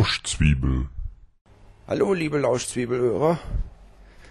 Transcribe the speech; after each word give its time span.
Lauschzwiebel. 0.00 0.86
Hallo, 1.86 2.14
liebe 2.14 2.38
Lauschzwiebelhörer. 2.38 3.38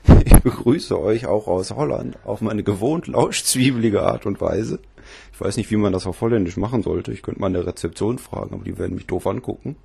Ich 0.25 0.33
begrüße 0.41 0.99
euch 0.99 1.27
auch 1.27 1.45
aus 1.45 1.69
Holland 1.69 2.17
auf 2.25 2.41
meine 2.41 2.63
gewohnt 2.63 3.05
lauschzwiebelige 3.05 4.01
Art 4.01 4.25
und 4.25 4.41
Weise. 4.41 4.79
Ich 5.31 5.39
weiß 5.39 5.57
nicht, 5.57 5.69
wie 5.69 5.75
man 5.75 5.93
das 5.93 6.07
auf 6.07 6.21
Holländisch 6.21 6.57
machen 6.57 6.81
sollte. 6.81 7.11
Ich 7.11 7.21
könnte 7.21 7.39
mal 7.39 7.47
in 7.47 7.53
der 7.53 7.67
Rezeption 7.67 8.17
fragen, 8.17 8.55
aber 8.55 8.63
die 8.63 8.79
werden 8.79 8.95
mich 8.95 9.05
doof 9.05 9.27
angucken. 9.27 9.75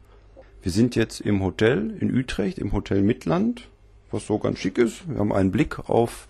Wir 0.62 0.72
sind 0.72 0.96
jetzt 0.96 1.20
im 1.20 1.42
Hotel 1.42 1.94
in 2.00 2.16
Utrecht, 2.16 2.58
im 2.58 2.72
Hotel 2.72 3.02
Midland, 3.02 3.68
was 4.10 4.27
so 4.27 4.38
ganz 4.38 4.60
schick 4.60 4.78
ist. 4.78 5.06
Wir 5.06 5.18
haben 5.18 5.34
einen 5.34 5.52
Blick 5.52 5.90
auf, 5.90 6.28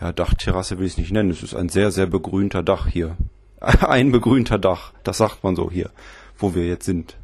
ja, 0.00 0.10
Dachterrasse 0.10 0.78
will 0.78 0.86
ich 0.86 0.92
es 0.92 0.98
nicht 0.98 1.12
nennen. 1.12 1.30
Es 1.30 1.42
ist 1.42 1.54
ein 1.54 1.68
sehr, 1.68 1.90
sehr 1.90 2.06
begrünter 2.06 2.62
Dach 2.62 2.86
hier. 2.86 3.18
Ein 3.60 4.10
begrünter 4.10 4.58
Dach, 4.58 4.94
das 5.02 5.18
sagt 5.18 5.44
man 5.44 5.54
so 5.54 5.70
hier, 5.70 5.90
wo 6.38 6.54
wir 6.54 6.66
jetzt 6.66 6.86
sind. 6.86 7.19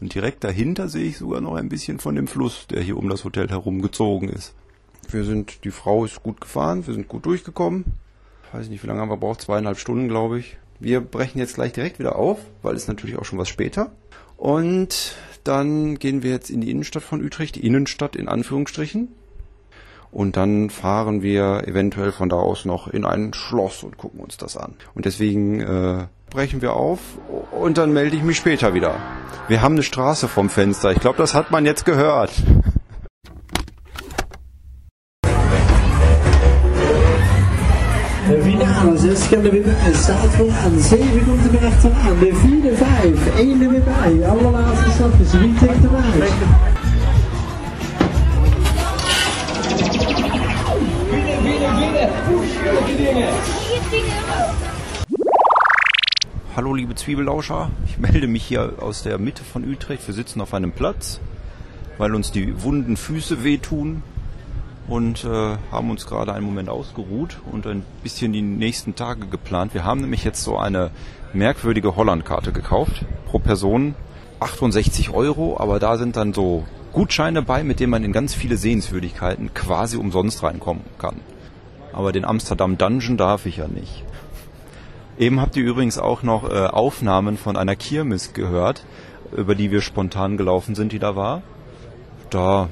Und 0.00 0.14
direkt 0.14 0.44
dahinter 0.44 0.88
sehe 0.88 1.04
ich 1.04 1.18
sogar 1.18 1.40
noch 1.40 1.54
ein 1.54 1.68
bisschen 1.68 1.98
von 1.98 2.14
dem 2.14 2.26
Fluss, 2.26 2.66
der 2.68 2.82
hier 2.82 2.96
um 2.96 3.08
das 3.08 3.24
Hotel 3.24 3.48
herum 3.48 3.80
gezogen 3.80 4.28
ist. 4.28 4.54
Wir 5.08 5.24
sind, 5.24 5.64
die 5.64 5.70
Frau 5.70 6.04
ist 6.04 6.22
gut 6.22 6.40
gefahren, 6.40 6.86
wir 6.86 6.94
sind 6.94 7.08
gut 7.08 7.24
durchgekommen. 7.26 7.84
Weiß 8.52 8.68
nicht, 8.68 8.82
wie 8.82 8.86
lange 8.86 9.00
haben 9.00 9.10
wir 9.10 9.16
braucht, 9.16 9.42
zweieinhalb 9.42 9.78
Stunden, 9.78 10.08
glaube 10.08 10.38
ich. 10.38 10.58
Wir 10.78 11.00
brechen 11.00 11.38
jetzt 11.38 11.54
gleich 11.54 11.72
direkt 11.72 11.98
wieder 11.98 12.16
auf, 12.16 12.38
weil 12.62 12.74
es 12.74 12.88
natürlich 12.88 13.16
auch 13.16 13.24
schon 13.24 13.38
was 13.38 13.48
später. 13.48 13.92
Und 14.36 15.16
dann 15.44 15.98
gehen 15.98 16.22
wir 16.22 16.32
jetzt 16.32 16.50
in 16.50 16.60
die 16.60 16.70
Innenstadt 16.70 17.02
von 17.02 17.24
Utrecht, 17.24 17.56
die 17.56 17.66
Innenstadt 17.66 18.16
in 18.16 18.28
Anführungsstrichen. 18.28 19.08
Und 20.10 20.36
dann 20.36 20.70
fahren 20.70 21.22
wir 21.22 21.66
eventuell 21.66 22.12
von 22.12 22.28
da 22.28 22.36
aus 22.36 22.64
noch 22.64 22.88
in 22.88 23.04
ein 23.04 23.32
Schloss 23.34 23.82
und 23.82 23.96
gucken 23.96 24.20
uns 24.20 24.36
das 24.36 24.56
an. 24.56 24.74
Und 24.94 25.04
deswegen 25.04 25.60
äh, 25.60 26.06
brechen 26.36 26.60
wir 26.60 26.74
auf 26.74 26.98
und 27.50 27.78
dann 27.78 27.94
melde 27.94 28.14
ich 28.14 28.22
mich 28.22 28.36
später 28.36 28.74
wieder. 28.74 28.94
Wir 29.48 29.62
haben 29.62 29.72
eine 29.72 29.82
Straße 29.82 30.28
vom 30.28 30.50
Fenster. 30.50 30.92
Ich 30.92 31.00
glaube, 31.00 31.16
das 31.16 31.32
hat 31.32 31.50
man 31.50 31.64
jetzt 31.64 31.86
gehört. 31.86 32.30
De 38.28 38.42
finale 38.42 38.98
6 38.98 39.30
kan 39.30 39.42
de 39.42 39.74
zaterdag 39.94 40.64
aan 40.64 40.78
7 40.78 41.24
komt 41.24 41.44
er 41.46 41.52
weer 41.52 41.68
achteraan. 41.70 42.18
De 42.20 42.34
4, 42.34 42.76
5, 42.76 43.38
1 43.38 43.62
er 43.62 43.70
weer 43.70 43.82
bij. 43.82 44.28
Allerlaatste 44.28 44.90
stapjes, 44.90 45.32
wie 45.32 45.54
trekt 45.54 45.84
eruit? 45.84 46.32
Hallo 56.56 56.72
liebe 56.72 56.94
Zwiebellauscher, 56.94 57.70
ich 57.84 57.98
melde 57.98 58.26
mich 58.26 58.42
hier 58.42 58.76
aus 58.80 59.02
der 59.02 59.18
Mitte 59.18 59.44
von 59.44 59.62
Utrecht. 59.70 60.06
Wir 60.06 60.14
sitzen 60.14 60.40
auf 60.40 60.54
einem 60.54 60.72
Platz, 60.72 61.20
weil 61.98 62.14
uns 62.14 62.32
die 62.32 62.62
wunden 62.62 62.96
Füße 62.96 63.44
wehtun 63.44 64.02
und 64.88 65.22
äh, 65.24 65.58
haben 65.70 65.90
uns 65.90 66.06
gerade 66.06 66.32
einen 66.32 66.46
Moment 66.46 66.70
ausgeruht 66.70 67.40
und 67.52 67.66
ein 67.66 67.84
bisschen 68.02 68.32
die 68.32 68.40
nächsten 68.40 68.94
Tage 68.94 69.26
geplant. 69.26 69.74
Wir 69.74 69.84
haben 69.84 70.00
nämlich 70.00 70.24
jetzt 70.24 70.42
so 70.44 70.56
eine 70.56 70.92
merkwürdige 71.34 71.94
Hollandkarte 71.94 72.52
gekauft, 72.52 73.04
pro 73.26 73.38
Person 73.38 73.94
68 74.40 75.10
Euro, 75.10 75.60
aber 75.60 75.78
da 75.78 75.98
sind 75.98 76.16
dann 76.16 76.32
so 76.32 76.64
Gutscheine 76.94 77.42
bei, 77.42 77.64
mit 77.64 77.80
denen 77.80 77.90
man 77.90 78.02
in 78.02 78.14
ganz 78.14 78.32
viele 78.32 78.56
Sehenswürdigkeiten 78.56 79.52
quasi 79.52 79.98
umsonst 79.98 80.42
reinkommen 80.42 80.84
kann. 80.96 81.20
Aber 81.92 82.12
den 82.12 82.24
Amsterdam 82.24 82.78
Dungeon 82.78 83.18
darf 83.18 83.44
ich 83.44 83.58
ja 83.58 83.68
nicht. 83.68 84.06
Eben 85.18 85.40
habt 85.40 85.56
ihr 85.56 85.64
übrigens 85.64 85.98
auch 85.98 86.22
noch 86.22 86.50
äh, 86.50 86.66
Aufnahmen 86.66 87.38
von 87.38 87.56
einer 87.56 87.74
Kirmes 87.74 88.34
gehört, 88.34 88.84
über 89.34 89.54
die 89.54 89.70
wir 89.70 89.80
spontan 89.80 90.36
gelaufen 90.36 90.74
sind, 90.74 90.92
die 90.92 90.98
da 90.98 91.16
war. 91.16 91.42
Da 92.28 92.68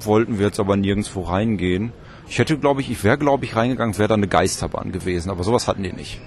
wollten 0.00 0.38
wir 0.38 0.46
jetzt 0.46 0.58
aber 0.58 0.76
nirgendwo 0.76 1.22
reingehen. 1.22 1.92
Ich 2.28 2.38
hätte, 2.38 2.58
glaube 2.58 2.80
ich, 2.80 2.90
ich 2.90 3.02
wäre, 3.04 3.18
glaube 3.18 3.44
ich, 3.44 3.56
reingegangen, 3.56 3.98
wäre 3.98 4.08
da 4.08 4.14
eine 4.14 4.28
Geisterbahn 4.28 4.92
gewesen, 4.92 5.30
aber 5.30 5.44
sowas 5.44 5.68
hatten 5.68 5.82
die 5.82 5.92
nicht. 5.92 6.20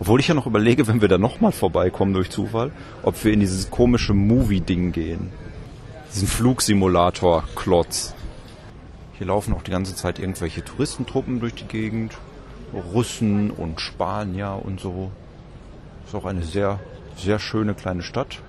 Obwohl 0.00 0.20
ich 0.20 0.28
ja 0.28 0.34
noch 0.34 0.46
überlege, 0.46 0.86
wenn 0.88 1.00
wir 1.00 1.08
da 1.08 1.18
nochmal 1.18 1.52
vorbeikommen 1.52 2.14
durch 2.14 2.30
Zufall, 2.30 2.70
ob 3.02 3.22
wir 3.24 3.32
in 3.32 3.40
dieses 3.40 3.70
komische 3.70 4.14
Movie-Ding 4.14 4.92
gehen. 4.92 5.30
Diesen 6.14 6.28
Flugsimulator-Klotz. 6.28 8.14
Hier 9.18 9.26
laufen 9.26 9.52
auch 9.54 9.62
die 9.62 9.72
ganze 9.72 9.96
Zeit 9.96 10.20
irgendwelche 10.20 10.64
Touristentruppen 10.64 11.40
durch 11.40 11.54
die 11.54 11.66
Gegend. 11.66 12.16
Russen 12.72 13.50
und 13.50 13.80
Spanier 13.80 14.60
und 14.62 14.80
so. 14.80 15.10
Ist 16.06 16.14
auch 16.14 16.24
eine 16.24 16.42
sehr, 16.42 16.80
sehr 17.16 17.38
schöne 17.38 17.74
kleine 17.74 18.02
Stadt. 18.02 18.40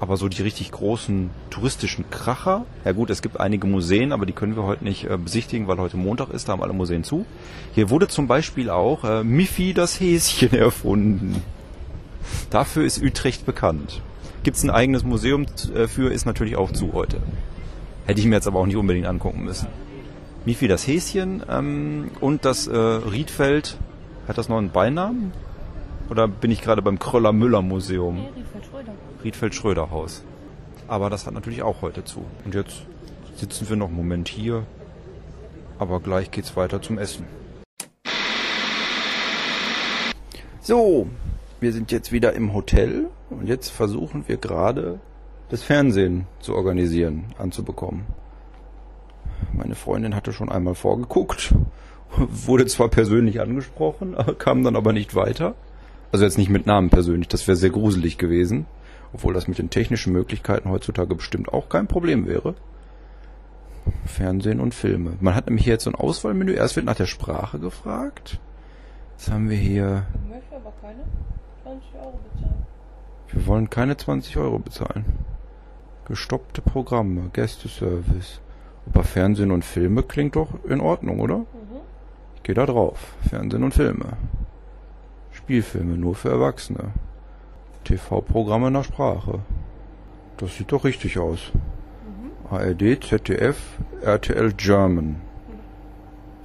Aber 0.00 0.16
so 0.16 0.28
die 0.28 0.42
richtig 0.42 0.70
großen 0.70 1.30
touristischen 1.50 2.08
Kracher, 2.08 2.66
ja 2.84 2.92
gut, 2.92 3.10
es 3.10 3.20
gibt 3.20 3.40
einige 3.40 3.66
Museen, 3.66 4.12
aber 4.12 4.26
die 4.26 4.32
können 4.32 4.54
wir 4.54 4.62
heute 4.62 4.84
nicht 4.84 5.10
äh, 5.10 5.16
besichtigen, 5.16 5.66
weil 5.66 5.78
heute 5.78 5.96
Montag 5.96 6.30
ist, 6.30 6.48
da 6.48 6.52
haben 6.52 6.62
alle 6.62 6.72
Museen 6.72 7.02
zu. 7.02 7.26
Hier 7.74 7.90
wurde 7.90 8.06
zum 8.06 8.28
Beispiel 8.28 8.70
auch 8.70 9.02
äh, 9.02 9.24
Miffy 9.24 9.74
das 9.74 9.98
Häschen 9.98 10.52
erfunden. 10.52 11.42
Dafür 12.50 12.84
ist 12.84 13.02
Utrecht 13.02 13.44
bekannt. 13.44 14.00
Gibt's 14.44 14.62
ein 14.62 14.70
eigenes 14.70 15.02
Museum 15.02 15.46
äh, 15.74 15.88
für, 15.88 16.12
ist 16.12 16.26
natürlich 16.26 16.56
auch 16.56 16.72
zu 16.72 16.92
heute. 16.92 17.16
Hätte 18.06 18.20
ich 18.20 18.26
mir 18.26 18.36
jetzt 18.36 18.46
aber 18.46 18.60
auch 18.60 18.66
nicht 18.66 18.76
unbedingt 18.76 19.06
angucken 19.06 19.44
müssen. 19.44 19.66
Mifi 20.44 20.68
das 20.68 20.86
Häschen 20.86 21.42
ähm, 21.48 22.10
und 22.20 22.44
das 22.44 22.66
äh, 22.66 22.76
Riedfeld. 22.76 23.78
Hat 24.26 24.38
das 24.38 24.48
noch 24.48 24.58
einen 24.58 24.70
Beinamen? 24.70 25.32
Oder 26.10 26.28
bin 26.28 26.50
ich 26.50 26.62
gerade 26.62 26.82
beim 26.82 26.98
Kröller-Müller-Museum? 26.98 28.16
Nee, 28.16 28.28
Riedfeld 28.36 28.64
Schröder. 28.66 28.92
Riedfeld-Schröder-Haus. 29.24 30.22
Aber 30.86 31.10
das 31.10 31.26
hat 31.26 31.34
natürlich 31.34 31.62
auch 31.62 31.82
heute 31.82 32.04
zu. 32.04 32.24
Und 32.44 32.54
jetzt 32.54 32.86
sitzen 33.36 33.68
wir 33.68 33.76
noch 33.76 33.88
einen 33.88 33.96
Moment 33.96 34.28
hier. 34.28 34.64
Aber 35.78 36.00
gleich 36.00 36.30
geht's 36.30 36.56
weiter 36.56 36.80
zum 36.82 36.98
Essen. 36.98 37.26
So, 40.60 41.08
wir 41.60 41.72
sind 41.72 41.92
jetzt 41.92 42.12
wieder 42.12 42.32
im 42.34 42.52
Hotel 42.52 43.06
und 43.30 43.46
jetzt 43.46 43.70
versuchen 43.70 44.24
wir 44.28 44.36
gerade 44.36 45.00
das 45.48 45.62
Fernsehen 45.62 46.26
zu 46.40 46.54
organisieren, 46.54 47.24
anzubekommen. 47.38 48.04
Meine 49.52 49.74
Freundin 49.74 50.14
hatte 50.14 50.32
schon 50.32 50.50
einmal 50.50 50.74
vorgeguckt, 50.74 51.54
wurde 52.16 52.66
zwar 52.66 52.88
persönlich 52.88 53.40
angesprochen, 53.40 54.16
kam 54.38 54.64
dann 54.64 54.76
aber 54.76 54.92
nicht 54.92 55.14
weiter. 55.14 55.54
Also 56.12 56.24
jetzt 56.24 56.38
nicht 56.38 56.50
mit 56.50 56.66
Namen 56.66 56.90
persönlich, 56.90 57.28
das 57.28 57.46
wäre 57.46 57.56
sehr 57.56 57.70
gruselig 57.70 58.18
gewesen. 58.18 58.66
Obwohl 59.12 59.32
das 59.32 59.48
mit 59.48 59.58
den 59.58 59.70
technischen 59.70 60.12
Möglichkeiten 60.12 60.70
heutzutage 60.70 61.14
bestimmt 61.14 61.52
auch 61.52 61.68
kein 61.68 61.86
Problem 61.86 62.26
wäre. 62.26 62.54
Fernsehen 64.04 64.60
und 64.60 64.74
Filme. 64.74 65.14
Man 65.20 65.34
hat 65.34 65.46
nämlich 65.46 65.64
hier 65.64 65.74
jetzt 65.74 65.84
so 65.84 65.90
ein 65.90 65.94
Auswahlmenü. 65.94 66.52
Erst 66.52 66.76
wird 66.76 66.86
nach 66.86 66.96
der 66.96 67.06
Sprache 67.06 67.58
gefragt. 67.58 68.38
Jetzt 69.16 69.30
haben 69.30 69.48
wir 69.48 69.56
hier. 69.56 70.06
Ich 70.14 70.30
möchte 70.30 70.56
aber 70.56 70.72
keine 70.82 71.04
20 71.62 71.94
Euro 71.94 72.20
bezahlen. 72.32 72.66
Wir 73.30 73.46
wollen 73.46 73.70
keine 73.70 73.96
20 73.96 74.36
Euro 74.36 74.58
bezahlen. 74.58 75.04
Gestoppte 76.06 76.62
Programme, 76.62 77.30
Gästeservice. 77.32 78.40
Aber 78.92 79.04
Fernsehen 79.04 79.50
und 79.50 79.64
Filme 79.64 80.02
klingt 80.02 80.36
doch 80.36 80.48
in 80.64 80.80
Ordnung, 80.80 81.20
oder? 81.20 81.38
Mhm. 81.38 81.46
Ich 82.36 82.42
gehe 82.42 82.54
da 82.54 82.66
drauf. 82.66 83.14
Fernsehen 83.28 83.62
und 83.62 83.74
Filme. 83.74 84.16
Spielfilme 85.32 85.96
nur 85.96 86.14
für 86.14 86.30
Erwachsene. 86.30 86.92
TV-Programme 87.84 88.70
nach 88.70 88.84
Sprache. 88.84 89.40
Das 90.38 90.56
sieht 90.56 90.72
doch 90.72 90.84
richtig 90.84 91.18
aus. 91.18 91.52
ARD, 92.50 93.04
ZDF, 93.04 93.56
RTL 94.02 94.52
German. 94.54 95.16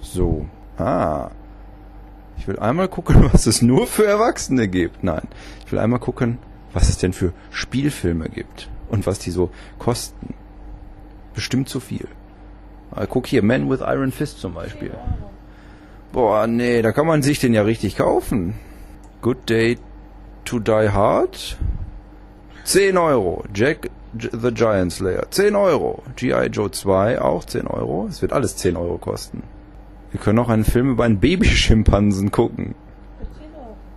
So. 0.01 0.45
Ah. 0.77 1.31
Ich 2.37 2.47
will 2.47 2.59
einmal 2.59 2.89
gucken, 2.89 3.29
was 3.31 3.45
es 3.45 3.61
nur 3.61 3.87
für 3.87 4.05
Erwachsene 4.05 4.67
gibt. 4.67 5.03
Nein. 5.03 5.27
Ich 5.65 5.71
will 5.71 5.79
einmal 5.79 5.99
gucken, 5.99 6.39
was 6.73 6.89
es 6.89 6.97
denn 6.97 7.13
für 7.13 7.31
Spielfilme 7.51 8.29
gibt. 8.29 8.69
Und 8.89 9.07
was 9.07 9.19
die 9.19 9.31
so 9.31 9.49
kosten. 9.79 10.33
Bestimmt 11.33 11.69
zu 11.69 11.79
viel. 11.79 12.07
Ah, 12.95 13.05
guck 13.07 13.27
hier, 13.27 13.43
Man 13.43 13.69
with 13.69 13.79
Iron 13.81 14.11
Fist 14.11 14.39
zum 14.39 14.53
Beispiel. 14.53 14.91
Boah, 16.11 16.45
nee, 16.45 16.81
da 16.81 16.91
kann 16.91 17.07
man 17.07 17.23
sich 17.23 17.39
den 17.39 17.53
ja 17.53 17.63
richtig 17.63 17.97
kaufen. 17.97 18.53
Good 19.21 19.49
Day 19.49 19.77
to 20.45 20.59
Die 20.59 20.89
Hard. 20.89 21.57
10 22.65 22.97
Euro. 22.97 23.43
Jack 23.53 23.89
the 24.15 24.53
Giant 24.53 24.93
Slayer. 24.93 25.25
10 25.29 25.55
Euro. 25.55 26.03
G.I. 26.15 26.47
Joe 26.47 26.69
2 26.69 27.19
auch 27.19 27.45
10 27.45 27.67
Euro. 27.67 28.05
Es 28.07 28.21
wird 28.21 28.31
alles 28.31 28.55
10 28.57 28.77
Euro 28.77 28.97
kosten. 28.99 29.43
Wir 30.11 30.19
können 30.19 30.37
auch 30.39 30.49
einen 30.49 30.65
Film 30.65 30.91
über 30.91 31.03
einen 31.03 31.19
Babyschimpansen 31.19 32.29
gucken. 32.31 32.75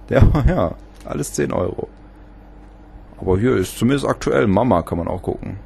Für 0.08 0.16
10 0.16 0.22
Euro. 0.24 0.46
Ja, 0.46 0.54
ja. 0.54 0.74
Alles 1.04 1.34
10 1.34 1.52
Euro. 1.52 1.88
Aber 3.18 3.38
hier 3.38 3.56
ist 3.56 3.78
zumindest 3.78 4.06
aktuell 4.06 4.46
Mama 4.46 4.82
kann 4.82 4.98
man 4.98 5.08
auch 5.08 5.22
gucken. 5.22 5.58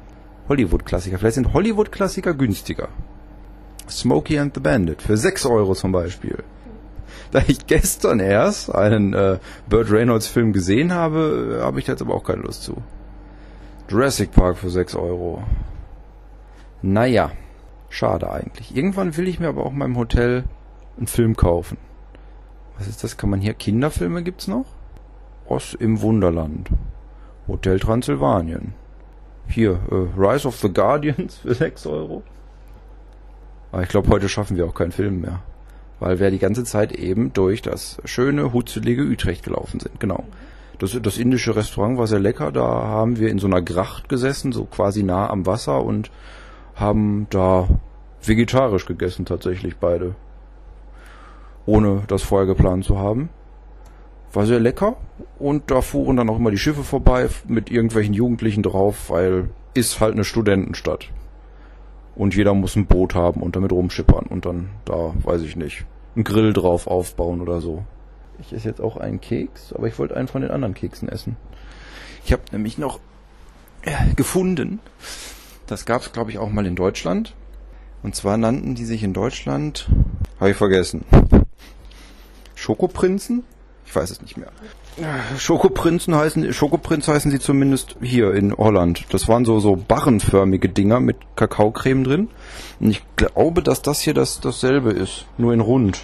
Hollywood-Klassiker. 0.49 1.17
Vielleicht 1.17 1.35
sind 1.35 1.53
Hollywood-Klassiker 1.53 2.33
günstiger. 2.33 2.89
Smokey 3.91 4.39
and 4.39 4.53
the 4.53 4.61
Bandit 4.61 5.01
für 5.01 5.17
6 5.17 5.45
Euro 5.45 5.75
zum 5.75 5.91
Beispiel. 5.91 6.43
Da 7.31 7.41
ich 7.47 7.67
gestern 7.67 8.19
erst 8.19 8.73
einen 8.73 9.13
äh, 9.13 9.39
Burt 9.69 9.91
Reynolds 9.91 10.27
Film 10.27 10.53
gesehen 10.53 10.93
habe, 10.93 11.59
äh, 11.59 11.63
habe 11.63 11.79
ich 11.79 11.87
jetzt 11.87 12.01
aber 12.01 12.15
auch 12.15 12.23
keine 12.23 12.41
Lust 12.41 12.63
zu. 12.63 12.77
Jurassic 13.89 14.31
Park 14.31 14.57
für 14.57 14.69
6 14.69 14.95
Euro. 14.95 15.43
Naja, 16.81 17.31
schade 17.89 18.31
eigentlich. 18.31 18.75
Irgendwann 18.75 19.15
will 19.17 19.27
ich 19.27 19.39
mir 19.39 19.49
aber 19.49 19.65
auch 19.65 19.71
in 19.71 19.77
meinem 19.77 19.97
Hotel 19.97 20.45
einen 20.97 21.07
Film 21.07 21.35
kaufen. 21.35 21.77
Was 22.77 22.87
ist 22.87 23.03
das? 23.03 23.17
Kann 23.17 23.29
man 23.29 23.41
hier 23.41 23.53
Kinderfilme 23.53 24.23
gibt's 24.23 24.47
noch? 24.47 24.65
Ross 25.49 25.73
im 25.73 26.01
Wunderland. 26.01 26.69
Hotel 27.47 27.79
Transsilvanien. 27.79 28.73
Hier, 29.47 29.79
äh, 29.91 30.19
Rise 30.19 30.47
of 30.47 30.57
the 30.57 30.71
Guardians 30.71 31.37
für 31.43 31.53
6 31.53 31.85
Euro. 31.87 32.23
Aber 33.71 33.83
ich 33.83 33.89
glaube, 33.89 34.09
heute 34.09 34.29
schaffen 34.29 34.57
wir 34.57 34.65
auch 34.65 34.73
keinen 34.73 34.91
Film 34.91 35.21
mehr. 35.21 35.41
Weil 35.99 36.19
wir 36.19 36.31
die 36.31 36.39
ganze 36.39 36.63
Zeit 36.63 36.91
eben 36.91 37.31
durch 37.33 37.61
das 37.61 38.01
schöne, 38.05 38.53
hutzelige 38.53 39.03
Utrecht 39.03 39.43
gelaufen 39.43 39.79
sind. 39.79 39.99
Genau. 39.99 40.23
Das, 40.79 40.97
das 40.99 41.17
indische 41.17 41.55
Restaurant 41.55 41.97
war 41.97 42.07
sehr 42.07 42.19
lecker. 42.19 42.51
Da 42.51 42.63
haben 42.63 43.19
wir 43.19 43.29
in 43.29 43.39
so 43.39 43.47
einer 43.47 43.61
Gracht 43.61 44.09
gesessen, 44.09 44.51
so 44.51 44.65
quasi 44.65 45.03
nah 45.03 45.29
am 45.29 45.45
Wasser 45.45 45.83
und 45.83 46.09
haben 46.75 47.27
da 47.29 47.67
vegetarisch 48.23 48.85
gegessen 48.85 49.25
tatsächlich 49.25 49.77
beide. 49.77 50.15
Ohne 51.65 52.01
das 52.07 52.23
vorher 52.23 52.47
geplant 52.47 52.83
zu 52.83 52.97
haben. 52.97 53.29
War 54.33 54.45
sehr 54.45 54.59
lecker 54.59 54.95
und 55.37 55.69
da 55.69 55.81
fuhren 55.81 56.17
dann 56.17 56.29
auch 56.29 56.37
immer 56.37 56.51
die 56.51 56.57
Schiffe 56.57 56.83
vorbei 56.83 57.27
mit 57.47 57.69
irgendwelchen 57.69 58.13
Jugendlichen 58.13 58.63
drauf, 58.63 59.09
weil 59.09 59.49
ist 59.73 59.99
halt 59.99 60.13
eine 60.13 60.23
Studentenstadt. 60.23 61.09
Und 62.15 62.35
jeder 62.35 62.53
muss 62.53 62.75
ein 62.75 62.87
Boot 62.87 63.15
haben 63.15 63.41
und 63.41 63.55
damit 63.55 63.71
rumschippern 63.71 64.25
und 64.25 64.45
dann 64.45 64.69
da, 64.85 65.13
weiß 65.23 65.41
ich 65.41 65.55
nicht, 65.55 65.85
einen 66.15 66.23
Grill 66.23 66.53
drauf 66.53 66.87
aufbauen 66.87 67.41
oder 67.41 67.61
so. 67.61 67.85
Ich 68.39 68.53
esse 68.53 68.67
jetzt 68.67 68.81
auch 68.81 68.97
einen 68.97 69.21
Keks, 69.21 69.71
aber 69.73 69.87
ich 69.87 69.97
wollte 69.97 70.15
einen 70.15 70.27
von 70.27 70.41
den 70.41 70.51
anderen 70.51 70.73
Keksen 70.73 71.07
essen. 71.07 71.37
Ich 72.25 72.33
habe 72.33 72.43
nämlich 72.51 72.77
noch 72.77 72.99
äh, 73.83 74.13
gefunden, 74.15 74.79
das 75.67 75.85
gab 75.85 76.01
es 76.01 76.11
glaube 76.11 76.31
ich 76.31 76.37
auch 76.37 76.49
mal 76.49 76.65
in 76.65 76.75
Deutschland. 76.75 77.33
Und 78.03 78.15
zwar 78.15 78.37
nannten 78.37 78.73
die 78.73 78.85
sich 78.85 79.03
in 79.03 79.13
Deutschland, 79.13 79.87
habe 80.39 80.51
ich 80.51 80.57
vergessen, 80.57 81.05
Schokoprinzen? 82.55 83.43
Ich 83.85 83.95
weiß 83.95 84.09
es 84.09 84.21
nicht 84.21 84.37
mehr. 84.37 84.51
Schokoprinzen 85.37 86.15
heißen, 86.15 86.53
Schokoprinz 86.53 87.07
heißen 87.07 87.31
sie 87.31 87.39
zumindest 87.39 87.95
hier 88.01 88.33
in 88.33 88.55
Holland. 88.55 89.05
Das 89.09 89.27
waren 89.27 89.45
so, 89.45 89.59
so 89.59 89.75
barrenförmige 89.75 90.69
Dinger 90.69 90.99
mit 90.99 91.17
Kakaocreme 91.35 92.03
drin. 92.03 92.29
Und 92.79 92.91
ich 92.91 93.01
glaube, 93.15 93.63
dass 93.63 93.81
das 93.81 94.01
hier 94.01 94.13
das, 94.13 94.41
dasselbe 94.41 94.91
ist. 94.91 95.25
Nur 95.37 95.53
in 95.53 95.61
rund. 95.61 96.01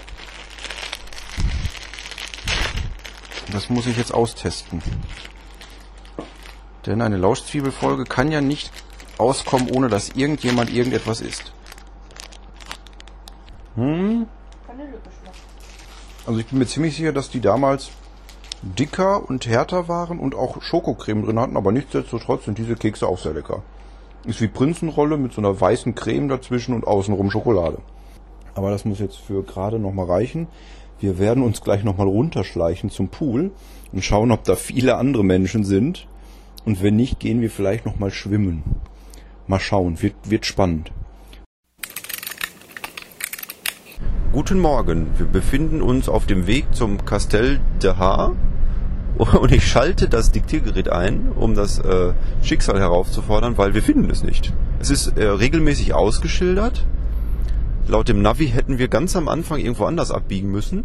Das 3.51 3.69
muss 3.69 3.88
ich 3.88 3.98
jetzt 3.98 4.13
austesten. 4.13 4.81
Denn 6.86 7.01
eine 7.01 7.18
Lauschzwiebelfolge 7.18 8.06
kann 8.06 8.31
ja 8.31 8.39
nicht 8.39 8.72
auskommen, 9.18 9.69
ohne 9.69 9.89
dass 9.89 10.10
irgendjemand 10.10 10.74
irgendetwas 10.74 11.22
isst. 11.22 11.51
Hm? 13.75 14.28
Also 16.25 16.39
ich 16.39 16.48
bin 16.48 16.60
mir 16.60 16.68
ziemlich 16.68 16.95
sicher, 16.95 17.13
dass 17.13 17.30
die 17.30 17.42
damals 17.42 17.89
dicker 18.62 19.30
und 19.30 19.45
härter 19.48 19.88
waren 19.88 20.19
und 20.19 20.36
auch 20.36 20.62
Schokocreme 20.62 21.24
drin 21.24 21.39
hatten, 21.39 21.57
aber 21.57 21.71
nichtsdestotrotz 21.71 22.45
sind 22.45 22.57
diese 22.57 22.75
Kekse 22.75 23.07
auch 23.07 23.19
sehr 23.19 23.33
lecker. 23.33 23.63
Ist 24.25 24.42
wie 24.42 24.48
Prinzenrolle 24.48 25.18
mit 25.18 25.33
so 25.33 25.42
einer 25.42 25.59
weißen 25.59 25.95
Creme 25.95 26.27
dazwischen 26.27 26.74
und 26.74 26.86
außenrum 26.86 27.31
Schokolade. 27.31 27.80
Aber 28.56 28.71
das 28.71 28.86
muss 28.86 29.00
jetzt 29.00 29.18
für 29.18 29.44
gerade 29.44 29.80
nochmal 29.80 30.07
reichen. 30.07 30.48
Wir 31.00 31.19
werden 31.19 31.44
uns 31.44 31.62
gleich 31.62 31.83
nochmal 31.83 32.07
runterschleichen 32.07 32.89
zum 32.89 33.09
Pool 33.09 33.51
und 33.94 34.04
schauen, 34.04 34.31
ob 34.31 34.44
da 34.44 34.56
viele 34.56 34.98
andere 34.98 35.24
Menschen 35.24 35.63
sind. 35.63 36.07
Und 36.65 36.81
wenn 36.81 36.95
nicht, 36.95 37.19
gehen 37.19 37.39
wir 37.39 37.51
vielleicht 37.51 37.86
nochmal 37.86 38.12
schwimmen. 38.12 38.63
Mal 39.45 39.60
schauen, 39.60 40.01
wird, 40.01 40.15
wird 40.25 40.45
spannend. 40.45 40.92
Guten 44.32 44.60
Morgen, 44.60 45.08
wir 45.18 45.26
befinden 45.26 45.82
uns 45.82 46.10
auf 46.10 46.28
dem 46.28 46.46
Weg 46.46 46.76
zum 46.76 47.06
Castel 47.06 47.60
de 47.82 47.96
Haar 47.96 48.36
und 49.18 49.52
ich 49.52 49.66
schalte 49.66 50.08
das 50.08 50.32
Diktiergerät 50.32 50.90
ein, 50.90 51.32
um 51.36 51.56
das 51.56 51.80
äh, 51.80 52.14
Schicksal 52.44 52.80
herauszufordern, 52.80 53.58
weil 53.58 53.74
wir 53.74 53.82
finden 53.82 54.10
es 54.12 54.24
nicht. 54.24 54.54
Es 54.80 54.92
ist 54.92 55.18
äh, 55.18 55.26
regelmäßig 55.26 55.96
ausgeschildert. 55.96 56.86
Laut 57.88 58.10
dem 58.10 58.22
Navi 58.22 58.48
hätten 58.48 58.78
wir 58.78 58.90
ganz 58.90 59.16
am 59.16 59.28
Anfang 59.28 59.60
irgendwo 59.60 59.86
anders 59.86 60.12
abbiegen 60.12 60.52
müssen. 60.52 60.84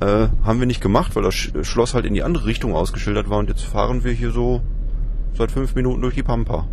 Äh, 0.00 0.28
haben 0.44 0.58
wir 0.58 0.66
nicht 0.66 0.82
gemacht, 0.82 1.16
weil 1.16 1.22
das 1.22 1.34
Sch 1.34 1.52
Schloss 1.62 1.94
halt 1.94 2.04
in 2.04 2.12
die 2.12 2.22
andere 2.22 2.44
Richtung 2.44 2.74
ausgeschildert 2.74 3.30
war 3.30 3.38
und 3.38 3.48
jetzt 3.48 3.62
fahren 3.62 4.04
wir 4.04 4.12
hier 4.12 4.32
so 4.32 4.60
seit 5.38 5.52
fünf 5.52 5.74
Minuten 5.74 6.02
durch 6.02 6.14
die 6.14 6.22
Pampa. 6.22 6.66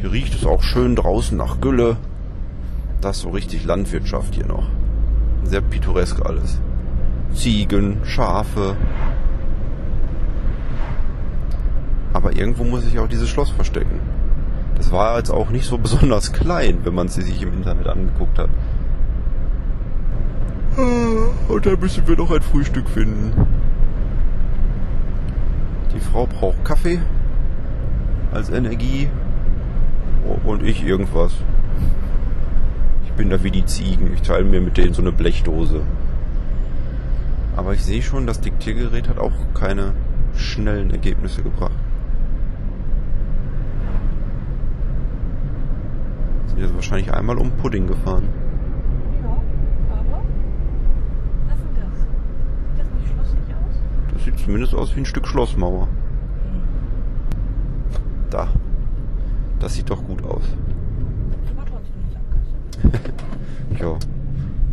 Hier 0.00 0.12
riecht 0.12 0.34
es 0.34 0.46
auch 0.46 0.62
schön 0.62 0.96
draußen 0.96 1.36
nach 1.36 1.60
Gülle. 1.60 1.98
Das 3.00 3.16
ist 3.16 3.22
so 3.22 3.30
richtig 3.30 3.64
Landwirtschaft 3.64 4.34
hier 4.34 4.46
noch. 4.46 4.68
Sehr 5.44 5.60
pittoresk 5.60 6.24
alles. 6.24 6.60
Ziegen, 7.32 8.00
Schafe. 8.04 8.76
Aber 12.12 12.34
irgendwo 12.34 12.64
muss 12.64 12.82
sich 12.82 12.98
auch 12.98 13.08
dieses 13.08 13.28
Schloss 13.28 13.50
verstecken. 13.50 14.00
Das 14.76 14.90
war 14.90 15.18
jetzt 15.18 15.30
auch 15.30 15.50
nicht 15.50 15.66
so 15.66 15.78
besonders 15.78 16.32
klein, 16.32 16.80
wenn 16.84 16.94
man 16.94 17.06
es 17.06 17.14
sich 17.14 17.42
im 17.42 17.52
Internet 17.52 17.86
angeguckt 17.86 18.38
hat. 18.38 18.50
Ah, 20.76 21.52
und 21.52 21.66
da 21.66 21.76
müssen 21.76 22.06
wir 22.06 22.16
noch 22.16 22.30
ein 22.30 22.42
Frühstück 22.42 22.88
finden. 22.88 23.32
Die 25.94 26.00
Frau 26.00 26.26
braucht 26.26 26.64
Kaffee 26.64 27.00
als 28.32 28.50
Energie 28.50 29.08
und 30.44 30.62
ich 30.62 30.84
irgendwas. 30.84 31.32
Ich 33.18 33.20
bin 33.20 33.30
da 33.30 33.42
wie 33.42 33.50
die 33.50 33.64
Ziegen. 33.64 34.12
Ich 34.14 34.22
teile 34.22 34.44
mir 34.44 34.60
mit 34.60 34.76
denen 34.76 34.94
so 34.94 35.02
eine 35.02 35.10
Blechdose. 35.10 35.82
Aber 37.56 37.74
ich 37.74 37.84
sehe 37.84 38.00
schon, 38.00 38.28
das 38.28 38.40
Diktiergerät 38.40 39.08
hat 39.08 39.18
auch 39.18 39.32
keine 39.54 39.92
schnellen 40.36 40.92
Ergebnisse 40.92 41.42
gebracht. 41.42 41.72
Sind 46.46 46.60
jetzt 46.60 46.76
wahrscheinlich 46.76 47.12
einmal 47.12 47.38
um 47.38 47.50
Pudding 47.50 47.88
gefahren. 47.88 48.28
Ja, 49.20 49.30
aber. 49.90 50.22
Was 51.48 51.58
ist 51.58 51.64
denn 51.64 51.74
das? 51.74 51.98
Sieht 51.98 52.78
das 52.78 52.86
nicht 53.00 53.08
schlossig 53.12 53.40
aus? 53.48 53.82
Das 54.12 54.24
sieht 54.26 54.38
zumindest 54.38 54.76
aus 54.76 54.94
wie 54.94 55.00
ein 55.00 55.06
Stück 55.06 55.26
Schlossmauer. 55.26 55.88
Da. 58.30 58.46
Das 59.58 59.74
sieht 59.74 59.90
doch 59.90 60.04
gut 60.04 60.22
aus. 60.22 60.44
Aber 61.50 61.66
trotzdem 61.66 62.00
nicht 62.04 62.16
abkassen. 62.16 62.54
Ja. 63.78 63.96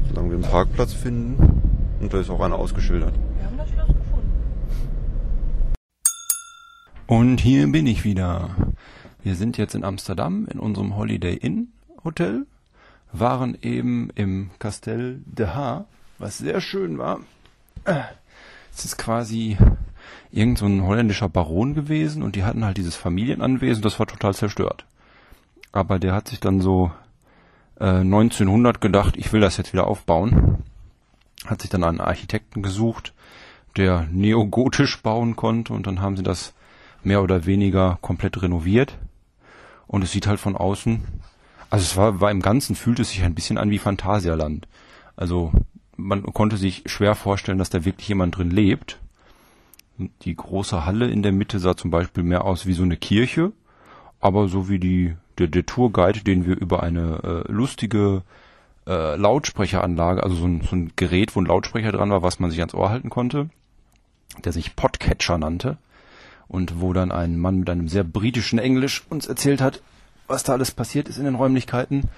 Solange 0.09 0.29
wir 0.29 0.35
einen 0.35 0.43
Parkplatz 0.43 0.93
finden. 0.93 1.61
Und 1.99 2.13
da 2.13 2.19
ist 2.19 2.29
auch 2.29 2.39
einer 2.39 2.55
ausgeschildert. 2.55 3.13
Wir 3.37 3.45
haben 3.45 3.57
das 3.57 3.69
Schloss 3.69 3.87
gefunden. 3.87 4.31
Und 7.07 7.39
hier 7.39 7.71
bin 7.71 7.85
ich 7.85 8.03
wieder. 8.03 8.55
Wir 9.21 9.35
sind 9.35 9.57
jetzt 9.57 9.75
in 9.75 9.83
Amsterdam 9.83 10.47
in 10.51 10.59
unserem 10.59 10.95
Holiday 10.95 11.35
Inn 11.35 11.69
Hotel, 12.03 12.45
waren 13.11 13.57
eben 13.61 14.09
im 14.15 14.51
Castel 14.59 15.21
de 15.25 15.47
Haar, 15.47 15.85
was 16.19 16.37
sehr 16.37 16.61
schön 16.61 16.97
war. 16.97 17.19
Es 18.71 18.85
ist 18.85 18.97
quasi 18.97 19.57
irgend 20.31 20.57
so 20.57 20.65
ein 20.65 20.83
holländischer 20.83 21.29
Baron 21.29 21.73
gewesen 21.73 22.21
und 22.23 22.35
die 22.35 22.43
hatten 22.43 22.65
halt 22.65 22.77
dieses 22.77 22.95
Familienanwesen, 22.95 23.81
das 23.81 23.99
war 23.99 24.07
total 24.07 24.33
zerstört. 24.33 24.85
Aber 25.71 25.99
der 25.99 26.13
hat 26.13 26.27
sich 26.27 26.39
dann 26.39 26.61
so 26.61 26.91
äh, 27.79 28.01
1900 28.01 28.81
gedacht, 28.81 29.17
ich 29.17 29.31
will 29.33 29.41
das 29.41 29.57
jetzt 29.57 29.73
wieder 29.73 29.87
aufbauen. 29.87 30.63
Hat 31.45 31.61
sich 31.61 31.69
dann 31.69 31.83
einen 31.83 32.01
Architekten 32.01 32.63
gesucht, 32.63 33.13
der 33.77 34.07
neogotisch 34.11 35.01
bauen 35.01 35.35
konnte 35.35 35.73
und 35.73 35.85
dann 35.87 36.01
haben 36.01 36.17
sie 36.17 36.23
das 36.23 36.53
mehr 37.03 37.21
oder 37.21 37.45
weniger 37.45 37.97
komplett 38.01 38.41
renoviert. 38.41 38.97
Und 39.87 40.03
es 40.03 40.11
sieht 40.11 40.27
halt 40.27 40.39
von 40.39 40.55
außen, 40.55 41.03
also 41.69 41.83
es 41.83 41.97
war, 41.97 42.21
war 42.21 42.31
im 42.31 42.41
Ganzen, 42.41 42.75
fühlt 42.75 42.99
es 42.99 43.09
sich 43.09 43.23
ein 43.23 43.35
bisschen 43.35 43.57
an 43.57 43.69
wie 43.69 43.79
Phantasialand. 43.79 44.67
Also 45.15 45.51
man 45.97 46.23
konnte 46.23 46.57
sich 46.57 46.83
schwer 46.87 47.15
vorstellen, 47.15 47.57
dass 47.57 47.69
da 47.69 47.85
wirklich 47.85 48.07
jemand 48.07 48.37
drin 48.37 48.51
lebt. 48.51 48.99
Die 50.23 50.35
große 50.35 50.85
Halle 50.85 51.09
in 51.09 51.23
der 51.23 51.31
Mitte 51.31 51.59
sah 51.59 51.77
zum 51.77 51.91
Beispiel 51.91 52.23
mehr 52.23 52.43
aus 52.43 52.65
wie 52.65 52.73
so 52.73 52.83
eine 52.83 52.97
Kirche, 52.97 53.53
aber 54.19 54.47
so 54.47 54.67
wie 54.67 54.79
die, 54.79 55.15
der, 55.37 55.47
der 55.47 55.65
Tourguide, 55.65 56.21
den 56.21 56.45
wir 56.45 56.57
über 56.57 56.83
eine 56.83 57.43
äh, 57.47 57.51
lustige 57.51 58.23
äh, 58.87 59.15
Lautsprecheranlage, 59.15 60.23
also 60.23 60.35
so 60.35 60.45
ein, 60.45 60.61
so 60.61 60.75
ein 60.75 60.91
Gerät, 60.95 61.35
wo 61.35 61.41
ein 61.41 61.45
Lautsprecher 61.45 61.91
dran 61.91 62.11
war, 62.11 62.23
was 62.23 62.39
man 62.39 62.51
sich 62.51 62.59
ans 62.59 62.73
Ohr 62.73 62.89
halten 62.89 63.09
konnte, 63.09 63.49
der 64.43 64.51
sich 64.51 64.75
Podcatcher 64.75 65.37
nannte 65.37 65.77
und 66.47 66.79
wo 66.81 66.93
dann 66.93 67.11
ein 67.11 67.37
Mann 67.39 67.59
mit 67.59 67.69
einem 67.69 67.87
sehr 67.87 68.03
britischen 68.03 68.59
Englisch 68.59 69.03
uns 69.09 69.25
erzählt 69.27 69.61
hat, 69.61 69.81
was 70.27 70.43
da 70.43 70.53
alles 70.53 70.71
passiert 70.71 71.09
ist 71.09 71.17
in 71.17 71.25
den 71.25 71.35
Räumlichkeiten. 71.35 72.09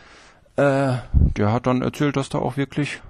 Äh, 0.55 0.97
der 1.37 1.51
hat 1.51 1.67
dann 1.67 1.81
erzählt, 1.81 2.17
dass 2.17 2.29
da 2.29 2.39
auch 2.39 2.57
wirklich 2.57 3.01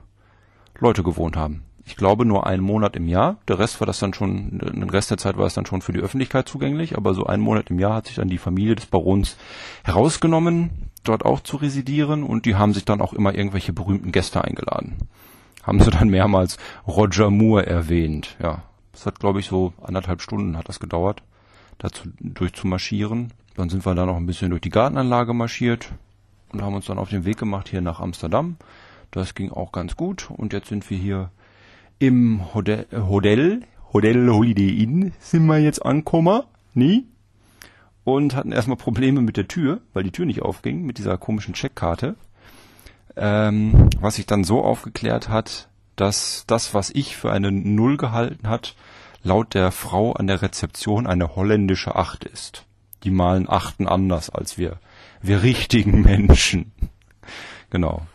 Leute 0.80 1.04
gewohnt 1.04 1.36
haben. 1.36 1.64
Ich 1.88 1.96
glaube 1.96 2.26
nur 2.26 2.46
einen 2.46 2.64
Monat 2.64 2.98
im 2.98 3.08
Jahr. 3.08 3.38
Der 3.48 3.60
Rest 3.60 3.80
war 3.80 3.88
das 3.88 4.00
dann 4.00 4.14
schon, 4.14 4.60
den 4.60 4.90
Rest 4.90 5.10
der 5.10 5.18
Zeit 5.18 5.38
war 5.38 5.46
es 5.46 5.54
dann 5.54 5.66
schon 5.66 5.82
für 5.82 5.94
die 5.94 6.02
Öffentlichkeit 6.02 6.50
zugänglich, 6.50 6.98
aber 6.98 7.14
so 7.14 7.26
einen 7.26 7.42
Monat 7.42 7.70
im 7.70 7.80
Jahr 7.80 7.96
hat 7.96 8.08
sich 8.08 8.18
dann 8.18 8.28
die 8.28 8.38
Familie 8.38 8.76
des 8.76 8.88
Barons 8.88 9.38
herausgenommen, 9.86 10.90
dort 11.06 11.24
auch 11.24 11.40
zu 11.40 11.56
residieren 11.56 12.24
und 12.24 12.46
die 12.46 12.56
haben 12.56 12.74
sich 12.74 12.84
dann 12.84 13.00
auch 13.00 13.14
immer 13.14 13.34
irgendwelche 13.34 13.72
berühmten 13.72 14.12
Gäste 14.12 14.44
eingeladen. 14.44 14.98
Haben 15.64 15.80
sie 15.80 15.90
dann 15.90 16.10
mehrmals 16.10 16.58
Roger 16.86 17.30
Moore 17.30 17.66
erwähnt, 17.66 18.36
ja. 18.42 18.64
Das 18.92 19.06
hat, 19.06 19.22
glaube 19.22 19.40
ich, 19.40 19.46
so 19.46 19.72
anderthalb 19.82 20.22
Stunden 20.22 20.58
hat 20.58 20.68
das 20.68 20.82
gedauert, 20.82 21.24
dazu 21.78 22.10
durchzumarschieren. 22.20 23.32
Dann 23.56 23.70
sind 23.70 23.86
wir 23.86 23.96
da 23.96 24.06
noch 24.06 24.18
ein 24.18 24.26
bisschen 24.26 24.50
durch 24.50 24.62
die 24.62 24.72
Gartenanlage 24.72 25.34
marschiert 25.34 25.94
und 26.52 26.62
haben 26.62 26.76
uns 26.76 26.88
dann 26.88 27.00
auf 27.00 27.10
den 27.10 27.24
Weg 27.24 27.38
gemacht 27.38 27.70
hier 27.70 27.82
nach 27.82 28.02
Amsterdam. 28.02 28.58
Das 29.12 29.36
ging 29.36 29.52
auch 29.52 29.72
ganz 29.72 29.96
gut 29.96 30.30
und 30.30 30.52
jetzt 30.52 30.68
sind 30.68 30.90
wir 30.90 30.98
hier 30.98 31.32
im 32.00 32.54
Hotel, 32.54 32.86
Hotel 32.92 33.54
Holiday 33.94 34.84
Inn 34.84 35.14
sind 35.20 35.46
wir 35.46 35.58
jetzt 35.60 35.86
angekommen, 35.86 36.44
nie? 36.74 37.08
Und 38.04 38.36
hatten 38.36 38.52
erstmal 38.52 38.78
Probleme 38.78 39.22
mit 39.22 39.38
der 39.38 39.48
Tür, 39.48 39.82
weil 39.94 40.04
die 40.04 40.12
Tür 40.12 40.26
nicht 40.26 40.42
aufging, 40.42 40.84
mit 40.84 40.98
dieser 40.98 41.18
komischen 41.18 41.54
Checkkarte. 41.54 42.16
Ähm, 43.16 43.90
was 44.00 44.16
sich 44.16 44.26
dann 44.26 44.44
so 44.44 44.64
aufgeklärt 44.64 45.30
hat, 45.30 45.70
dass 45.96 46.44
das, 46.48 46.74
was 46.74 46.92
ich 46.92 47.18
für 47.18 47.32
eine 47.32 47.52
Null 47.52 47.98
gehalten 47.98 48.48
hat, 48.48 48.76
laut 49.24 49.54
der 49.54 49.72
Frau 49.72 50.14
an 50.14 50.28
der 50.28 50.42
Rezeption 50.42 51.08
eine 51.08 51.36
holländische 51.36 51.96
Acht 51.96 52.24
ist. 52.24 52.66
Die 53.04 53.12
malen 53.12 53.50
Achten 53.50 53.88
anders 53.88 54.30
als 54.30 54.58
wir, 54.58 54.80
wir 55.22 55.44
richtigen 55.44 56.02
Menschen. 56.02 56.72
Genau. 57.70 58.08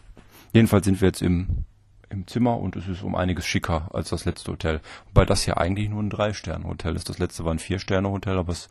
Jedenfalls 0.55 0.87
sind 0.87 1.03
wir 1.03 1.09
jetzt 1.09 1.21
im, 1.21 1.67
im 2.13 2.27
Zimmer 2.27 2.59
und 2.59 2.77
es 2.77 2.87
ist 2.89 3.03
um 3.03 3.15
einiges 3.15 3.47
schicker 3.47 3.89
als 3.93 4.11
das 4.11 4.25
letzte 4.25 4.53
Hotel. 4.53 4.81
Wobei 5.07 5.25
das 5.25 5.43
hier 5.43 5.59
eigentlich 5.59 5.89
nur 5.89 6.03
ein 6.03 6.11
Drei-Sterne-Hotel 6.11 6.97
ist. 6.97 7.09
Das 7.09 7.19
letzte 7.19 7.45
war 7.45 7.53
ein 7.53 7.59
Vier-Sterne-Hotel, 7.59 8.39
aber 8.39 8.53
es, 8.53 8.69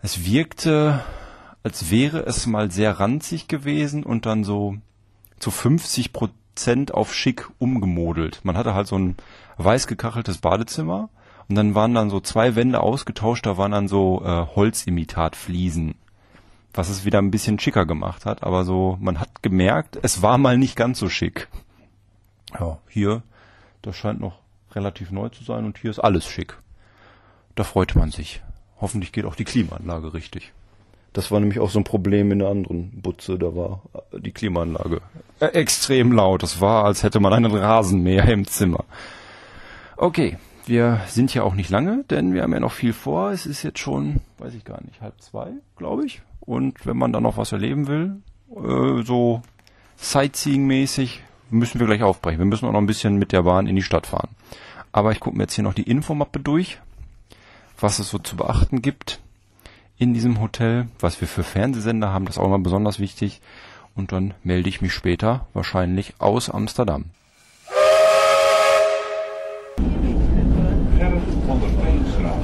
es 0.00 0.24
wirkte, 0.24 1.04
als 1.62 1.90
wäre 1.90 2.24
es 2.26 2.46
mal 2.46 2.70
sehr 2.70 3.00
ranzig 3.00 3.48
gewesen 3.48 4.04
und 4.04 4.26
dann 4.26 4.44
so 4.44 4.76
zu 5.38 5.50
50 5.50 6.12
Prozent 6.12 6.94
auf 6.94 7.14
schick 7.14 7.48
umgemodelt. 7.58 8.40
Man 8.44 8.56
hatte 8.56 8.74
halt 8.74 8.86
so 8.86 8.98
ein 8.98 9.16
weiß 9.56 9.86
gekacheltes 9.86 10.38
Badezimmer 10.38 11.10
und 11.48 11.54
dann 11.54 11.74
waren 11.74 11.94
dann 11.94 12.10
so 12.10 12.20
zwei 12.20 12.56
Wände 12.56 12.80
ausgetauscht, 12.80 13.46
da 13.46 13.56
waren 13.56 13.72
dann 13.72 13.88
so 13.88 14.22
äh, 14.24 14.46
Holzimitatfliesen 14.54 15.94
was 16.78 16.88
es 16.88 17.04
wieder 17.04 17.18
ein 17.18 17.30
bisschen 17.30 17.58
schicker 17.58 17.86
gemacht 17.86 18.24
hat, 18.24 18.42
aber 18.42 18.64
so, 18.64 18.96
man 19.00 19.18
hat 19.20 19.42
gemerkt, 19.42 19.98
es 20.02 20.22
war 20.22 20.38
mal 20.38 20.56
nicht 20.56 20.76
ganz 20.76 20.98
so 20.98 21.08
schick. 21.08 21.48
Ja, 22.58 22.78
hier, 22.88 23.22
das 23.82 23.96
scheint 23.96 24.20
noch 24.20 24.38
relativ 24.72 25.10
neu 25.10 25.28
zu 25.28 25.44
sein 25.44 25.64
und 25.64 25.78
hier 25.78 25.90
ist 25.90 25.98
alles 25.98 26.26
schick. 26.26 26.56
Da 27.54 27.64
freut 27.64 27.94
man 27.96 28.10
sich. 28.10 28.42
Hoffentlich 28.80 29.12
geht 29.12 29.24
auch 29.24 29.34
die 29.34 29.44
Klimaanlage 29.44 30.14
richtig. 30.14 30.52
Das 31.12 31.30
war 31.30 31.40
nämlich 31.40 31.58
auch 31.58 31.70
so 31.70 31.80
ein 31.80 31.84
Problem 31.84 32.30
in 32.30 32.38
der 32.38 32.48
anderen 32.48 33.00
Butze, 33.00 33.38
da 33.38 33.56
war 33.56 33.82
die 34.12 34.30
Klimaanlage 34.30 35.00
extrem 35.40 36.12
laut. 36.12 36.42
Das 36.42 36.60
war, 36.60 36.84
als 36.84 37.02
hätte 37.02 37.18
man 37.18 37.32
einen 37.32 37.52
Rasenmäher 37.52 38.28
im 38.28 38.46
Zimmer. 38.46 38.84
Okay, 39.96 40.36
wir 40.66 41.00
sind 41.08 41.34
ja 41.34 41.42
auch 41.42 41.54
nicht 41.54 41.70
lange, 41.70 42.04
denn 42.10 42.34
wir 42.34 42.42
haben 42.42 42.52
ja 42.52 42.60
noch 42.60 42.72
viel 42.72 42.92
vor. 42.92 43.30
Es 43.30 43.46
ist 43.46 43.62
jetzt 43.62 43.78
schon, 43.78 44.20
weiß 44.38 44.54
ich 44.54 44.64
gar 44.64 44.82
nicht, 44.84 45.00
halb 45.00 45.20
zwei, 45.20 45.52
glaube 45.76 46.04
ich. 46.06 46.22
Und 46.40 46.86
wenn 46.86 46.96
man 46.96 47.12
dann 47.12 47.22
noch 47.22 47.36
was 47.36 47.52
erleben 47.52 47.88
will, 47.88 48.22
äh, 48.54 49.02
so 49.02 49.42
Sightseeing-mäßig, 49.98 51.20
müssen 51.50 51.80
wir 51.80 51.86
gleich 51.86 52.02
aufbrechen. 52.02 52.38
Wir 52.38 52.46
müssen 52.46 52.66
auch 52.66 52.72
noch 52.72 52.80
ein 52.80 52.86
bisschen 52.86 53.16
mit 53.16 53.32
der 53.32 53.42
Bahn 53.42 53.66
in 53.66 53.76
die 53.76 53.82
Stadt 53.82 54.06
fahren. 54.06 54.30
Aber 54.92 55.12
ich 55.12 55.20
gucke 55.20 55.36
mir 55.36 55.44
jetzt 55.44 55.54
hier 55.54 55.64
noch 55.64 55.74
die 55.74 55.88
Infomappe 55.88 56.40
durch, 56.40 56.78
was 57.80 57.98
es 57.98 58.10
so 58.10 58.18
zu 58.18 58.36
beachten 58.36 58.82
gibt 58.82 59.20
in 59.98 60.14
diesem 60.14 60.40
Hotel, 60.40 60.88
was 61.00 61.20
wir 61.20 61.28
für 61.28 61.42
Fernsehsender 61.42 62.12
haben, 62.12 62.24
das 62.24 62.36
ist 62.36 62.40
auch 62.40 62.46
immer 62.46 62.58
besonders 62.58 63.00
wichtig. 63.00 63.40
Und 63.94 64.12
dann 64.12 64.34
melde 64.44 64.68
ich 64.68 64.80
mich 64.80 64.92
später 64.92 65.46
wahrscheinlich 65.54 66.14
aus 66.20 66.48
Amsterdam. 66.50 67.06
Gerrit 70.96 71.22
van 71.46 71.60
der 71.60 71.70
Veenstraat. 71.70 72.42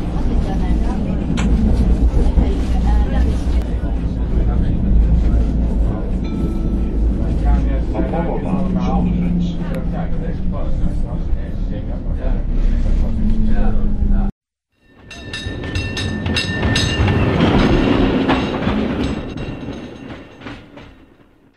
Apollolaan 7.95 8.75
Zonnevens. 8.85 9.55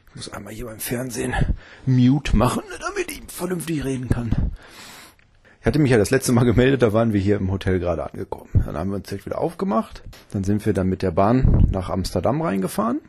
Ich 0.09 0.15
muss 0.15 0.29
einmal 0.33 0.53
hier 0.53 0.66
beim 0.77 0.79
Fernsehen 0.79 1.34
Mute 1.86 2.38
machen, 2.38 2.62
damit 2.79 3.12
ich 3.12 3.24
vernünftig 3.31 3.84
reden 3.84 4.10
kann. 4.10 4.31
Ich 5.60 5.65
hatte 5.65 5.79
mich 5.79 5.91
ja 5.91 5.98
das 5.98 6.12
letzte 6.12 6.31
Mal 6.31 6.46
gemeldet, 6.46 6.81
da 6.81 6.93
waren 6.93 7.13
wir 7.13 7.19
hier 7.19 7.38
im 7.38 7.51
Hotel 7.51 7.79
gerade 7.79 8.05
angekommen. 8.05 8.63
Dann 8.65 8.77
haben 8.77 8.91
wir 8.91 8.98
uns 8.98 9.10
jetzt 9.10 9.25
wieder 9.25 9.39
aufgemacht. 9.39 10.03
Dann 10.31 10.43
sind 10.43 10.65
wir 10.65 10.74
dann 10.74 10.88
mit 10.88 11.01
der 11.01 11.12
Bahn 11.12 11.67
nach 11.72 11.89
Amsterdam 11.89 12.41
reingefahren. 12.41 13.01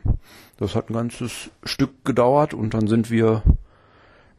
Das 0.57 0.75
hat 0.75 0.89
ein 0.89 0.93
ganzes 0.93 1.51
Stück 1.63 2.03
gedauert 2.03 2.53
und 2.53 2.73
dann 2.73 2.87
sind 2.87 3.11
wir 3.11 3.43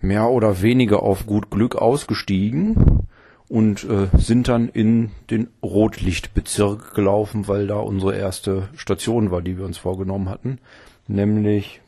mehr 0.01 0.29
oder 0.29 0.61
weniger 0.61 1.03
auf 1.03 1.25
gut 1.25 1.51
Glück 1.51 1.77
ausgestiegen 1.77 3.07
und 3.49 3.85
äh, 3.85 4.09
sind 4.19 4.49
dann 4.49 4.69
in 4.69 5.13
den 5.31 5.49
Rotlichtbezirk 5.63 6.95
gelaufen, 6.95 7.49
weil 7.49 7.69
da 7.69 7.77
unsere 7.77 8.17
erste 8.17 8.69
Station 8.77 9.31
war, 9.31 9.41
die 9.41 9.57
wir 9.57 9.65
uns 9.65 9.79
vorgenommen 9.79 10.29
hatten. 10.29 10.59
Nämlich, 11.07 11.81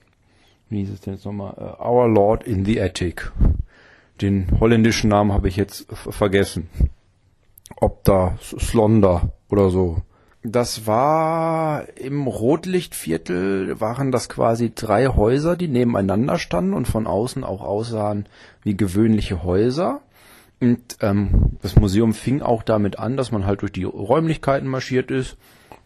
wie 0.72 0.78
hieß 0.78 0.90
es 0.90 1.00
denn 1.00 1.14
jetzt 1.14 1.24
nochmal? 1.24 1.54
Äh, 1.56 1.82
Our 1.82 2.08
Lord 2.08 2.44
in 2.44 2.64
the 2.64 2.80
Attic. 2.80 3.30
Den 4.20 4.46
holländischen 4.60 5.10
Namen 5.10 5.32
habe 5.32 5.48
ich 5.48 5.56
jetzt 5.56 5.86
vergessen. 5.92 6.68
Ob 7.76 8.04
da 8.04 8.38
Slonder 8.40 9.32
oder 9.50 9.70
so. 9.70 10.02
Das 10.44 10.86
war 10.86 11.86
im 11.96 12.26
Rotlichtviertel, 12.26 13.80
waren 13.80 14.10
das 14.10 14.28
quasi 14.28 14.72
drei 14.74 15.06
Häuser, 15.06 15.56
die 15.56 15.68
nebeneinander 15.68 16.38
standen 16.38 16.74
und 16.74 16.88
von 16.88 17.06
außen 17.06 17.44
auch 17.44 17.62
aussahen 17.62 18.26
wie 18.62 18.76
gewöhnliche 18.76 19.44
Häuser. 19.44 20.00
Und 20.60 20.98
ähm, 21.00 21.58
das 21.62 21.76
Museum 21.76 22.12
fing 22.12 22.42
auch 22.42 22.62
damit 22.62 22.98
an, 22.98 23.16
dass 23.16 23.30
man 23.30 23.46
halt 23.46 23.62
durch 23.62 23.72
die 23.72 23.84
Räumlichkeiten 23.84 24.68
marschiert 24.68 25.10
ist, 25.10 25.36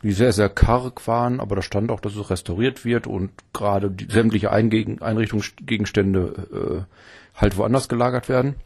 die 0.03 0.13
sehr, 0.13 0.33
sehr 0.33 0.49
karg 0.49 1.07
waren, 1.07 1.41
aber 1.41 1.57
da 1.57 1.63
stand 1.63 1.91
auch, 1.91 2.01
dass 2.01 2.17
es 2.17 2.31
restauriert 2.31 2.85
wird 2.85 3.07
und 3.07 3.31
gerade 3.53 3.91
die, 3.91 4.07
sämtliche 4.11 4.53
Einrichtungsgegenstände 4.53 6.87
äh, 6.87 7.41
halt 7.41 7.57
woanders 7.57 7.89
gelagert 7.89 8.29
werden. 8.29 8.57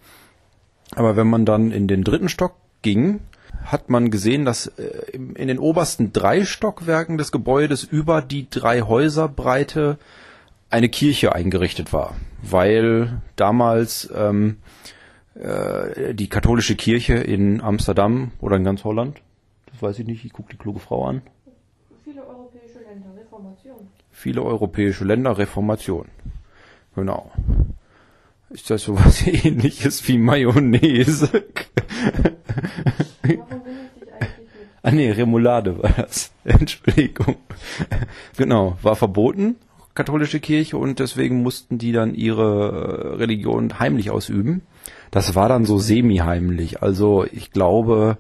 Aber 0.95 1.17
wenn 1.17 1.29
man 1.29 1.45
dann 1.45 1.71
in 1.71 1.87
den 1.87 2.05
dritten 2.05 2.29
Stock 2.29 2.55
ging, 2.83 3.21
hat 3.65 3.91
man 3.91 4.11
gesehen, 4.11 4.45
dass 4.45 4.67
äh, 4.67 5.13
in 5.13 5.49
den 5.49 5.59
obersten 5.59 6.13
drei 6.13 6.45
Stockwerken 6.45 7.19
des 7.19 7.33
Gebäudes 7.33 7.85
über 7.85 8.23
die 8.23 8.49
drei 8.51 8.83
Häuserbreite 8.83 9.99
eine 10.71 10.89
Kirche 10.89 11.35
eingerichtet 11.35 11.93
war, 11.93 12.15
weil 12.43 13.21
damals 13.37 14.11
ähm, 14.15 14.59
äh, 15.35 16.15
die 16.15 16.29
katholische 16.29 16.77
Kirche 16.77 17.15
in 17.15 17.61
Amsterdam 17.61 18.33
oder 18.41 18.57
in 18.57 18.65
ganz 18.65 18.85
Holland, 18.85 19.21
weiß 19.83 19.99
ich 20.01 20.07
nicht, 20.07 20.25
ich 20.25 20.33
gucke 20.33 20.51
die 20.53 20.59
kluge 20.59 20.81
Frau 20.81 21.07
an, 21.07 21.23
Viele 22.05 22.27
europäische 22.27 22.79
Länder, 22.81 23.09
Reformation. 23.17 23.89
viele 24.11 24.43
europäische 24.43 25.05
Länder 25.05 25.39
Reformation. 25.39 26.07
Genau. 26.95 27.31
Ist 28.51 28.69
das 28.71 28.83
sowas 28.83 29.27
ähnliches 29.27 30.07
wie 30.09 30.19
Mayonnaise? 30.19 31.31
Warum 31.33 31.45
bin 33.63 33.73
ich 33.95 34.01
dich 34.01 34.13
eigentlich 34.13 34.39
mit? 34.39 34.47
Ah 34.83 34.91
nee, 34.93 35.11
Remoulade 35.11 35.83
war 35.83 35.91
das. 35.93 36.33
Entschuldigung. 36.45 37.37
genau, 38.37 38.79
war 38.83 38.97
verboten, 38.97 39.57
katholische 39.95 40.41
Kirche, 40.41 40.79
und 40.79 40.99
deswegen 41.01 41.43
mussten 41.43 41.77
die 41.77 41.93
dann 41.93 42.15
ihre 42.15 43.13
äh, 43.13 43.17
Religion 43.17 43.79
heimlich 43.79 44.11
ausüben. 44.11 44.63
Das 45.11 45.35
war 45.35 45.49
dann 45.51 45.67
so 45.67 45.79
semi-heimlich. 45.79 46.83
Also 46.83 47.27
ich 47.31 47.51
glaube, 47.53 48.17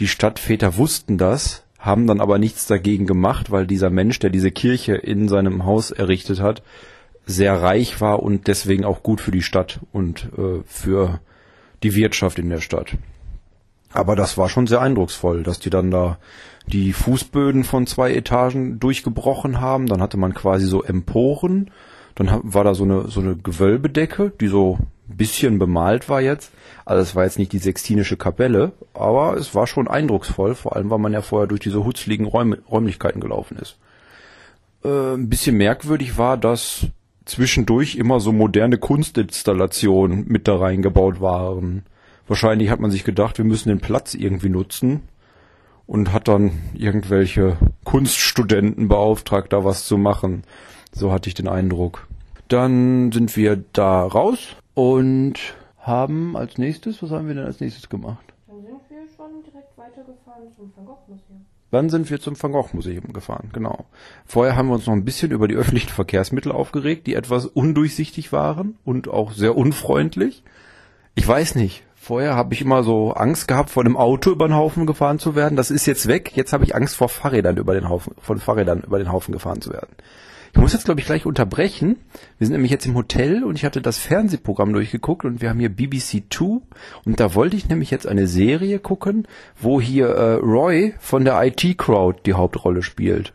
die 0.00 0.08
Stadtväter 0.08 0.76
wussten 0.76 1.18
das, 1.18 1.64
haben 1.78 2.06
dann 2.06 2.20
aber 2.20 2.38
nichts 2.38 2.66
dagegen 2.66 3.06
gemacht, 3.06 3.50
weil 3.50 3.66
dieser 3.66 3.90
Mensch, 3.90 4.18
der 4.18 4.30
diese 4.30 4.50
Kirche 4.50 4.94
in 4.94 5.28
seinem 5.28 5.64
Haus 5.64 5.90
errichtet 5.90 6.40
hat, 6.40 6.62
sehr 7.26 7.60
reich 7.60 8.00
war 8.00 8.22
und 8.22 8.48
deswegen 8.48 8.84
auch 8.84 9.02
gut 9.02 9.20
für 9.20 9.30
die 9.30 9.42
Stadt 9.42 9.80
und 9.92 10.30
äh, 10.36 10.62
für 10.66 11.20
die 11.82 11.94
Wirtschaft 11.94 12.38
in 12.38 12.48
der 12.48 12.60
Stadt. 12.60 12.96
Aber 13.92 14.16
das 14.16 14.38
war 14.38 14.48
schon 14.48 14.66
sehr 14.66 14.80
eindrucksvoll, 14.80 15.42
dass 15.42 15.58
die 15.58 15.70
dann 15.70 15.90
da 15.90 16.18
die 16.66 16.92
Fußböden 16.92 17.64
von 17.64 17.86
zwei 17.86 18.12
Etagen 18.12 18.78
durchgebrochen 18.78 19.60
haben. 19.60 19.86
Dann 19.86 20.00
hatte 20.00 20.16
man 20.16 20.34
quasi 20.34 20.66
so 20.66 20.82
Emporen. 20.82 21.70
Dann 22.14 22.40
war 22.42 22.64
da 22.64 22.74
so 22.74 22.84
eine, 22.84 23.08
so 23.08 23.20
eine 23.20 23.36
Gewölbedecke, 23.36 24.32
die 24.40 24.48
so 24.48 24.78
bisschen 25.16 25.58
bemalt 25.58 26.08
war 26.08 26.20
jetzt. 26.20 26.52
Also 26.84 27.02
es 27.02 27.14
war 27.14 27.24
jetzt 27.24 27.38
nicht 27.38 27.52
die 27.52 27.58
Sextinische 27.58 28.16
Kapelle, 28.16 28.72
aber 28.94 29.36
es 29.36 29.54
war 29.54 29.66
schon 29.66 29.88
eindrucksvoll, 29.88 30.54
vor 30.54 30.76
allem 30.76 30.90
weil 30.90 30.98
man 30.98 31.12
ja 31.12 31.22
vorher 31.22 31.46
durch 31.46 31.60
diese 31.60 31.84
hutzligen 31.84 32.26
Räum 32.26 32.54
Räumlichkeiten 32.70 33.20
gelaufen 33.20 33.58
ist. 33.58 33.76
Äh, 34.84 35.14
ein 35.14 35.28
bisschen 35.28 35.56
merkwürdig 35.56 36.18
war, 36.18 36.36
dass 36.36 36.86
zwischendurch 37.24 37.96
immer 37.96 38.18
so 38.20 38.32
moderne 38.32 38.78
Kunstinstallationen 38.78 40.26
mit 40.26 40.48
da 40.48 40.56
reingebaut 40.56 41.20
waren. 41.20 41.84
Wahrscheinlich 42.26 42.70
hat 42.70 42.80
man 42.80 42.90
sich 42.90 43.04
gedacht, 43.04 43.38
wir 43.38 43.44
müssen 43.44 43.68
den 43.68 43.80
Platz 43.80 44.14
irgendwie 44.14 44.48
nutzen 44.48 45.02
und 45.86 46.12
hat 46.12 46.28
dann 46.28 46.52
irgendwelche 46.74 47.56
Kunststudenten 47.84 48.88
beauftragt, 48.88 49.52
da 49.52 49.64
was 49.64 49.84
zu 49.84 49.98
machen. 49.98 50.44
So 50.92 51.12
hatte 51.12 51.28
ich 51.28 51.34
den 51.34 51.48
Eindruck. 51.48 52.06
Dann 52.48 53.12
sind 53.12 53.36
wir 53.36 53.62
da 53.72 54.02
raus 54.02 54.56
und 54.74 55.34
haben 55.78 56.36
als 56.36 56.58
nächstes, 56.58 57.02
was 57.02 57.10
haben 57.10 57.28
wir 57.28 57.34
denn 57.34 57.44
als 57.44 57.60
nächstes 57.60 57.88
gemacht? 57.88 58.24
Dann 58.46 58.62
sind 58.62 58.90
wir 58.90 59.08
schon 59.16 59.42
direkt 59.42 59.76
weitergefahren 59.76 60.48
zum 60.56 60.72
Van 60.76 60.86
Gogh 60.86 60.98
Museum. 61.08 61.46
Dann 61.70 61.88
sind 61.88 62.10
wir 62.10 62.20
zum 62.20 62.40
Van 62.40 62.52
Gogh 62.52 62.70
Museum 62.72 63.12
gefahren, 63.12 63.50
genau. 63.52 63.86
Vorher 64.26 64.56
haben 64.56 64.68
wir 64.68 64.74
uns 64.74 64.86
noch 64.86 64.94
ein 64.94 65.04
bisschen 65.04 65.30
über 65.30 65.48
die 65.48 65.54
öffentlichen 65.54 65.90
Verkehrsmittel 65.90 66.52
aufgeregt, 66.52 67.06
die 67.06 67.14
etwas 67.14 67.46
undurchsichtig 67.46 68.32
waren 68.32 68.76
und 68.84 69.08
auch 69.08 69.32
sehr 69.32 69.56
unfreundlich. 69.56 70.42
Ich 71.14 71.26
weiß 71.26 71.54
nicht. 71.54 71.84
Vorher 71.94 72.34
habe 72.34 72.54
ich 72.54 72.62
immer 72.62 72.82
so 72.82 73.12
Angst 73.12 73.46
gehabt, 73.46 73.68
von 73.68 73.84
einem 73.84 73.98
Auto 73.98 74.30
über 74.30 74.48
den 74.48 74.56
Haufen 74.56 74.86
gefahren 74.86 75.18
zu 75.18 75.34
werden. 75.34 75.54
Das 75.56 75.70
ist 75.70 75.86
jetzt 75.86 76.08
weg. 76.08 76.32
Jetzt 76.34 76.54
habe 76.54 76.64
ich 76.64 76.74
Angst 76.74 76.96
vor 76.96 77.10
Fahrrädern 77.10 77.58
über 77.58 77.74
den 77.74 77.90
Haufen, 77.90 78.14
von 78.18 78.38
Fahrrädern 78.38 78.80
über 78.80 78.98
den 78.98 79.12
Haufen 79.12 79.32
gefahren 79.32 79.60
zu 79.60 79.70
werden. 79.70 79.94
Ich 80.52 80.60
muss 80.60 80.72
jetzt, 80.72 80.84
glaube 80.84 81.00
ich, 81.00 81.06
gleich 81.06 81.26
unterbrechen. 81.26 81.96
Wir 82.38 82.46
sind 82.46 82.54
nämlich 82.54 82.72
jetzt 82.72 82.86
im 82.86 82.96
Hotel 82.96 83.44
und 83.44 83.56
ich 83.56 83.64
hatte 83.64 83.80
das 83.80 83.98
Fernsehprogramm 83.98 84.72
durchgeguckt 84.72 85.24
und 85.24 85.40
wir 85.40 85.48
haben 85.48 85.60
hier 85.60 85.68
BBC 85.68 86.28
Two 86.28 86.62
und 87.04 87.20
da 87.20 87.34
wollte 87.34 87.56
ich 87.56 87.68
nämlich 87.68 87.90
jetzt 87.90 88.06
eine 88.06 88.26
Serie 88.26 88.78
gucken, 88.78 89.28
wo 89.60 89.80
hier 89.80 90.08
äh, 90.08 90.34
Roy 90.34 90.94
von 90.98 91.24
der 91.24 91.40
IT 91.44 91.78
Crowd 91.78 92.20
die 92.26 92.34
Hauptrolle 92.34 92.82
spielt. 92.82 93.32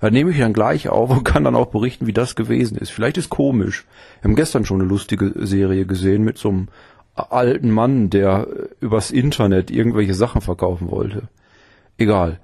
Da 0.00 0.10
nehme 0.10 0.30
ich 0.30 0.38
dann 0.38 0.52
gleich 0.52 0.88
auf 0.88 1.10
und 1.10 1.24
kann 1.24 1.44
dann 1.44 1.56
auch 1.56 1.66
berichten, 1.66 2.06
wie 2.06 2.12
das 2.12 2.34
gewesen 2.34 2.76
ist. 2.78 2.90
Vielleicht 2.90 3.16
ist 3.16 3.30
komisch. 3.30 3.86
Wir 4.20 4.28
haben 4.28 4.36
gestern 4.36 4.64
schon 4.64 4.80
eine 4.80 4.88
lustige 4.88 5.32
Serie 5.46 5.86
gesehen 5.86 6.22
mit 6.22 6.36
so 6.36 6.48
einem 6.48 6.68
alten 7.14 7.70
Mann, 7.70 8.10
der 8.10 8.46
äh, 8.48 8.68
übers 8.80 9.10
Internet 9.10 9.70
irgendwelche 9.70 10.14
Sachen 10.14 10.40
verkaufen 10.40 10.90
wollte. 10.90 11.28
Egal. 11.96 12.40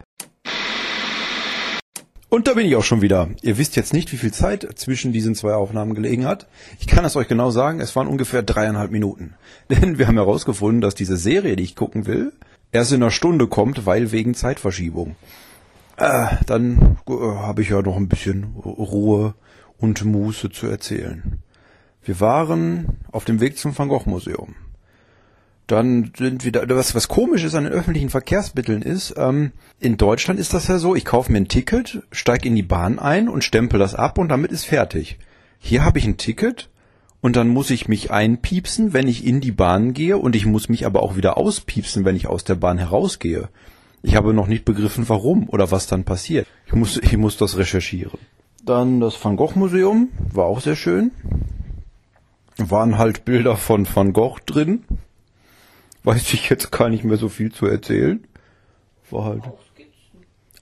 Und 2.33 2.49
da 2.49 2.55
bin 2.55 2.67
ich 2.67 2.77
auch 2.77 2.83
schon 2.83 3.03
wieder. 3.03 3.29
Ihr 3.43 3.59
wisst 3.59 3.77
jetzt 3.77 3.93
nicht, 3.93 4.11
wie 4.11 4.17
viel 4.17 4.33
Zeit 4.33 4.67
zwischen 4.77 5.13
diesen 5.13 5.35
zwei 5.35 5.53
Aufnahmen 5.53 5.93
gelegen 5.93 6.25
hat. 6.25 6.49
Ich 6.81 6.87
kann 6.87 7.05
es 7.05 7.15
euch 7.15 7.29
genau 7.29 7.51
sagen, 7.51 7.79
es 7.79 7.95
waren 7.95 8.09
ungefähr 8.09 8.43
dreieinhalb 8.43 8.91
Minuten. 8.91 9.35
Denn 9.69 9.99
wir 9.99 10.07
haben 10.07 10.17
herausgefunden, 10.17 10.81
dass 10.81 10.95
diese 10.95 11.19
Serie, 11.19 11.57
die 11.57 11.63
ich 11.63 11.77
gucken 11.77 12.07
will, 12.07 12.33
erst 12.71 12.91
in 12.93 13.03
einer 13.03 13.11
Stunde 13.11 13.49
kommt, 13.49 13.85
weil 13.85 14.13
wegen 14.13 14.33
Zeitverschiebung. 14.33 15.15
Äh, 15.99 16.29
dann 16.47 16.97
äh, 17.07 17.13
habe 17.13 17.61
ich 17.61 17.69
ja 17.69 17.83
noch 17.83 17.99
ein 17.99 18.09
bisschen 18.09 18.45
Ruhe 18.65 19.35
und 19.77 20.03
Muße 20.03 20.49
zu 20.49 20.69
erzählen. 20.69 21.39
Wir 22.03 22.19
waren 22.19 22.97
auf 23.13 23.27
dem 23.27 23.41
Weg 23.41 23.59
zum 23.59 23.77
Van 23.77 23.89
Gogh 23.89 24.09
Museum. 24.09 24.55
Dann 25.73 26.13
sind 26.15 26.45
wir 26.45 26.53
da, 26.53 26.69
was, 26.69 26.95
was 26.95 27.09
komisch 27.09 27.45
ist 27.45 27.55
an 27.55 27.65
den 27.65 27.73
öffentlichen 27.73 28.11
Verkehrsmitteln 28.11 28.83
ist, 28.83 29.15
ähm, 29.17 29.53
in 29.81 29.97
Deutschland 29.97 30.39
ist 30.39 30.53
das 30.53 30.69
ja 30.69 30.77
so, 30.77 30.95
ich 30.95 31.07
kaufe 31.07 31.33
mir 31.33 31.39
ein 31.39 31.49
Ticket, 31.49 32.03
steige 32.13 32.47
in 32.47 32.55
die 32.55 32.63
Bahn 32.63 32.99
ein 32.99 33.27
und 33.27 33.43
stempel 33.43 33.79
das 33.79 33.95
ab 33.95 34.19
und 34.19 34.29
damit 34.29 34.53
ist 34.53 34.67
fertig. 34.67 35.17
Hier 35.59 35.83
habe 35.83 35.99
ich 35.99 36.05
ein 36.05 36.19
Ticket 36.19 36.69
und 37.23 37.37
dann 37.37 37.49
muss 37.49 37.71
ich 37.71 37.89
mich 37.89 38.11
einpiepsen, 38.11 38.93
wenn 38.93 39.09
ich 39.09 39.25
in 39.25 39.41
die 39.41 39.51
Bahn 39.51 39.95
gehe 39.95 40.19
und 40.19 40.37
ich 40.37 40.45
muss 40.45 40.69
mich 40.69 40.85
aber 40.85 41.03
auch 41.03 41.17
wieder 41.17 41.39
auspiepsen, 41.39 42.05
wenn 42.05 42.17
ich 42.17 42.27
aus 42.27 42.45
der 42.45 42.57
Bahn 42.57 42.77
herausgehe. 42.77 43.49
Ich 44.03 44.15
habe 44.15 44.35
noch 44.35 44.49
nicht 44.49 44.67
begriffen, 44.67 45.09
warum 45.09 45.49
oder 45.49 45.71
was 45.71 45.87
dann 45.87 46.05
passiert. 46.05 46.47
Ich 46.67 46.75
muss, 46.75 46.99
ich 46.99 47.17
muss 47.17 47.39
das 47.39 47.57
recherchieren. 47.57 48.19
Dann 48.63 49.01
das 49.01 49.25
Van 49.25 49.37
Gogh 49.37 49.59
Museum, 49.59 50.11
war 50.35 50.45
auch 50.45 50.61
sehr 50.61 50.77
schön. 50.77 51.13
Waren 52.59 52.99
halt 52.99 53.25
Bilder 53.25 53.57
von 53.57 53.89
Van 53.91 54.13
Gogh 54.13 54.37
drin 54.45 54.85
weiß 56.05 56.33
ich 56.33 56.49
jetzt 56.49 56.73
gar 56.73 56.89
nicht 56.89 57.05
mehr 57.05 57.17
so 57.17 57.29
viel 57.29 57.53
zu 57.53 57.67
erzählen. 57.67 58.27
War 59.11 59.25
halt. 59.25 59.43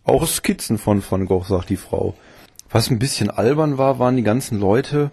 Auch 0.04 0.26
Skizzen 0.26 0.78
von 0.78 1.02
Van 1.08 1.26
Gogh, 1.26 1.44
sagt 1.44 1.70
die 1.70 1.76
Frau. 1.76 2.14
Was 2.70 2.90
ein 2.90 2.98
bisschen 2.98 3.30
albern 3.30 3.78
war, 3.78 3.98
waren 3.98 4.16
die 4.16 4.22
ganzen 4.22 4.58
Leute, 4.58 5.10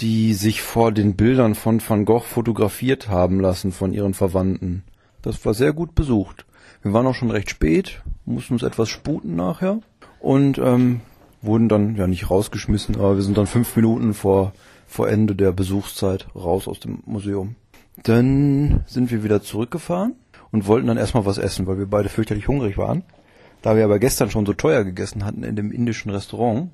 die 0.00 0.34
sich 0.34 0.62
vor 0.62 0.92
den 0.92 1.16
Bildern 1.16 1.54
von 1.54 1.80
Van 1.86 2.04
Gogh 2.04 2.24
fotografiert 2.24 3.08
haben 3.08 3.40
lassen 3.40 3.72
von 3.72 3.92
ihren 3.92 4.14
Verwandten. 4.14 4.84
Das 5.20 5.44
war 5.44 5.54
sehr 5.54 5.72
gut 5.72 5.94
besucht. 5.94 6.46
Wir 6.82 6.92
waren 6.92 7.06
auch 7.06 7.14
schon 7.14 7.30
recht 7.30 7.50
spät, 7.50 8.02
mussten 8.24 8.54
uns 8.54 8.62
etwas 8.62 8.88
sputen 8.88 9.36
nachher 9.36 9.80
und 10.18 10.58
ähm, 10.58 11.00
wurden 11.40 11.68
dann 11.68 11.96
ja 11.96 12.06
nicht 12.06 12.30
rausgeschmissen, 12.30 12.96
aber 12.96 13.16
wir 13.16 13.22
sind 13.22 13.36
dann 13.36 13.46
fünf 13.46 13.76
Minuten 13.76 14.14
vor, 14.14 14.52
vor 14.86 15.08
Ende 15.08 15.36
der 15.36 15.52
Besuchszeit 15.52 16.26
raus 16.34 16.66
aus 16.66 16.80
dem 16.80 17.02
Museum. 17.04 17.54
Dann 18.02 18.82
sind 18.86 19.10
wir 19.10 19.22
wieder 19.22 19.42
zurückgefahren 19.42 20.14
und 20.50 20.66
wollten 20.66 20.88
dann 20.88 20.96
erstmal 20.96 21.26
was 21.26 21.38
essen, 21.38 21.66
weil 21.66 21.78
wir 21.78 21.86
beide 21.86 22.08
fürchterlich 22.08 22.48
hungrig 22.48 22.76
waren. 22.78 23.02
Da 23.62 23.76
wir 23.76 23.84
aber 23.84 23.98
gestern 23.98 24.30
schon 24.30 24.44
so 24.44 24.54
teuer 24.54 24.84
gegessen 24.84 25.24
hatten 25.24 25.44
in 25.44 25.54
dem 25.54 25.70
indischen 25.70 26.10
Restaurant, 26.10 26.70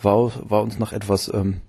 war, 0.00 0.32
war 0.48 0.62
uns 0.62 0.78
nach 0.78 0.92
etwas, 0.92 1.30
ähm, 1.32 1.60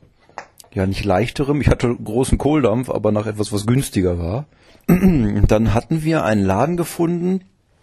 ja 0.74 0.86
nicht 0.86 1.04
leichterem, 1.04 1.62
ich 1.62 1.68
hatte 1.68 1.94
großen 1.96 2.38
Kohldampf, 2.38 2.90
aber 2.90 3.12
nach 3.12 3.28
etwas, 3.28 3.52
was 3.52 3.66
günstiger 3.66 4.18
war. 4.18 4.46
dann 4.88 5.74
hatten 5.74 6.04
wir 6.04 6.24
einen 6.24 6.46
Laden 6.46 6.78
gefunden, 6.78 7.42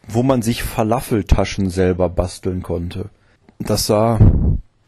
wo 0.08 0.22
man 0.22 0.42
sich 0.42 0.62
Falafeltaschen 0.62 1.68
selber 1.68 2.08
basteln 2.08 2.62
konnte. 2.62 3.10
Das 3.58 3.86
sah 3.86 4.18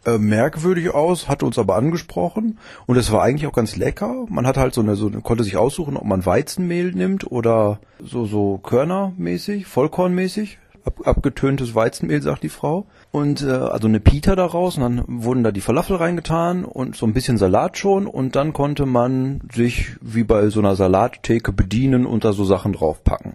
äh, 0.06 0.18
merkwürdig 0.18 0.92
aus, 0.92 1.28
hatte 1.28 1.46
uns 1.46 1.58
aber 1.58 1.76
angesprochen 1.76 2.58
und 2.86 2.96
es 2.96 3.10
war 3.12 3.22
eigentlich 3.22 3.46
auch 3.46 3.54
ganz 3.54 3.76
lecker. 3.76 4.26
Man 4.28 4.46
hat 4.46 4.56
halt 4.56 4.74
so 4.74 4.80
eine, 4.80 4.96
so 4.96 5.06
eine, 5.06 5.20
konnte 5.20 5.44
sich 5.44 5.56
aussuchen, 5.56 5.96
ob 5.96 6.04
man 6.04 6.26
Weizenmehl 6.26 6.92
nimmt 6.92 7.30
oder 7.30 7.80
so, 8.00 8.26
so 8.26 8.58
Körnermäßig, 8.58 9.66
Vollkornmäßig. 9.66 10.58
Ab, 10.84 11.00
abgetöntes 11.06 11.74
Weizenmehl, 11.74 12.20
sagt 12.20 12.42
die 12.42 12.50
Frau. 12.50 12.84
Und 13.10 13.40
äh, 13.40 13.52
also 13.52 13.88
eine 13.88 14.00
Pita 14.00 14.36
daraus 14.36 14.76
und 14.76 14.82
dann 14.82 15.04
wurden 15.06 15.42
da 15.42 15.50
die 15.50 15.62
Falafel 15.62 15.96
reingetan 15.96 16.66
und 16.66 16.94
so 16.94 17.06
ein 17.06 17.14
bisschen 17.14 17.38
Salat 17.38 17.78
schon 17.78 18.06
und 18.06 18.36
dann 18.36 18.52
konnte 18.52 18.84
man 18.84 19.40
sich 19.54 19.96
wie 20.02 20.24
bei 20.24 20.50
so 20.50 20.60
einer 20.60 20.76
Salattheke 20.76 21.52
bedienen 21.52 22.04
und 22.04 22.24
da 22.24 22.34
so 22.34 22.44
Sachen 22.44 22.74
draufpacken. 22.74 23.34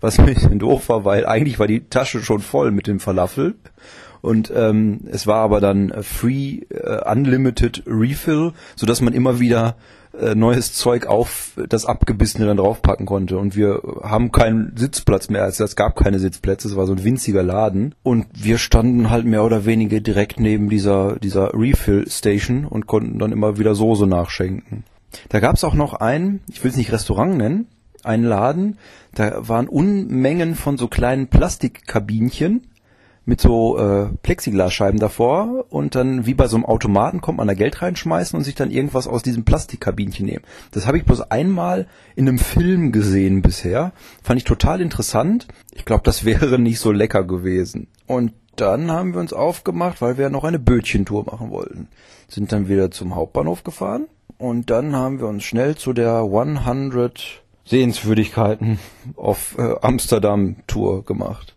Was 0.00 0.18
ein 0.18 0.26
bisschen 0.26 0.58
doof 0.58 0.88
war, 0.88 1.04
weil 1.04 1.26
eigentlich 1.26 1.58
war 1.58 1.66
die 1.66 1.88
Tasche 1.88 2.22
schon 2.22 2.40
voll 2.40 2.70
mit 2.70 2.86
dem 2.86 3.00
Falafel 3.00 3.56
und 4.26 4.52
ähm, 4.52 5.02
es 5.06 5.28
war 5.28 5.36
aber 5.36 5.60
dann 5.60 5.92
Free 6.02 6.62
äh, 6.70 7.08
Unlimited 7.08 7.84
Refill, 7.86 8.54
so 8.74 8.84
dass 8.84 9.00
man 9.00 9.14
immer 9.14 9.38
wieder 9.38 9.76
äh, 10.20 10.34
neues 10.34 10.72
Zeug 10.72 11.06
auf 11.06 11.52
das 11.68 11.86
Abgebissene 11.86 12.44
dann 12.44 12.56
draufpacken 12.56 13.06
konnte. 13.06 13.38
Und 13.38 13.54
wir 13.54 13.80
haben 14.02 14.32
keinen 14.32 14.76
Sitzplatz 14.76 15.30
mehr, 15.30 15.44
also 15.44 15.62
es 15.62 15.76
gab 15.76 15.94
keine 15.94 16.18
Sitzplätze, 16.18 16.66
es 16.66 16.74
war 16.74 16.86
so 16.86 16.94
ein 16.94 17.04
winziger 17.04 17.44
Laden. 17.44 17.94
Und 18.02 18.26
wir 18.32 18.58
standen 18.58 19.10
halt 19.10 19.26
mehr 19.26 19.44
oder 19.44 19.64
weniger 19.64 20.00
direkt 20.00 20.40
neben 20.40 20.70
dieser, 20.70 21.20
dieser 21.20 21.54
Refill 21.54 22.10
Station 22.10 22.64
und 22.64 22.88
konnten 22.88 23.20
dann 23.20 23.30
immer 23.30 23.58
wieder 23.58 23.76
Soße 23.76 24.08
nachschenken. 24.08 24.82
Da 25.28 25.38
gab 25.38 25.54
es 25.54 25.62
auch 25.62 25.74
noch 25.74 25.94
einen, 25.94 26.40
ich 26.50 26.64
will 26.64 26.72
es 26.72 26.76
nicht 26.76 26.90
Restaurant 26.90 27.36
nennen, 27.36 27.68
einen 28.02 28.24
Laden, 28.24 28.78
da 29.14 29.46
waren 29.46 29.68
Unmengen 29.68 30.56
von 30.56 30.78
so 30.78 30.88
kleinen 30.88 31.28
Plastikkabinchen 31.28 32.62
mit 33.26 33.40
so 33.40 33.76
äh, 33.76 34.06
Plexiglasscheiben 34.22 35.00
davor 35.00 35.66
und 35.68 35.96
dann 35.96 36.26
wie 36.26 36.34
bei 36.34 36.46
so 36.46 36.56
einem 36.56 36.64
Automaten 36.64 37.20
kommt 37.20 37.38
man 37.38 37.48
da 37.48 37.54
Geld 37.54 37.82
reinschmeißen 37.82 38.36
und 38.38 38.44
sich 38.44 38.54
dann 38.54 38.70
irgendwas 38.70 39.08
aus 39.08 39.22
diesem 39.22 39.44
Plastikkabinchen 39.44 40.24
nehmen. 40.24 40.44
Das 40.70 40.86
habe 40.86 40.96
ich 40.96 41.04
bloß 41.04 41.22
einmal 41.32 41.88
in 42.14 42.28
einem 42.28 42.38
Film 42.38 42.92
gesehen 42.92 43.42
bisher. 43.42 43.92
Fand 44.22 44.38
ich 44.38 44.44
total 44.44 44.80
interessant. 44.80 45.48
Ich 45.74 45.84
glaube, 45.84 46.04
das 46.04 46.24
wäre 46.24 46.58
nicht 46.58 46.78
so 46.78 46.92
lecker 46.92 47.24
gewesen. 47.24 47.88
Und 48.06 48.32
dann 48.54 48.90
haben 48.92 49.12
wir 49.12 49.20
uns 49.20 49.32
aufgemacht, 49.32 50.00
weil 50.00 50.16
wir 50.16 50.30
noch 50.30 50.44
eine 50.44 50.60
Bötchentour 50.60 51.24
machen 51.24 51.50
wollten. 51.50 51.88
Sind 52.28 52.52
dann 52.52 52.68
wieder 52.68 52.92
zum 52.92 53.16
Hauptbahnhof 53.16 53.64
gefahren 53.64 54.06
und 54.38 54.70
dann 54.70 54.94
haben 54.94 55.18
wir 55.18 55.26
uns 55.26 55.42
schnell 55.42 55.74
zu 55.74 55.92
der 55.92 56.18
100 56.18 57.42
Sehenswürdigkeiten 57.64 58.78
auf 59.16 59.56
äh, 59.58 59.74
Amsterdam 59.82 60.56
Tour 60.68 61.04
gemacht. 61.04 61.55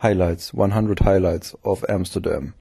Highlights, 0.00 0.52
100 0.52 1.00
Highlights 1.00 1.54
of 1.62 1.84
Amsterdam. 1.88 2.54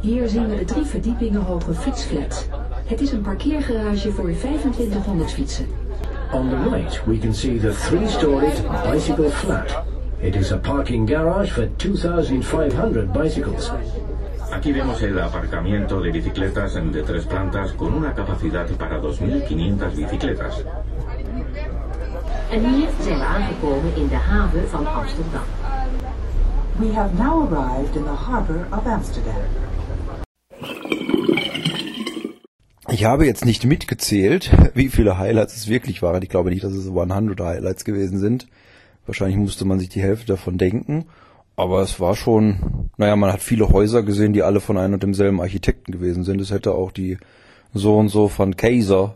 Hier 0.00 0.28
zien 0.28 0.48
we 0.48 0.56
de 0.56 0.64
drie 0.64 0.84
verdiepingen 0.84 1.42
hoge 1.42 1.74
fietsflat. 1.74 2.48
Het 2.86 3.00
is 3.00 3.12
een 3.12 3.22
parkeergarage 3.22 4.12
voor 4.12 4.32
2500 4.32 5.30
fietsen. 5.30 5.66
On 6.32 6.48
the 6.48 6.70
right, 6.70 7.04
we 7.06 7.18
can 7.18 7.34
see 7.34 7.58
the 7.58 7.72
three-storied 7.72 8.62
bicycle 8.90 9.30
flat. 9.30 9.84
It 10.20 10.34
is 10.34 10.52
a 10.52 10.58
parking 10.58 11.08
garage 11.08 11.52
for 11.52 11.68
2,500 11.76 13.12
bicycles. 13.12 13.72
Aquí 14.50 14.72
vemos 14.72 15.02
el 15.02 15.18
aparcamiento 15.18 16.00
de 16.00 16.10
bicicletas 16.10 16.74
de 16.74 17.02
tres 17.02 17.24
plantas 17.24 17.72
con 17.72 17.94
una 17.94 18.14
capacidad 18.14 18.66
para 18.76 19.00
2.500 19.00 19.96
bicicletas. 19.96 20.64
En 22.52 22.74
hier 22.74 22.88
zijn 23.00 23.18
we 23.18 23.24
aangekomen 23.24 23.96
in 23.96 24.08
de 24.08 24.14
haven 24.14 24.68
van 24.68 24.86
Amsterdam. 24.86 25.42
We 26.78 26.92
have 26.94 27.14
now 27.14 27.52
arrived 27.52 27.96
in 27.96 28.02
the 28.02 28.24
harbor 28.26 28.66
of 28.70 28.86
Amsterdam. 28.86 29.34
Ich 32.88 33.04
habe 33.04 33.24
jetzt 33.24 33.46
nicht 33.46 33.64
mitgezählt, 33.64 34.50
wie 34.74 34.90
viele 34.90 35.18
Highlights 35.18 35.56
es 35.56 35.68
wirklich 35.68 36.02
waren. 36.02 36.22
Ich 36.22 36.28
glaube 36.28 36.50
nicht, 36.50 36.62
dass 36.62 36.74
es 36.74 36.88
100 36.88 37.40
Highlights 37.40 37.86
gewesen 37.86 38.18
sind. 38.18 38.46
Wahrscheinlich 39.06 39.38
musste 39.38 39.64
man 39.64 39.78
sich 39.78 39.88
die 39.88 40.02
Hälfte 40.02 40.26
davon 40.26 40.58
denken. 40.58 41.06
Aber 41.56 41.80
es 41.80 42.00
war 42.00 42.14
schon, 42.16 42.90
naja, 42.98 43.16
man 43.16 43.32
hat 43.32 43.40
viele 43.40 43.70
Häuser 43.70 44.02
gesehen, 44.02 44.34
die 44.34 44.42
alle 44.42 44.60
von 44.60 44.76
einem 44.76 44.94
und 44.94 45.02
demselben 45.02 45.40
Architekten 45.40 45.90
gewesen 45.90 46.24
sind. 46.24 46.38
Es 46.40 46.50
hätte 46.50 46.72
auch 46.72 46.92
die 46.92 47.16
so 47.72 47.96
und 47.96 48.10
so 48.10 48.28
von 48.28 48.56
Kaiser 48.56 49.14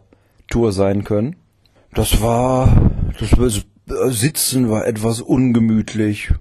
Tour 0.49 0.73
sein 0.73 1.05
können. 1.05 1.37
Das 1.93 2.23
war, 2.23 2.69
das 3.21 3.65
Sitzen 4.19 4.71
war 4.71 4.87
etwas 4.87 5.21
ungemütlich. 5.21 6.33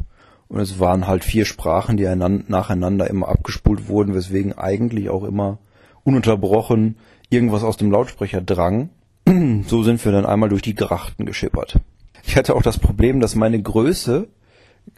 Und 0.48 0.60
es 0.60 0.80
waren 0.80 1.08
halt 1.08 1.24
vier 1.24 1.46
Sprachen, 1.46 1.98
die 1.98 2.06
nacheinander 2.06 3.10
immer 3.10 3.28
abgespult 3.28 3.88
wurden, 3.88 4.14
weswegen 4.14 4.54
eigentlich 4.54 5.10
auch 5.10 5.24
immer 5.24 5.58
ununterbrochen 6.04 6.98
irgendwas 7.30 7.64
aus 7.64 7.78
dem 7.78 7.92
Lautsprecher 7.92 8.42
drang. 8.42 8.90
So 9.68 9.84
sind 9.84 10.04
wir 10.06 10.12
dann 10.12 10.26
einmal 10.26 10.50
durch 10.50 10.62
die 10.62 10.76
Grachten 10.76 11.26
geschippert. 11.26 11.80
Ich 12.24 12.36
hatte 12.38 12.56
auch 12.56 12.62
das 12.62 12.78
Problem, 12.78 13.20
dass 13.20 13.36
meine 13.36 13.62
Größe 13.62 14.28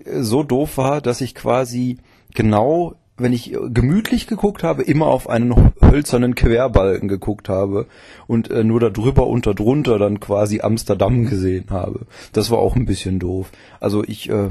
so 0.05 0.43
doof 0.43 0.77
war, 0.77 1.01
dass 1.01 1.21
ich 1.21 1.33
quasi 1.33 1.97
genau, 2.33 2.95
wenn 3.17 3.33
ich 3.33 3.55
gemütlich 3.69 4.27
geguckt 4.27 4.63
habe, 4.63 4.83
immer 4.83 5.07
auf 5.07 5.29
einen 5.29 5.71
hölzernen 5.89 6.36
Querbalken 6.36 7.08
geguckt 7.08 7.50
habe 7.50 7.88
und 8.28 8.50
äh, 8.50 8.63
nur 8.63 8.80
darüber 8.80 9.28
und 9.28 9.45
darunter 9.47 9.97
dann 10.00 10.19
quasi 10.19 10.62
Amsterdam 10.62 11.26
gesehen 11.26 11.65
habe. 11.69 12.02
Das 12.34 12.52
war 12.52 12.60
auch 12.60 12.76
ein 12.76 12.86
bisschen 12.86 13.19
doof. 13.19 13.52
Also 13.80 14.04
ich 14.04 14.30
äh, 14.30 14.50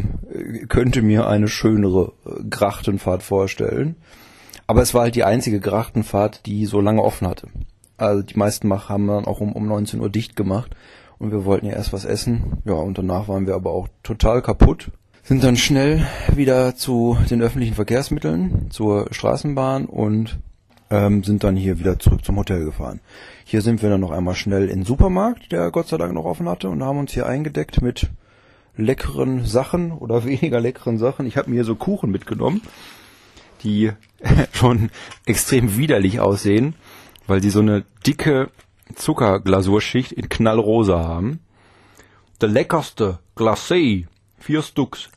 könnte 0.68 1.02
mir 1.02 1.26
eine 1.28 1.48
schönere 1.48 2.12
äh, 2.24 2.42
Grachtenfahrt 2.48 3.22
vorstellen. 3.22 3.96
Aber 4.66 4.82
es 4.82 4.94
war 4.94 5.02
halt 5.02 5.14
die 5.14 5.24
einzige 5.24 5.60
Grachtenfahrt, 5.60 6.46
die 6.46 6.66
so 6.66 6.80
lange 6.80 7.02
offen 7.02 7.28
hatte. 7.28 7.48
Also 7.96 8.22
die 8.22 8.36
meisten 8.36 8.72
haben 8.88 9.06
dann 9.06 9.24
auch 9.24 9.40
um, 9.40 9.52
um 9.52 9.66
19 9.66 10.00
Uhr 10.00 10.10
dicht 10.10 10.36
gemacht 10.36 10.74
und 11.18 11.30
wir 11.30 11.44
wollten 11.44 11.66
ja 11.66 11.72
erst 11.72 11.92
was 11.92 12.04
essen. 12.04 12.58
Ja, 12.64 12.74
und 12.74 12.98
danach 12.98 13.28
waren 13.28 13.46
wir 13.46 13.54
aber 13.54 13.70
auch 13.70 13.88
total 14.02 14.42
kaputt 14.42 14.90
sind 15.26 15.42
dann 15.42 15.56
schnell 15.56 16.06
wieder 16.32 16.76
zu 16.76 17.18
den 17.28 17.42
öffentlichen 17.42 17.74
Verkehrsmitteln, 17.74 18.70
zur 18.70 19.08
Straßenbahn 19.10 19.86
und 19.86 20.38
ähm, 20.90 21.24
sind 21.24 21.44
dann 21.44 21.56
hier 21.56 21.78
wieder 21.78 21.98
zurück 21.98 22.24
zum 22.24 22.36
Hotel 22.36 22.64
gefahren. 22.64 23.00
Hier 23.44 23.62
sind 23.62 23.82
wir 23.82 23.90
dann 23.90 24.00
noch 24.00 24.10
einmal 24.10 24.34
schnell 24.34 24.68
in 24.68 24.80
den 24.80 24.84
Supermarkt, 24.84 25.52
der 25.52 25.70
Gott 25.70 25.88
sei 25.88 25.96
Dank 25.96 26.14
noch 26.14 26.24
offen 26.24 26.48
hatte, 26.48 26.68
und 26.68 26.82
haben 26.82 26.98
uns 26.98 27.12
hier 27.12 27.26
eingedeckt 27.26 27.82
mit 27.82 28.10
leckeren 28.76 29.44
Sachen 29.44 29.92
oder 29.92 30.24
weniger 30.26 30.60
leckeren 30.60 30.98
Sachen. 30.98 31.26
Ich 31.26 31.36
habe 31.36 31.50
mir 31.50 31.56
hier 31.56 31.64
so 31.64 31.76
Kuchen 31.76 32.10
mitgenommen, 32.10 32.62
die 33.62 33.92
schon 34.52 34.90
extrem 35.24 35.76
widerlich 35.76 36.20
aussehen, 36.20 36.74
weil 37.26 37.42
sie 37.42 37.50
so 37.50 37.60
eine 37.60 37.84
dicke 38.06 38.50
Zuckerglasurschicht 38.94 40.12
in 40.12 40.28
knallrosa 40.28 41.02
haben. 41.02 41.40
Der 42.40 42.48
leckerste 42.48 43.18
Glacé, 43.34 44.06
vier 44.38 44.62
Stücks. 44.62 45.10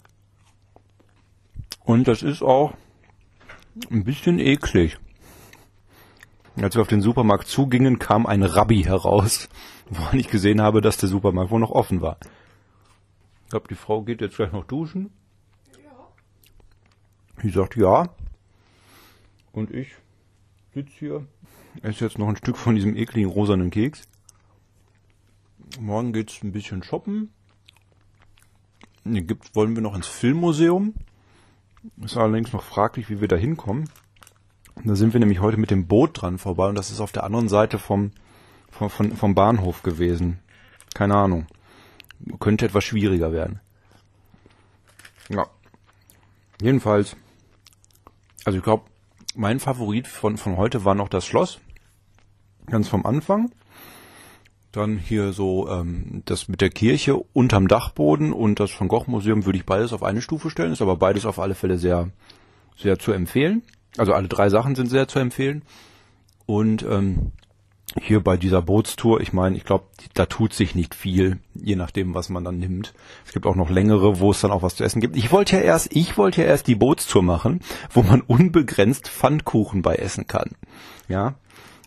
Und 1.84 2.08
das 2.08 2.24
ist 2.24 2.42
auch 2.42 2.74
ein 3.92 4.04
bisschen 4.04 4.40
eklig. 4.40 4.98
Als 6.62 6.76
wir 6.76 6.82
auf 6.82 6.88
den 6.88 7.02
Supermarkt 7.02 7.48
zugingen, 7.48 8.00
kam 8.00 8.26
ein 8.26 8.44
Rabbi 8.44 8.84
heraus, 8.84 9.48
woran 9.90 10.20
ich 10.20 10.30
gesehen 10.30 10.62
habe, 10.62 10.82
dass 10.82 10.98
der 10.98 11.08
Supermarkt 11.08 11.52
wohl 11.52 11.60
noch 11.60 11.72
offen 11.72 12.02
war. 12.02 12.18
Ich 13.46 13.50
glaube, 13.52 13.68
die 13.70 13.76
Frau 13.76 14.02
geht 14.02 14.20
jetzt 14.22 14.36
gleich 14.36 14.52
noch 14.52 14.66
duschen. 14.66 15.10
Ja. 15.82 16.08
Sie 17.42 17.50
sagt 17.50 17.78
ja. 17.78 18.10
Und 19.54 19.72
ich 19.72 19.96
sitze 20.74 20.92
hier, 21.00 21.28
esse 21.82 22.06
jetzt 22.06 22.20
noch 22.20 22.28
ein 22.28 22.36
Stück 22.36 22.58
von 22.58 22.76
diesem 22.76 22.96
ekligen 22.96 23.30
rosanen 23.30 23.72
Keks. 23.72 24.04
Morgen 25.80 26.14
geht's 26.14 26.44
ein 26.44 26.52
bisschen 26.52 26.84
shoppen. 26.84 27.32
Gibt, 29.06 29.56
wollen 29.56 29.76
wir 29.76 29.82
noch 29.82 29.96
ins 29.96 30.08
Filmmuseum. 30.08 30.94
Ist 32.04 32.18
allerdings 32.18 32.52
noch 32.52 32.64
fraglich, 32.64 33.10
wie 33.10 33.22
wir 33.22 33.28
da 33.30 33.38
hinkommen. 33.38 33.90
Da 34.84 34.96
sind 34.96 35.14
wir 35.14 35.20
nämlich 35.20 35.42
heute 35.42 35.58
mit 35.58 35.72
dem 35.72 35.88
Boot 35.88 36.22
dran 36.22 36.38
vorbei 36.38 36.68
und 36.68 36.76
das 36.76 36.90
ist 36.90 37.02
auf 37.02 37.12
der 37.12 37.24
anderen 37.24 37.50
Seite 37.50 37.80
vom, 37.80 38.12
vom, 38.72 38.90
vom, 38.90 39.36
Bahnhof 39.36 39.84
gewesen. 39.84 40.40
Keine 40.94 41.16
Ahnung. 41.16 41.48
Könnte 42.40 42.66
etwas 42.66 42.84
schwieriger 42.86 43.34
werden. 43.34 43.60
Ja. 45.30 45.48
Jedenfalls, 46.62 47.16
also 48.46 48.58
ich 48.58 48.64
glaube, 48.64 48.84
mein 49.36 49.60
Favorit 49.60 50.08
von, 50.08 50.38
von 50.38 50.58
heute 50.58 50.86
war 50.86 50.96
noch 50.96 51.10
das 51.10 51.26
Schloss. 51.26 51.60
Ganz 52.66 52.88
vom 52.88 53.06
Anfang. 53.06 53.52
Dann 54.72 54.98
hier 54.98 55.34
so 55.34 55.68
ähm, 55.70 56.22
das 56.26 56.48
mit 56.48 56.62
der 56.62 56.70
Kirche 56.70 57.18
unterm 57.18 57.68
Dachboden 57.68 58.32
und 58.32 58.60
das 58.60 58.80
Van 58.80 58.88
Gogh 58.88 59.06
Museum 59.08 59.46
würde 59.46 59.58
ich 59.58 59.66
beides 59.66 59.94
auf 59.94 60.04
eine 60.04 60.22
Stufe 60.22 60.50
stellen. 60.50 60.74
Ist 60.74 60.82
aber 60.82 60.96
beides 60.96 61.26
auf 61.26 61.40
alle 61.40 61.56
Fälle 61.56 61.78
sehr, 61.78 62.10
sehr 62.78 63.00
zu 63.00 63.12
empfehlen. 63.12 63.64
Also 63.98 64.14
alle 64.14 64.28
drei 64.28 64.50
Sachen 64.50 64.76
sind 64.76 64.88
sehr 64.88 65.08
zu 65.08 65.20
empfehlen. 65.20 65.64
Und 66.46 66.84
ähm, 66.84 67.32
hier 68.00 68.22
bei 68.22 68.38
dieser 68.38 68.62
Bootstour, 68.62 69.22
ich 69.22 69.34
meine, 69.34 69.58
ich 69.58 69.66
glaube, 69.66 69.86
da 70.14 70.26
tut 70.26 70.54
sich 70.54 70.76
nicht 70.76 70.94
viel, 70.94 71.40
je 71.56 71.76
nachdem, 71.76 72.14
was 72.14 72.30
man 72.30 72.44
dann 72.44 72.60
nimmt. 72.60 72.94
Es 73.26 73.34
gibt 73.34 73.46
auch 73.46 73.56
noch 73.56 73.70
längere, 73.70 74.20
wo 74.20 74.32
es 74.32 74.42
dann 74.42 74.52
auch 74.52 74.62
was 74.62 74.76
zu 74.76 74.84
essen 74.84 75.02
gibt. 75.02 75.16
Ich 75.18 75.32
wollte 75.32 75.58
ja 75.58 75.62
erst, 75.62 75.96
ich 75.96 76.18
wollte 76.18 76.42
ja 76.42 76.48
erst 76.48 76.68
die 76.68 76.76
Bootstour 76.76 77.24
machen, 77.24 77.62
wo 77.92 78.04
man 78.04 78.22
unbegrenzt 78.22 79.08
Pfannkuchen 79.08 79.82
bei 79.82 79.96
essen 79.96 80.28
kann. 80.28 80.52
Ja, 81.08 81.36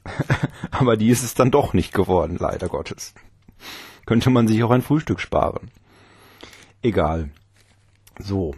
Aber 0.71 0.97
die 0.97 1.09
ist 1.09 1.23
es 1.23 1.35
dann 1.35 1.51
doch 1.51 1.75
nicht 1.75 1.93
geworden, 1.93 2.37
leider 2.38 2.69
Gottes. 2.69 3.15
Könnte 4.07 4.31
man 4.31 4.49
sich 4.49 4.62
auch 4.62 4.71
ein 4.71 4.83
Frühstück 4.83 5.21
sparen. 5.21 5.71
Egal. 6.83 7.31
So. 8.19 8.55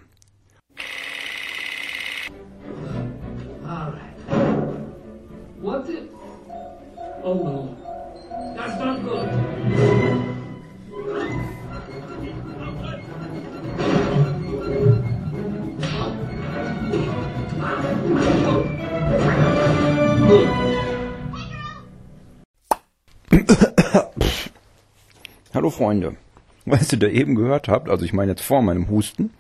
Oh 7.26 7.32
no. 7.32 7.74
That's 8.54 8.78
not 8.78 9.02
good. 9.02 9.30
Hallo 25.54 25.70
Freunde. 25.70 26.16
Was 26.66 26.92
ihr 26.92 26.98
da 26.98 27.06
eben 27.06 27.36
gehört 27.36 27.68
habt, 27.68 27.88
also 27.88 28.04
ich 28.04 28.12
meine 28.12 28.32
jetzt 28.32 28.42
vor 28.42 28.60
meinem 28.60 28.90
Husten, 28.90 29.30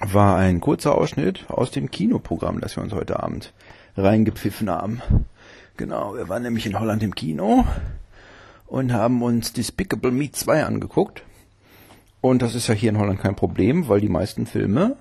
war 0.00 0.38
ein 0.38 0.62
kurzer 0.62 0.94
Ausschnitt 0.94 1.44
aus 1.48 1.70
dem 1.72 1.90
Kinoprogramm, 1.90 2.62
das 2.62 2.74
wir 2.76 2.82
uns 2.82 2.94
heute 2.94 3.22
Abend 3.22 3.52
reingepfiffen 3.98 4.70
haben. 4.70 5.02
Genau, 5.76 6.14
wir 6.14 6.28
waren 6.28 6.42
nämlich 6.42 6.66
in 6.66 6.78
Holland 6.78 7.02
im 7.02 7.14
Kino 7.14 7.64
und 8.66 8.92
haben 8.92 9.22
uns 9.22 9.52
Despicable 9.52 10.12
Me 10.12 10.30
2 10.30 10.64
angeguckt. 10.64 11.24
Und 12.20 12.42
das 12.42 12.54
ist 12.54 12.68
ja 12.68 12.74
hier 12.74 12.90
in 12.90 12.98
Holland 12.98 13.20
kein 13.20 13.34
Problem, 13.34 13.88
weil 13.88 14.00
die 14.00 14.08
meisten 14.08 14.46
Filme 14.46 14.96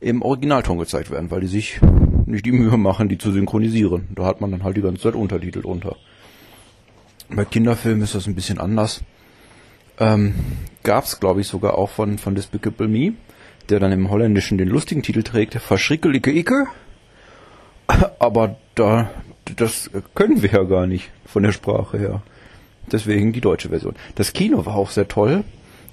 im 0.00 0.22
Originalton 0.22 0.78
gezeigt 0.78 1.10
werden, 1.10 1.30
weil 1.30 1.40
die 1.40 1.46
sich 1.46 1.80
nicht 2.26 2.46
die 2.46 2.52
Mühe 2.52 2.76
machen, 2.76 3.08
die 3.08 3.18
zu 3.18 3.32
synchronisieren. 3.32 4.08
Da 4.14 4.24
hat 4.24 4.40
man 4.40 4.50
dann 4.50 4.64
halt 4.64 4.76
die 4.76 4.82
ganze 4.82 5.02
Zeit 5.02 5.14
Untertitel 5.14 5.62
drunter. 5.62 5.96
Bei 7.28 7.44
Kinderfilmen 7.44 8.02
ist 8.02 8.14
das 8.14 8.26
ein 8.26 8.34
bisschen 8.34 8.58
anders. 8.58 9.02
Ähm, 9.98 10.34
Gab 10.82 11.04
es, 11.04 11.20
glaube 11.20 11.40
ich, 11.40 11.48
sogar 11.48 11.78
auch 11.78 11.90
von, 11.90 12.18
von 12.18 12.34
Despicable 12.34 12.88
Me, 12.88 13.14
der 13.68 13.80
dann 13.80 13.92
im 13.92 14.10
Holländischen 14.10 14.58
den 14.58 14.68
lustigen 14.68 15.02
Titel 15.02 15.22
trägt, 15.22 15.54
Verschrickelige 15.54 16.30
Icke. 16.30 16.66
Aber 18.18 18.56
da, 18.74 19.10
das 19.56 19.90
können 20.14 20.42
wir 20.42 20.50
ja 20.50 20.62
gar 20.64 20.86
nicht 20.86 21.10
von 21.26 21.42
der 21.42 21.52
Sprache 21.52 21.98
her. 21.98 22.22
Deswegen 22.90 23.32
die 23.32 23.40
deutsche 23.40 23.70
Version. 23.70 23.94
Das 24.14 24.32
Kino 24.32 24.66
war 24.66 24.76
auch 24.76 24.90
sehr 24.90 25.08
toll. 25.08 25.44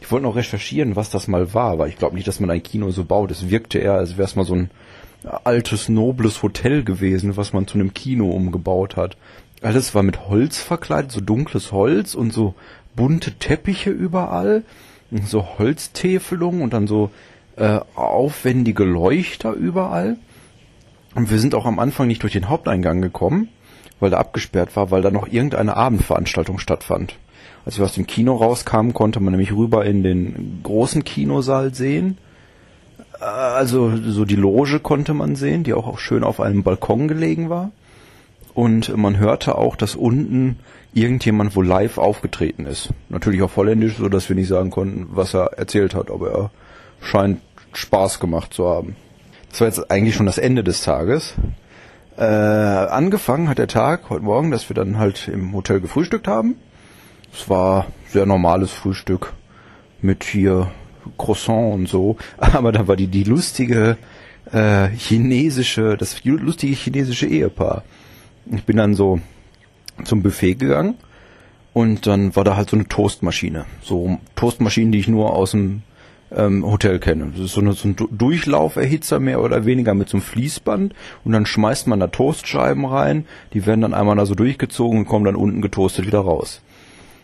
Ich 0.01 0.11
wollte 0.11 0.25
noch 0.25 0.35
recherchieren, 0.35 0.95
was 0.95 1.09
das 1.09 1.27
mal 1.27 1.53
war, 1.53 1.77
weil 1.77 1.89
ich 1.89 1.97
glaube 1.97 2.15
nicht, 2.15 2.27
dass 2.27 2.39
man 2.39 2.49
ein 2.49 2.63
Kino 2.63 2.89
so 2.91 3.05
baut. 3.05 3.31
Es 3.31 3.49
wirkte 3.49 3.79
eher, 3.79 3.93
als 3.93 4.17
wäre 4.17 4.27
es 4.27 4.35
mal 4.35 4.45
so 4.45 4.55
ein 4.55 4.71
altes, 5.43 5.89
nobles 5.89 6.41
Hotel 6.41 6.83
gewesen, 6.83 7.37
was 7.37 7.53
man 7.53 7.67
zu 7.67 7.75
einem 7.75 7.93
Kino 7.93 8.29
umgebaut 8.31 8.95
hat. 8.95 9.15
Alles 9.61 9.93
war 9.93 10.01
mit 10.01 10.27
Holz 10.27 10.57
verkleidet, 10.57 11.11
so 11.11 11.21
dunkles 11.21 11.71
Holz 11.71 12.15
und 12.15 12.33
so 12.33 12.55
bunte 12.95 13.33
Teppiche 13.33 13.91
überall, 13.91 14.63
so 15.25 15.59
Holztäfelungen 15.59 16.61
und 16.63 16.73
dann 16.73 16.87
so 16.87 17.11
äh, 17.57 17.79
aufwendige 17.95 18.83
Leuchter 18.83 19.53
überall. 19.53 20.17
Und 21.15 21.29
wir 21.29 21.39
sind 21.39 21.55
auch 21.55 21.65
am 21.65 21.79
Anfang 21.79 22.07
nicht 22.07 22.23
durch 22.23 22.33
den 22.33 22.49
Haupteingang 22.49 23.01
gekommen, 23.01 23.49
weil 23.99 24.11
der 24.11 24.19
abgesperrt 24.19 24.75
war, 24.75 24.91
weil 24.91 25.01
da 25.01 25.11
noch 25.11 25.27
irgendeine 25.27 25.75
Abendveranstaltung 25.75 26.57
stattfand. 26.57 27.17
Als 27.65 27.77
wir 27.77 27.85
aus 27.85 27.93
dem 27.93 28.07
Kino 28.07 28.35
rauskamen, 28.35 28.93
konnte 28.93 29.19
man 29.19 29.31
nämlich 29.31 29.53
rüber 29.53 29.85
in 29.85 30.03
den 30.03 30.61
großen 30.63 31.03
Kinosaal 31.03 31.73
sehen. 31.73 32.17
Also 33.19 33.95
so 33.95 34.25
die 34.25 34.35
Loge 34.35 34.79
konnte 34.79 35.13
man 35.13 35.35
sehen, 35.35 35.63
die 35.63 35.73
auch, 35.73 35.99
schön 35.99 36.23
auf 36.23 36.39
einem 36.39 36.63
Balkon 36.63 37.07
gelegen 37.07 37.49
war. 37.49 37.71
Und 38.53 38.95
man 38.97 39.17
hörte 39.17 39.57
auch, 39.57 39.75
dass 39.75 39.95
unten 39.95 40.59
irgendjemand 40.93 41.55
wohl 41.55 41.65
live 41.65 41.97
aufgetreten 41.97 42.65
ist. 42.65 42.89
Natürlich 43.09 43.43
auf 43.43 43.55
Holländisch, 43.55 43.97
so 43.97 44.09
dass 44.09 44.27
wir 44.27 44.35
nicht 44.35 44.47
sagen 44.47 44.71
konnten, 44.71 45.07
was 45.11 45.33
er 45.33 45.53
erzählt 45.57 45.93
hat, 45.93 46.09
aber 46.09 46.31
er 46.31 46.51
scheint 47.01 47.41
Spaß 47.73 48.19
gemacht 48.19 48.53
zu 48.53 48.67
haben. 48.67 48.95
Das 49.51 49.59
war 49.59 49.67
jetzt 49.67 49.91
eigentlich 49.91 50.15
schon 50.15 50.25
das 50.25 50.37
Ende 50.37 50.63
des 50.63 50.81
Tages. 50.81 51.33
Äh, 52.17 52.23
angefangen 52.23 53.49
hat 53.49 53.57
der 53.57 53.67
Tag 53.67 54.09
heute 54.09 54.23
Morgen, 54.23 54.49
dass 54.49 54.69
wir 54.69 54.75
dann 54.75 54.97
halt 54.97 55.27
im 55.27 55.53
Hotel 55.53 55.81
gefrühstückt 55.81 56.27
haben. 56.27 56.55
Es 57.33 57.49
war 57.49 57.87
sehr 58.07 58.25
normales 58.25 58.71
Frühstück 58.71 59.33
mit 60.01 60.23
hier 60.23 60.71
Croissant 61.17 61.73
und 61.73 61.89
so. 61.89 62.15
Aber 62.37 62.71
da 62.71 62.87
war 62.87 62.95
die, 62.95 63.07
die 63.07 63.25
lustige 63.25 63.97
äh, 64.53 64.87
chinesische, 64.87 65.97
das 65.97 66.23
lustige 66.23 66.73
chinesische 66.73 67.27
Ehepaar. 67.27 67.83
Ich 68.45 68.63
bin 68.63 68.77
dann 68.77 68.93
so 68.93 69.19
zum 70.05 70.23
Buffet 70.23 70.55
gegangen 70.55 70.95
und 71.73 72.07
dann 72.07 72.35
war 72.37 72.45
da 72.45 72.55
halt 72.55 72.69
so 72.69 72.77
eine 72.77 72.87
Toastmaschine. 72.87 73.65
So 73.81 74.17
Toastmaschinen, 74.35 74.93
die 74.93 74.99
ich 74.99 75.09
nur 75.09 75.33
aus 75.33 75.51
dem 75.51 75.83
ähm, 76.35 76.65
Hotel 76.65 76.99
kenne. 76.99 77.31
Das 77.33 77.45
ist 77.45 77.53
so, 77.53 77.61
eine, 77.61 77.73
so 77.73 77.87
ein 77.87 77.95
Du- 77.95 78.09
Durchlauferhitzer 78.11 79.19
mehr 79.19 79.41
oder 79.41 79.65
weniger 79.65 79.93
mit 79.93 80.09
so 80.09 80.17
einem 80.17 80.23
Fließband 80.23 80.93
und 81.23 81.31
dann 81.31 81.45
schmeißt 81.45 81.87
man 81.87 81.99
da 81.99 82.07
Toastscheiben 82.07 82.85
rein, 82.85 83.25
die 83.53 83.65
werden 83.65 83.81
dann 83.81 83.93
einmal 83.93 84.15
da 84.15 84.25
so 84.25 84.35
durchgezogen 84.35 84.99
und 84.99 85.05
kommen 85.05 85.25
dann 85.25 85.35
unten 85.35 85.61
getoastet 85.61 86.05
wieder 86.07 86.19
raus. 86.19 86.61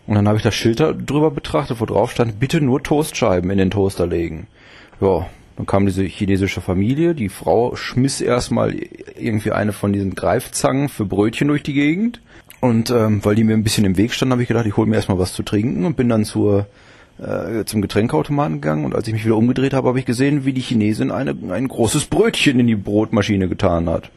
Und 0.06 0.15
dann 0.15 0.28
habe 0.28 0.38
ich 0.38 0.43
das 0.43 0.56
Schild 0.56 0.80
drüber 0.80 1.32
betrachtet, 1.32 1.82
wo 1.82 1.86
drauf 1.86 2.12
stand, 2.12 2.39
bitte 2.39 2.62
nur 2.62 2.82
Toastscheiben 2.82 3.50
in 3.52 3.58
den 3.58 3.72
Toaster 3.72 4.08
legen. 4.08 4.48
Ja, 5.02 5.28
dann 5.58 5.65
kam 5.65 5.86
diese 5.86 6.04
chinesische 6.04 6.62
Familie, 6.62 7.13
die 7.13 7.30
Frau 7.30 7.76
schmiss 7.76 8.22
erstmal 8.22 8.76
irgendwie 9.20 9.52
eine 9.52 9.74
von 9.74 9.91
diesen 9.91 10.15
Greifzangen 10.15 10.88
für 10.88 11.06
Brötchen 11.06 11.48
durch 11.48 11.63
die 11.63 11.74
Gegend. 11.74 12.22
Und 12.60 12.89
ähm, 12.89 13.24
weil 13.24 13.36
die 13.36 13.43
mir 13.43 13.54
ein 13.54 13.63
bisschen 13.63 13.86
im 13.86 13.98
Weg 13.98 14.13
standen, 14.13 14.32
habe 14.32 14.41
ich 14.41 14.48
gedacht, 14.48 14.65
ich 14.65 14.78
hole 14.78 14.88
mir 14.88 14.96
erstmal 14.96 15.20
was 15.20 15.34
zu 15.34 15.43
trinken 15.43 15.86
und 15.86 15.96
bin 15.96 16.10
dann 16.10 16.26
zur, 16.26 16.67
äh, 17.20 17.66
zum 17.66 17.82
Getränkeautomaten 17.82 18.62
gegangen. 18.62 18.86
Und 18.86 18.96
als 18.96 19.08
ich 19.08 19.14
mich 19.14 19.26
wieder 19.26 19.38
umgedreht 19.38 19.74
habe, 19.74 19.88
habe 19.90 20.00
ich 20.00 20.06
gesehen, 20.06 20.46
wie 20.46 20.54
die 20.54 20.62
Chinesin 20.62 21.12
eine, 21.12 21.36
ein 21.52 21.68
großes 21.68 22.06
Brötchen 22.06 22.60
in 22.60 22.68
die 22.68 22.76
Brotmaschine 22.76 23.48
getan 23.48 23.90
hat. 23.90 24.12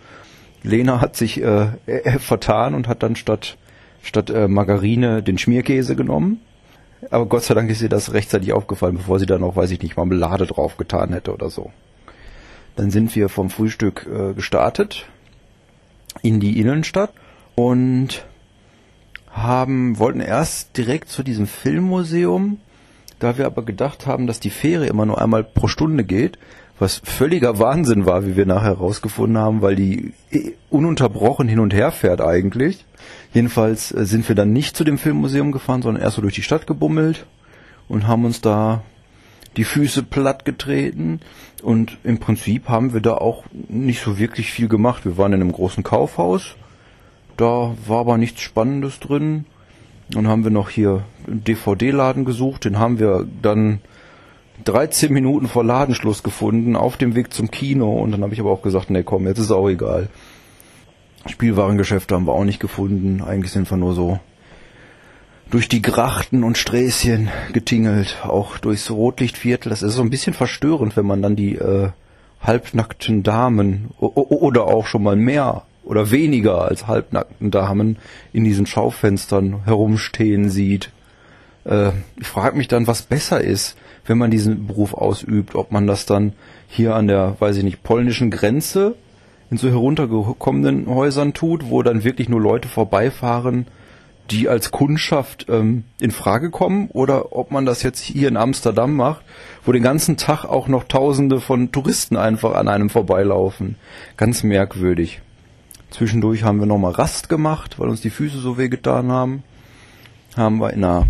Lena 0.63 1.01
hat 1.01 1.17
sich 1.17 1.43
äh, 1.43 1.69
äh, 1.87 2.19
vertan 2.19 2.75
und 2.75 2.89
hat 2.89 3.03
dann 3.03 3.17
statt 3.17 3.57
statt 4.03 4.31
äh, 4.31 4.49
Margarine 4.49 5.23
den 5.23 5.39
Schmierkäse 5.39 5.97
genommen. 5.97 6.41
Aber 7.11 7.27
Gott 7.27 7.45
sei 7.45 7.55
Dank 7.55 7.71
ist 7.71 7.83
ihr 7.83 7.89
das 7.89 8.13
rechtzeitig 8.13 8.53
aufgefallen, 8.53 8.97
bevor 8.97 9.19
sie 9.19 9.27
da 9.27 9.39
noch, 9.39 9.57
weiß 9.57 9.71
ich 9.71 9.81
nicht, 9.81 9.97
Marmelade 9.97 10.47
drauf 10.47 10.77
getan 10.77 11.13
hätte 11.13 11.33
oder 11.33 11.49
so. 11.49 11.71
Dann 12.77 12.91
sind 12.91 13.15
wir 13.17 13.29
vom 13.29 13.51
Frühstück 13.51 14.07
äh, 14.07 14.35
gestartet 14.35 15.07
in 16.23 16.41
die 16.41 16.61
Innenstadt 16.61 17.13
und 17.55 18.27
haben, 19.31 19.99
wollten 19.99 20.21
erst 20.21 20.77
direkt 20.77 21.09
zu 21.09 21.23
diesem 21.23 21.47
Filmmuseum, 21.47 22.59
da 23.21 23.39
wir 23.39 23.47
aber 23.47 23.63
gedacht 23.65 24.07
haben, 24.07 24.27
dass 24.27 24.41
die 24.41 24.51
Fähre 24.51 24.87
immer 24.87 25.07
nur 25.07 25.21
einmal 25.21 25.45
pro 25.45 25.69
Stunde 25.69 26.05
geht, 26.05 26.39
was 26.79 27.03
völliger 27.05 27.59
Wahnsinn 27.59 28.07
war, 28.07 28.27
wie 28.27 28.37
wir 28.37 28.47
nachher 28.47 28.71
herausgefunden 28.71 29.39
haben, 29.39 29.61
weil 29.61 29.77
die 29.77 30.15
ununterbrochen 30.71 31.47
hin 31.47 31.61
und 31.61 31.75
her 31.75 31.93
fährt 31.93 32.23
eigentlich. 32.23 32.87
Jedenfalls 33.35 33.93
äh, 33.93 34.07
sind 34.07 34.27
wir 34.29 34.35
dann 34.35 34.53
nicht 34.53 34.77
zu 34.77 34.83
dem 34.83 34.99
Filmmuseum 34.99 35.53
gefahren, 35.53 35.83
sondern 35.83 36.03
erst 36.03 36.17
so 36.17 36.23
durch 36.23 36.35
die 36.35 36.43
Stadt 36.43 36.67
gebummelt 36.67 37.27
und 37.89 38.07
haben 38.07 38.25
uns 38.25 38.41
da 38.41 38.83
die 39.57 39.65
Füße 39.65 40.05
platt 40.05 40.45
getreten 40.45 41.21
und 41.63 41.99
im 42.05 42.19
Prinzip 42.19 42.69
haben 42.69 42.95
wir 42.95 43.01
da 43.01 43.15
auch 43.15 43.45
nicht 43.69 44.03
so 44.03 44.19
wirklich 44.19 44.51
viel 44.51 44.69
gemacht. 44.69 45.05
Wir 45.05 45.19
waren 45.19 45.33
in 45.35 45.43
einem 45.43 45.53
großen 45.53 45.83
Kaufhaus, 45.83 46.55
da 47.37 47.75
war 47.87 48.01
aber 48.01 48.17
nichts 48.17 48.41
Spannendes 48.41 49.01
drin. 49.01 49.45
Dann 50.11 50.29
haben 50.29 50.45
wir 50.45 50.51
noch 50.51 50.71
hier 50.71 51.05
einen 51.27 51.45
DVD-Laden 51.45 52.25
gesucht, 52.25 52.65
den 52.65 52.79
haben 52.79 52.99
wir 52.99 53.27
dann 53.43 53.81
13 54.65 55.13
Minuten 55.13 55.47
vor 55.47 55.65
Ladenschluss 55.65 56.23
gefunden, 56.23 56.77
auf 56.77 56.97
dem 56.97 57.15
Weg 57.15 57.33
zum 57.33 57.51
Kino 57.51 57.93
und 58.01 58.11
dann 58.11 58.23
habe 58.23 58.35
ich 58.35 58.41
aber 58.41 58.51
auch 58.51 58.63
gesagt, 58.63 58.91
nee 58.91 59.03
komm, 59.03 59.27
jetzt 59.27 59.39
ist 59.39 59.51
auch 59.51 59.69
egal. 59.69 60.09
Spielwarengeschäfte 61.27 62.15
haben 62.15 62.27
wir 62.27 62.33
auch 62.33 62.45
nicht 62.45 62.61
gefunden, 62.61 63.23
eigentlich 63.23 63.53
sind 63.53 63.71
wir 63.71 63.77
nur 63.77 63.95
so 63.95 64.19
durch 65.51 65.69
die 65.69 65.83
Grachten 65.83 66.45
und 66.45 66.59
Sträßchen 66.59 67.29
getingelt, 67.53 68.19
auch 68.23 68.59
durchs 68.59 68.91
Rotlichtviertel. 68.91 69.71
Das 69.71 69.83
ist 69.83 69.95
so 69.95 70.03
ein 70.03 70.11
bisschen 70.11 70.33
verstörend, 70.33 70.97
wenn 70.97 71.07
man 71.07 71.23
dann 71.23 71.35
die 71.35 71.57
äh, 71.57 71.91
halbnackten 72.41 73.23
Damen 73.23 73.91
oder 73.99 74.65
auch 74.67 74.87
schon 74.87 75.03
mal 75.03 75.17
mehr 75.17 75.65
oder 75.91 76.13
weniger 76.13 76.63
als 76.63 76.87
halbnackten 76.87 77.51
Damen 77.51 77.97
in 78.33 78.45
diesen 78.45 78.65
Schaufenstern 78.65 79.65
herumstehen 79.65 80.49
sieht. 80.49 80.93
Äh, 81.65 81.91
ich 82.21 82.29
frage 82.29 82.57
mich 82.57 82.69
dann, 82.69 82.87
was 82.87 83.03
besser 83.03 83.41
ist, 83.41 83.77
wenn 84.07 84.17
man 84.17 84.31
diesen 84.31 84.69
Beruf 84.69 84.95
ausübt, 84.95 85.57
ob 85.57 85.73
man 85.73 85.89
das 85.89 86.07
dann 86.07 86.33
hier 86.69 86.95
an 86.95 87.09
der, 87.09 87.35
weiß 87.41 87.57
ich 87.57 87.65
nicht, 87.65 87.83
polnischen 87.83 88.31
Grenze 88.31 88.95
in 89.51 89.57
so 89.57 89.69
heruntergekommenen 89.69 90.87
Häusern 90.87 91.35
tut, 91.35 91.69
wo 91.71 91.83
dann 91.83 92.05
wirklich 92.05 92.29
nur 92.29 92.41
Leute 92.41 92.69
vorbeifahren, 92.69 93.67
die 94.31 94.49
als 94.49 94.71
Kundschaft 94.71 95.47
ähm, 95.49 95.83
in 95.99 96.13
Frage 96.13 96.51
kommen, 96.51 96.89
oder 96.93 97.37
ob 97.37 97.51
man 97.51 97.67
das 97.67 97.83
jetzt 97.83 97.99
hier 97.99 98.29
in 98.29 98.37
Amsterdam 98.37 98.95
macht, 98.95 99.25
wo 99.65 99.73
den 99.73 99.83
ganzen 99.83 100.17
Tag 100.17 100.45
auch 100.45 100.69
noch 100.69 100.85
Tausende 100.85 101.41
von 101.41 101.73
Touristen 101.73 102.17
einfach 102.17 102.55
an 102.55 102.69
einem 102.69 102.91
vorbeilaufen. 102.91 103.75
Ganz 104.17 104.45
merkwürdig. 104.45 105.21
Zwischendurch 105.91 106.45
haben 106.45 106.61
wir 106.61 106.67
nochmal 106.67 106.93
Rast 106.93 107.29
gemacht, 107.29 107.79
weil 107.79 107.89
uns 107.89 108.01
die 108.01 108.11
Füße 108.11 108.39
so 108.39 108.59
wehgetan 108.59 109.11
haben. 109.11 109.43
Haben 110.37 110.59
wir 110.59 110.73
in 110.73 110.85
einer, 110.85 111.07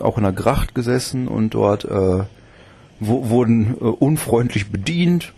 auch 0.00 0.18
in 0.18 0.24
einer 0.24 0.34
Gracht 0.34 0.74
gesessen 0.74 1.28
und 1.28 1.54
dort 1.54 1.84
äh, 1.84 2.24
wo, 3.00 3.28
wurden 3.28 3.74
äh, 3.80 3.84
unfreundlich 3.84 4.70
bedient. 4.70 5.32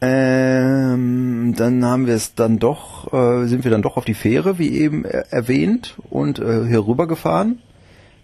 Ähm, 0.00 1.54
dann 1.56 1.84
haben 1.84 2.06
wir 2.06 2.14
es 2.14 2.34
dann 2.34 2.58
doch, 2.58 3.12
äh, 3.12 3.46
sind 3.46 3.64
wir 3.64 3.70
dann 3.70 3.82
doch 3.82 3.96
auf 3.96 4.04
die 4.04 4.14
Fähre, 4.14 4.58
wie 4.58 4.70
eben 4.70 5.04
er 5.04 5.32
erwähnt, 5.32 5.96
und 6.08 6.38
äh, 6.38 6.66
hier 6.66 6.86
rüber 6.86 7.06
gefahren 7.06 7.58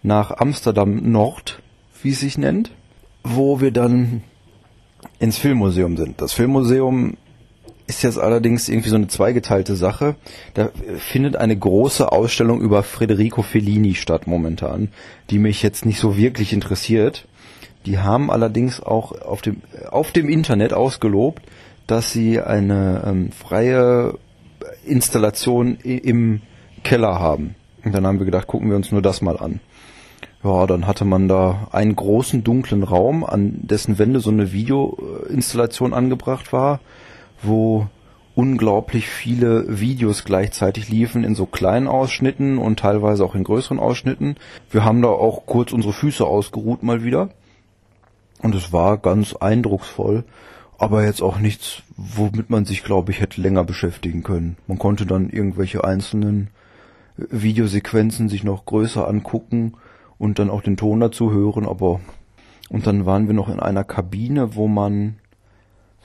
nach 0.02 0.30
Amsterdam 0.30 1.10
Nord, 1.10 1.60
wie 2.02 2.10
es 2.10 2.20
sich 2.20 2.38
nennt, 2.38 2.70
wo 3.24 3.60
wir 3.60 3.72
dann 3.72 4.22
ins 5.18 5.36
Filmmuseum 5.36 5.96
sind. 5.96 6.20
Das 6.20 6.32
Filmmuseum 6.32 7.16
ist 7.86 8.02
jetzt 8.02 8.18
allerdings 8.18 8.68
irgendwie 8.68 8.88
so 8.88 8.96
eine 8.96 9.08
zweigeteilte 9.08 9.76
Sache. 9.76 10.16
Da 10.54 10.70
findet 10.98 11.36
eine 11.36 11.56
große 11.56 12.10
Ausstellung 12.10 12.60
über 12.60 12.82
Federico 12.82 13.42
Fellini 13.42 13.94
statt 13.94 14.26
momentan, 14.26 14.88
die 15.30 15.38
mich 15.38 15.62
jetzt 15.62 15.86
nicht 15.86 16.00
so 16.00 16.16
wirklich 16.16 16.52
interessiert. 16.52 17.26
Die 17.86 17.98
haben 17.98 18.30
allerdings 18.30 18.80
auch 18.80 19.12
auf 19.22 19.42
dem, 19.42 19.62
auf 19.90 20.10
dem 20.10 20.28
Internet 20.28 20.72
ausgelobt, 20.72 21.42
dass 21.86 22.12
sie 22.12 22.40
eine 22.40 23.04
ähm, 23.06 23.30
freie 23.30 24.18
Installation 24.84 25.76
im 25.76 26.42
Keller 26.82 27.20
haben. 27.20 27.54
Und 27.84 27.94
dann 27.94 28.04
haben 28.06 28.18
wir 28.18 28.26
gedacht, 28.26 28.48
gucken 28.48 28.68
wir 28.68 28.76
uns 28.76 28.90
nur 28.90 29.02
das 29.02 29.20
mal 29.22 29.36
an. 29.36 29.60
Ja, 30.42 30.66
dann 30.66 30.86
hatte 30.86 31.04
man 31.04 31.28
da 31.28 31.68
einen 31.72 31.96
großen 31.96 32.44
dunklen 32.44 32.82
Raum, 32.82 33.24
an 33.24 33.60
dessen 33.62 33.98
Wände 33.98 34.20
so 34.20 34.30
eine 34.30 34.52
Videoinstallation 34.52 35.94
angebracht 35.94 36.52
war, 36.52 36.80
wo 37.46 37.88
unglaublich 38.34 39.08
viele 39.08 39.80
Videos 39.80 40.24
gleichzeitig 40.24 40.90
liefen 40.90 41.24
in 41.24 41.34
so 41.34 41.46
kleinen 41.46 41.88
Ausschnitten 41.88 42.58
und 42.58 42.78
teilweise 42.78 43.24
auch 43.24 43.34
in 43.34 43.44
größeren 43.44 43.78
Ausschnitten. 43.78 44.36
Wir 44.70 44.84
haben 44.84 45.00
da 45.00 45.08
auch 45.08 45.46
kurz 45.46 45.72
unsere 45.72 45.94
Füße 45.94 46.24
ausgeruht 46.24 46.82
mal 46.82 47.02
wieder. 47.02 47.30
Und 48.42 48.54
es 48.54 48.72
war 48.72 48.98
ganz 48.98 49.34
eindrucksvoll, 49.34 50.24
aber 50.76 51.04
jetzt 51.04 51.22
auch 51.22 51.38
nichts, 51.38 51.82
womit 51.96 52.50
man 52.50 52.66
sich, 52.66 52.84
glaube 52.84 53.10
ich, 53.10 53.20
hätte 53.20 53.40
länger 53.40 53.64
beschäftigen 53.64 54.22
können. 54.22 54.58
Man 54.66 54.78
konnte 54.78 55.06
dann 55.06 55.30
irgendwelche 55.30 55.82
einzelnen 55.84 56.50
Videosequenzen 57.16 58.28
sich 58.28 58.44
noch 58.44 58.66
größer 58.66 59.08
angucken 59.08 59.72
und 60.18 60.38
dann 60.38 60.50
auch 60.50 60.60
den 60.60 60.76
Ton 60.76 61.00
dazu 61.00 61.32
hören, 61.32 61.66
aber 61.66 62.00
und 62.68 62.86
dann 62.86 63.06
waren 63.06 63.28
wir 63.28 63.34
noch 63.34 63.48
in 63.48 63.60
einer 63.60 63.84
Kabine, 63.84 64.56
wo 64.56 64.66
man 64.66 65.16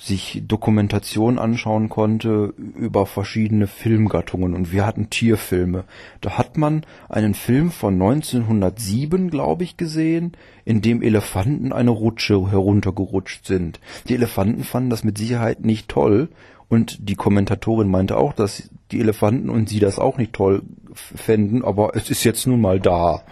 sich 0.02 0.42
Dokumentation 0.48 1.38
anschauen 1.38 1.88
konnte 1.88 2.56
über 2.76 3.06
verschiedene 3.06 3.68
Filmgattungen 3.68 4.56
und 4.56 4.72
wir 4.72 4.86
hatten 4.86 5.12
Tierfilme. 5.12 5.84
Da 6.22 6.40
hat 6.40 6.58
man 6.58 6.86
einen 7.08 7.36
Film 7.36 7.70
von 7.70 7.94
1907, 7.94 9.30
glaube 9.30 9.64
ich, 9.64 9.78
gesehen, 9.78 10.32
in 10.66 10.82
dem 10.82 11.04
Elefanten 11.04 11.72
eine 11.72 11.92
Rutsche 11.92 12.50
heruntergerutscht 12.50 13.46
sind. 13.46 13.80
Die 14.08 14.16
Elefanten 14.16 14.64
fanden 14.64 14.90
das 14.90 15.04
mit 15.04 15.20
Sicherheit 15.20 15.64
nicht 15.64 15.88
toll 15.88 16.30
Und 16.72 17.10
die 17.10 17.16
Kommentatorin 17.16 17.90
meinte 17.92 18.16
auch, 18.16 18.32
dass 18.32 18.70
die 18.94 19.02
Elefanten 19.02 19.50
und 19.50 19.68
sie 19.68 19.80
das 19.80 20.00
auch 20.00 20.18
nicht 20.18 20.32
toll 20.32 20.62
fänden, 20.94 21.66
aber 21.66 21.98
es 21.98 22.10
ist 22.10 22.24
jetzt 22.24 22.48
nun 22.48 22.62
mal 22.62 22.80
da. 22.80 23.24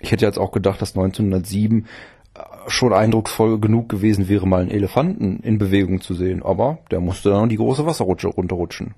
Ich 0.00 0.10
hätte 0.10 0.26
jetzt 0.26 0.38
auch 0.38 0.50
gedacht, 0.50 0.82
dass 0.82 0.96
1907 0.96 1.86
schon 2.68 2.92
eindrucksvoll 2.92 3.58
genug 3.58 3.88
gewesen 3.88 4.28
wäre, 4.28 4.46
mal 4.46 4.62
einen 4.62 4.70
Elefanten 4.70 5.40
in 5.40 5.58
Bewegung 5.58 6.00
zu 6.00 6.14
sehen, 6.14 6.42
aber 6.42 6.78
der 6.90 7.00
musste 7.00 7.30
dann 7.30 7.48
die 7.48 7.56
große 7.56 7.86
Wasserrutsche 7.86 8.28
runterrutschen. 8.28 8.94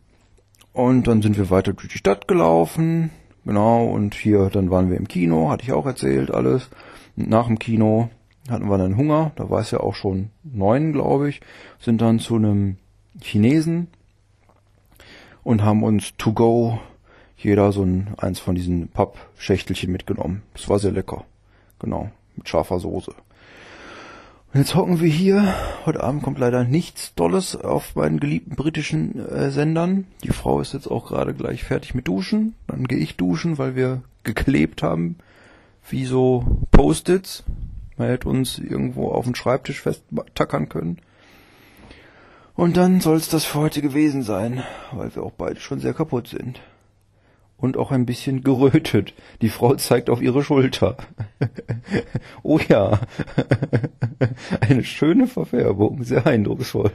Und 0.73 1.07
dann 1.07 1.23
sind 1.23 1.37
wir 1.39 1.51
weiter 1.51 1.73
durch 1.73 1.89
die 1.89 1.99
Stadt 1.99 2.27
gelaufen, 2.27 3.11
genau, 3.45 3.87
und 3.87 4.15
hier, 4.15 4.51
dann 4.51 4.71
waren 4.71 4.91
wir 4.91 4.97
im 4.97 5.09
Kino, 5.09 5.51
hatte 5.51 5.65
ich 5.65 5.73
auch 5.73 5.87
erzählt, 5.87 6.33
alles. 6.33 6.69
Und 7.17 7.29
nach 7.29 7.47
dem 7.47 7.59
Kino 7.59 8.09
hatten 8.49 8.69
wir 8.69 8.79
dann 8.79 8.97
Hunger, 8.97 9.33
da 9.37 9.51
war 9.51 9.61
es 9.61 9.71
ja 9.71 9.81
auch 9.81 9.95
schon 9.95 10.31
neun, 10.43 10.93
glaube 10.93 11.29
ich, 11.29 11.41
sind 11.79 12.01
dann 12.01 12.19
zu 12.19 12.37
einem 12.37 12.77
Chinesen 13.21 13.89
und 15.45 15.63
haben 15.63 15.83
uns 15.83 16.17
to 16.17 16.33
go 16.33 16.81
jeder 17.37 17.73
so 17.73 17.83
ein, 17.83 18.15
eins 18.17 18.41
von 18.41 18.55
diesen 18.55 18.89
Pappschächtelchen 18.89 19.93
mitgenommen. 19.93 20.43
Das 20.55 20.69
war 20.69 20.79
sehr 20.79 20.93
lecker. 20.93 21.25
Genau, 21.79 22.11
mit 22.37 22.49
scharfer 22.49 22.81
Soße. 22.81 23.15
Und 24.55 24.61
jetzt 24.61 24.77
hocken 24.77 25.01
wir 25.01 25.11
hier. 25.11 25.53
Heute 25.85 26.05
Abend 26.05 26.23
kommt 26.23 26.39
leider 26.39 26.63
nichts 26.63 27.13
Dolles 27.17 27.57
auf 27.57 27.97
meinen 27.97 28.21
geliebten 28.21 28.55
britischen 28.55 29.19
äh, 29.29 29.51
Sendern. 29.51 30.07
Die 30.23 30.29
Frau 30.29 30.61
ist 30.61 30.73
jetzt 30.73 30.87
auch 30.87 31.09
gerade 31.09 31.35
gleich 31.35 31.65
fertig 31.65 31.97
mit 31.97 32.07
Duschen. 32.07 32.55
Dann 32.69 32.85
gehe 32.85 32.99
ich 32.99 33.17
duschen, 33.17 33.59
weil 33.59 33.75
wir 33.75 34.03
geklebt 34.23 34.85
haben, 34.85 35.17
wie 35.91 36.05
so 36.05 36.61
Post-its. 36.71 37.43
Man 37.97 38.07
hätte 38.07 38.29
uns 38.29 38.61
irgendwo 38.61 39.09
auf 39.09 39.25
den 39.25 39.35
Schreibtisch 39.35 39.81
festtackern 39.81 40.69
können. 40.69 40.99
Und 42.55 42.77
dann 42.77 43.01
soll 43.01 43.17
es 43.17 43.29
das 43.29 43.45
für 43.45 43.59
heute 43.59 43.83
gewesen 43.83 44.23
sein, 44.23 44.63
weil 44.93 45.13
wir 45.17 45.25
auch 45.25 45.33
beide 45.33 45.59
schon 45.59 45.81
sehr 45.81 45.95
kaputt 45.95 46.29
sind. 46.29 46.61
Und 47.65 47.79
auch 47.79 47.93
ein 47.93 48.05
bisschen 48.05 48.43
gerötet. 48.45 49.15
Die 49.41 49.49
Frau 49.49 49.75
zeigt 49.77 50.11
auf 50.11 50.21
ihre 50.21 50.45
Schulter. 50.45 50.99
oh 52.43 52.61
ja, 52.69 53.01
eine 54.61 54.85
schöne 54.85 55.27
Verfärbung, 55.27 56.05
sehr 56.05 56.27
eindrucksvoll. 56.27 56.93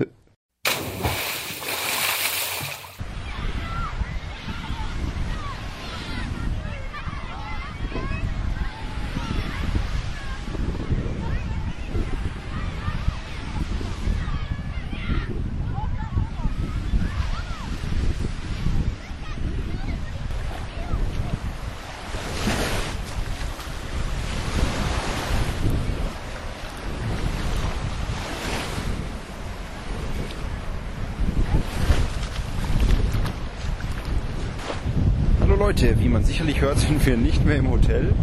Hallo 35.50 35.66
Leute, 35.66 36.00
wie 36.00 36.10
man 36.10 36.24
sicherlich 36.40 36.62
hört, 36.62 36.80
sind 36.80 37.06
wir 37.06 37.18
nicht 37.18 37.46
mehr 37.46 37.58
im 37.58 37.70
Hotel, 37.70 38.14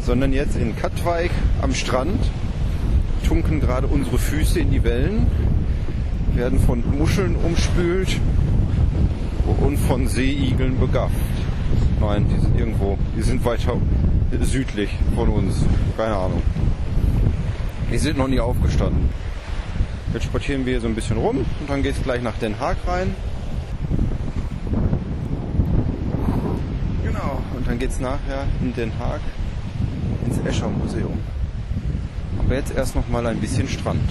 sondern 0.00 0.32
jetzt 0.32 0.56
in 0.56 0.74
Katwijk 0.74 1.30
am 1.60 1.74
Strand, 1.74 2.18
tunken 3.28 3.60
gerade 3.60 3.88
unsere 3.88 4.16
Füße 4.16 4.58
in 4.58 4.70
die 4.70 4.82
Wellen, 4.84 5.26
werden 6.34 6.58
von 6.58 6.82
Muscheln 6.96 7.36
umspült 7.36 8.18
und 9.60 9.76
von 9.76 10.08
Seeigeln 10.08 10.80
begafft. 10.80 11.12
Nein, 12.00 12.24
die 12.34 12.40
sind 12.40 12.58
irgendwo, 12.58 12.96
die 13.14 13.22
sind 13.22 13.44
weiter 13.44 13.76
südlich 14.40 14.88
von 15.14 15.28
uns, 15.28 15.56
keine 15.98 16.16
Ahnung. 16.16 16.42
Die 17.92 17.98
sind 17.98 18.16
noch 18.16 18.28
nie 18.28 18.40
aufgestanden. 18.40 19.10
Jetzt 20.14 20.24
spazieren 20.24 20.64
wir 20.64 20.80
so 20.80 20.86
ein 20.86 20.94
bisschen 20.94 21.18
rum 21.18 21.36
und 21.36 21.68
dann 21.68 21.82
geht 21.82 21.96
es 21.96 22.02
gleich 22.02 22.22
nach 22.22 22.38
Den 22.38 22.58
Haag 22.58 22.78
rein. 22.86 23.14
Genau, 27.20 27.42
und 27.56 27.59
dann 27.70 27.78
geht 27.78 27.90
es 27.90 28.00
nachher 28.00 28.48
in 28.60 28.74
Den 28.74 28.98
Haag 28.98 29.20
ins 30.26 30.44
Escher 30.44 30.68
Museum. 30.68 31.16
Aber 32.40 32.56
jetzt 32.56 32.74
erst 32.74 32.96
noch 32.96 33.08
mal 33.08 33.24
ein 33.28 33.38
bisschen 33.38 33.68
Strand. 33.68 34.10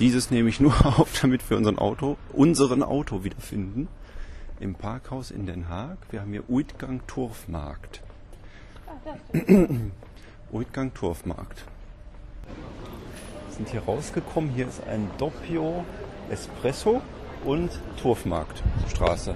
Dieses 0.00 0.30
nehme 0.30 0.48
ich 0.48 0.60
nur 0.60 0.72
auf, 0.98 1.20
damit 1.20 1.48
wir 1.50 1.58
unseren 1.58 1.78
Auto, 1.78 2.16
unseren 2.32 2.82
Auto 2.82 3.22
wiederfinden. 3.22 3.88
Im 4.58 4.74
Parkhaus 4.74 5.30
in 5.30 5.46
Den 5.46 5.68
Haag. 5.68 5.98
Wir 6.10 6.22
haben 6.22 6.32
hier 6.32 6.44
Uitgang 6.48 7.02
Turfmarkt. 7.06 8.02
Uitgang 10.52 10.92
Turfmarkt. 10.94 11.64
Wir 13.46 13.56
sind 13.56 13.68
hier 13.68 13.82
rausgekommen. 13.82 14.50
Hier 14.50 14.68
ist 14.68 14.82
ein 14.86 15.10
Doppio 15.18 15.84
Espresso 16.30 17.02
und 17.44 17.70
Turfmarktstraße. 18.00 19.34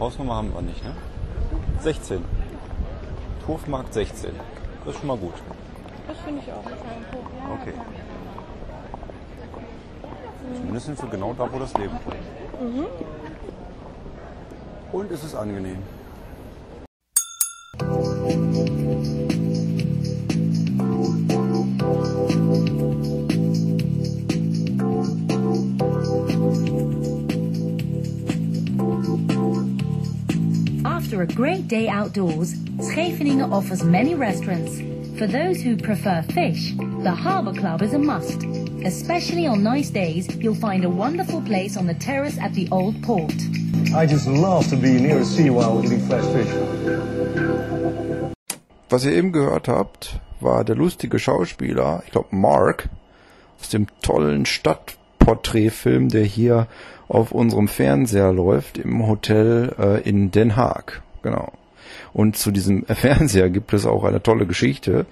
Hausnummer 0.00 0.34
haben 0.34 0.52
wir 0.52 0.62
nicht, 0.62 0.82
ne? 0.82 0.96
16. 1.80 2.24
Turfmarkt 3.46 3.94
16. 3.94 4.32
Das 4.84 4.94
ist 4.94 5.00
schon 5.00 5.08
mal 5.08 5.16
gut. 5.16 5.34
Das 6.08 6.18
finde 6.20 6.42
ich 6.44 6.52
auch. 6.52 6.64
Okay. 7.60 7.74
Zumindest 10.56 10.86
sind 10.86 11.02
wir 11.02 11.08
genau 11.08 11.34
da, 11.34 11.48
wo 11.50 11.58
das 11.58 11.72
Leben 11.74 11.98
mhm. 12.60 12.86
Und 14.92 15.10
es 15.10 15.22
ist 15.22 15.34
angenehm. 15.34 15.78
After 30.84 31.22
a 31.22 31.26
great 31.26 31.68
day 31.68 31.88
outdoors, 31.88 32.54
Scheveningen 32.92 33.52
offers 33.52 33.84
many 33.84 34.14
restaurants. 34.14 34.80
For 35.18 35.26
those 35.26 35.60
who 35.60 35.76
prefer 35.76 36.22
fish, 36.22 36.74
the 37.02 37.10
Harbour 37.10 37.52
Club 37.52 37.82
is 37.82 37.92
a 37.94 37.98
must. 37.98 38.59
Especially 38.84 39.46
on 39.46 39.62
nice 39.62 39.90
days, 39.90 40.26
you'll 40.36 40.54
find 40.54 40.84
a 40.84 40.88
wonderful 40.88 41.42
place 41.42 41.76
on 41.76 41.86
the 41.86 41.94
terrace 41.94 42.38
at 42.38 42.54
the 42.54 42.66
Old 42.70 43.02
Port. 43.02 43.34
I 43.94 44.06
just 44.06 44.26
love 44.26 44.68
to 44.68 44.76
be 44.76 44.92
near 44.92 45.18
the 45.18 45.24
sea 45.24 45.50
while 45.50 45.84
eating 45.84 46.00
fresh 46.08 46.24
fish. 46.32 46.48
Was 48.88 49.04
ihr 49.04 49.12
eben 49.12 49.32
gehört 49.32 49.68
habt, 49.68 50.20
war 50.40 50.64
der 50.64 50.76
lustige 50.76 51.18
Schauspieler, 51.18 52.02
ich 52.06 52.12
glaube 52.12 52.34
Mark, 52.34 52.88
aus 53.60 53.68
dem 53.68 53.86
tollen 54.00 54.46
Stadtporträtfilm, 54.46 56.08
der 56.08 56.24
hier 56.24 56.66
auf 57.08 57.32
unserem 57.32 57.68
Fernseher 57.68 58.32
läuft, 58.32 58.78
im 58.78 59.06
Hotel 59.06 59.74
äh, 59.78 60.08
in 60.08 60.30
Den 60.30 60.56
Haag. 60.56 61.02
Genau. 61.22 61.52
Und 62.14 62.36
zu 62.36 62.50
diesem 62.50 62.86
Fernseher 62.86 63.50
gibt 63.50 63.74
es 63.74 63.84
auch 63.84 64.04
eine 64.04 64.22
tolle 64.22 64.46
Geschichte. 64.46 65.04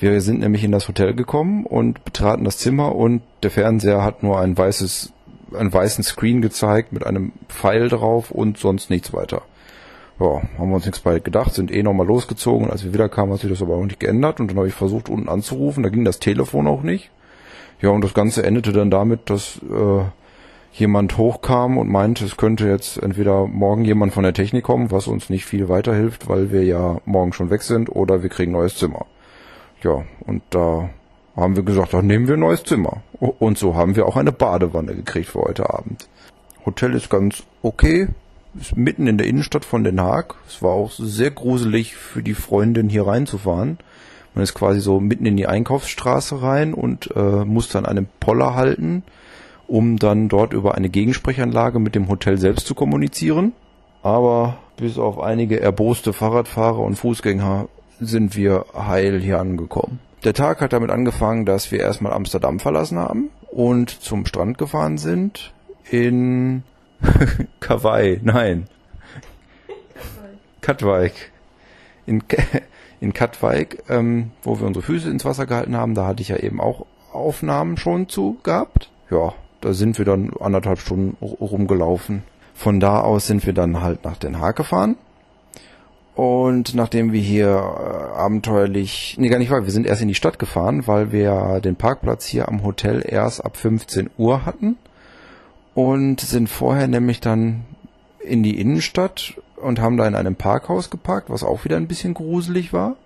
Wir 0.00 0.22
sind 0.22 0.40
nämlich 0.40 0.64
in 0.64 0.72
das 0.72 0.88
Hotel 0.88 1.12
gekommen 1.12 1.66
und 1.66 2.06
betraten 2.06 2.44
das 2.44 2.56
Zimmer 2.56 2.96
und 2.96 3.20
der 3.42 3.50
Fernseher 3.50 4.02
hat 4.02 4.22
nur 4.22 4.40
ein 4.40 4.56
weißes, 4.56 5.12
einen 5.54 5.70
weißen 5.70 6.02
Screen 6.02 6.40
gezeigt 6.40 6.90
mit 6.90 7.04
einem 7.04 7.32
Pfeil 7.50 7.90
drauf 7.90 8.30
und 8.30 8.56
sonst 8.56 8.88
nichts 8.88 9.12
weiter. 9.12 9.42
Ja, 10.18 10.40
haben 10.58 10.70
wir 10.70 10.76
uns 10.76 10.86
nichts 10.86 11.00
bei 11.00 11.18
gedacht, 11.18 11.52
sind 11.52 11.70
eh 11.70 11.82
nochmal 11.82 12.06
losgezogen 12.06 12.64
und 12.64 12.72
als 12.72 12.82
wir 12.82 12.94
wieder 12.94 13.10
kamen, 13.10 13.30
hat 13.30 13.40
sich 13.40 13.50
das 13.50 13.60
aber 13.60 13.74
auch 13.74 13.84
nicht 13.84 14.00
geändert 14.00 14.40
und 14.40 14.50
dann 14.50 14.56
habe 14.56 14.68
ich 14.68 14.74
versucht 14.74 15.10
unten 15.10 15.28
anzurufen, 15.28 15.82
da 15.82 15.90
ging 15.90 16.06
das 16.06 16.18
Telefon 16.18 16.66
auch 16.66 16.82
nicht. 16.82 17.10
Ja, 17.82 17.90
und 17.90 18.02
das 18.02 18.14
Ganze 18.14 18.42
endete 18.42 18.72
dann 18.72 18.90
damit, 18.90 19.28
dass 19.28 19.60
äh, 19.70 20.04
jemand 20.72 21.18
hochkam 21.18 21.76
und 21.76 21.90
meinte, 21.90 22.24
es 22.24 22.38
könnte 22.38 22.66
jetzt 22.66 22.96
entweder 22.96 23.46
morgen 23.46 23.84
jemand 23.84 24.14
von 24.14 24.22
der 24.22 24.32
Technik 24.32 24.64
kommen, 24.64 24.90
was 24.90 25.08
uns 25.08 25.28
nicht 25.28 25.44
viel 25.44 25.68
weiterhilft, 25.68 26.26
weil 26.26 26.50
wir 26.50 26.64
ja 26.64 27.02
morgen 27.04 27.34
schon 27.34 27.50
weg 27.50 27.60
sind, 27.60 27.90
oder 27.90 28.22
wir 28.22 28.30
kriegen 28.30 28.52
ein 28.52 28.60
neues 28.60 28.76
Zimmer. 28.76 29.04
Ja, 29.82 30.04
und 30.26 30.42
da 30.50 30.90
haben 31.36 31.56
wir 31.56 31.62
gesagt, 31.62 31.94
dann 31.94 32.06
nehmen 32.06 32.26
wir 32.26 32.34
ein 32.34 32.40
neues 32.40 32.64
Zimmer. 32.64 33.02
Und 33.18 33.58
so 33.58 33.74
haben 33.74 33.96
wir 33.96 34.06
auch 34.06 34.16
eine 34.16 34.32
Badewanne 34.32 34.94
gekriegt 34.94 35.28
für 35.28 35.40
heute 35.40 35.70
Abend. 35.70 36.08
Hotel 36.66 36.94
ist 36.94 37.08
ganz 37.08 37.42
okay, 37.62 38.08
ist 38.58 38.76
mitten 38.76 39.06
in 39.06 39.16
der 39.16 39.26
Innenstadt 39.26 39.64
von 39.64 39.84
Den 39.84 40.00
Haag. 40.00 40.34
Es 40.46 40.62
war 40.62 40.72
auch 40.72 40.90
sehr 40.90 41.30
gruselig 41.30 41.96
für 41.96 42.22
die 42.22 42.34
Freundin 42.34 42.88
hier 42.88 43.06
reinzufahren, 43.06 43.78
Man 44.34 44.44
ist 44.44 44.54
quasi 44.54 44.80
so 44.80 45.00
mitten 45.00 45.26
in 45.26 45.36
die 45.36 45.46
Einkaufsstraße 45.46 46.42
rein 46.42 46.74
und 46.74 47.10
äh, 47.16 47.44
muss 47.44 47.68
dann 47.68 47.86
einen 47.86 48.08
Poller 48.20 48.54
halten, 48.54 49.02
um 49.66 49.98
dann 49.98 50.28
dort 50.28 50.52
über 50.52 50.74
eine 50.74 50.88
Gegensprechanlage 50.88 51.78
mit 51.78 51.94
dem 51.94 52.08
Hotel 52.08 52.38
selbst 52.38 52.66
zu 52.66 52.74
kommunizieren. 52.74 53.52
Aber 54.02 54.58
bis 54.76 54.98
auf 54.98 55.18
einige 55.18 55.60
erboste 55.60 56.12
Fahrradfahrer 56.12 56.80
und 56.80 56.96
Fußgänger 56.96 57.68
sind 58.00 58.36
wir 58.36 58.66
heil 58.74 59.20
hier 59.20 59.40
angekommen. 59.40 60.00
Der 60.24 60.34
Tag 60.34 60.60
hat 60.60 60.72
damit 60.72 60.90
angefangen, 60.90 61.46
dass 61.46 61.70
wir 61.70 61.80
erstmal 61.80 62.12
Amsterdam 62.12 62.60
verlassen 62.60 62.98
haben 62.98 63.30
und 63.50 63.90
zum 63.90 64.26
Strand 64.26 64.58
gefahren 64.58 64.98
sind 64.98 65.52
in 65.90 66.62
Kauai, 67.60 68.20
nein. 68.22 68.66
Katwijk. 70.60 71.32
In, 72.06 72.22
in 73.00 73.12
Katwijk, 73.12 73.82
ähm, 73.88 74.32
wo 74.42 74.58
wir 74.60 74.66
unsere 74.66 74.84
Füße 74.84 75.08
ins 75.08 75.24
Wasser 75.24 75.46
gehalten 75.46 75.76
haben, 75.76 75.94
da 75.94 76.06
hatte 76.06 76.22
ich 76.22 76.28
ja 76.28 76.36
eben 76.36 76.60
auch 76.60 76.86
Aufnahmen 77.12 77.76
schon 77.76 78.08
zu 78.08 78.38
gehabt. 78.42 78.90
Ja, 79.10 79.32
da 79.60 79.72
sind 79.72 79.98
wir 79.98 80.04
dann 80.04 80.32
anderthalb 80.38 80.78
Stunden 80.78 81.16
rumgelaufen. 81.20 82.22
Von 82.54 82.78
da 82.78 83.00
aus 83.00 83.26
sind 83.26 83.46
wir 83.46 83.52
dann 83.52 83.80
halt 83.80 84.04
nach 84.04 84.16
Den 84.16 84.38
Haag 84.38 84.56
gefahren. 84.56 84.96
Und 86.20 86.74
nachdem 86.74 87.14
wir 87.14 87.20
hier 87.22 87.46
äh, 87.46 88.18
abenteuerlich, 88.18 89.16
nee, 89.18 89.30
gar 89.30 89.38
nicht 89.38 89.50
wahr, 89.50 89.64
wir 89.64 89.72
sind 89.72 89.86
erst 89.86 90.02
in 90.02 90.08
die 90.08 90.14
Stadt 90.14 90.38
gefahren, 90.38 90.86
weil 90.86 91.12
wir 91.12 91.62
den 91.64 91.76
Parkplatz 91.76 92.26
hier 92.26 92.46
am 92.46 92.62
Hotel 92.62 93.02
erst 93.08 93.42
ab 93.42 93.56
15 93.56 94.10
Uhr 94.18 94.44
hatten 94.44 94.76
und 95.74 96.20
sind 96.20 96.50
vorher 96.50 96.88
nämlich 96.88 97.20
dann 97.20 97.62
in 98.22 98.42
die 98.42 98.60
Innenstadt 98.60 99.32
und 99.56 99.80
haben 99.80 99.96
da 99.96 100.06
in 100.06 100.14
einem 100.14 100.36
Parkhaus 100.36 100.90
geparkt, 100.90 101.30
was 101.30 101.42
auch 101.42 101.64
wieder 101.64 101.78
ein 101.78 101.88
bisschen 101.88 102.12
gruselig 102.12 102.74
war, 102.74 102.96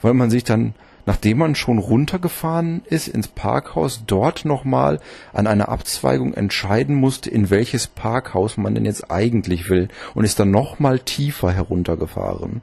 weil 0.00 0.14
man 0.14 0.30
sich 0.30 0.42
dann, 0.42 0.72
nachdem 1.06 1.38
man 1.38 1.54
schon 1.54 1.78
runtergefahren 1.78 2.82
ist 2.84 3.08
ins 3.08 3.28
Parkhaus, 3.28 4.02
dort 4.06 4.44
nochmal 4.44 5.00
an 5.32 5.46
einer 5.46 5.68
Abzweigung 5.68 6.34
entscheiden 6.34 6.96
musste, 6.96 7.30
in 7.30 7.48
welches 7.48 7.86
Parkhaus 7.86 8.56
man 8.56 8.74
denn 8.74 8.84
jetzt 8.84 9.10
eigentlich 9.10 9.70
will 9.70 9.88
und 10.14 10.24
ist 10.24 10.38
dann 10.38 10.50
nochmal 10.50 10.98
tiefer 10.98 11.52
heruntergefahren. 11.52 12.60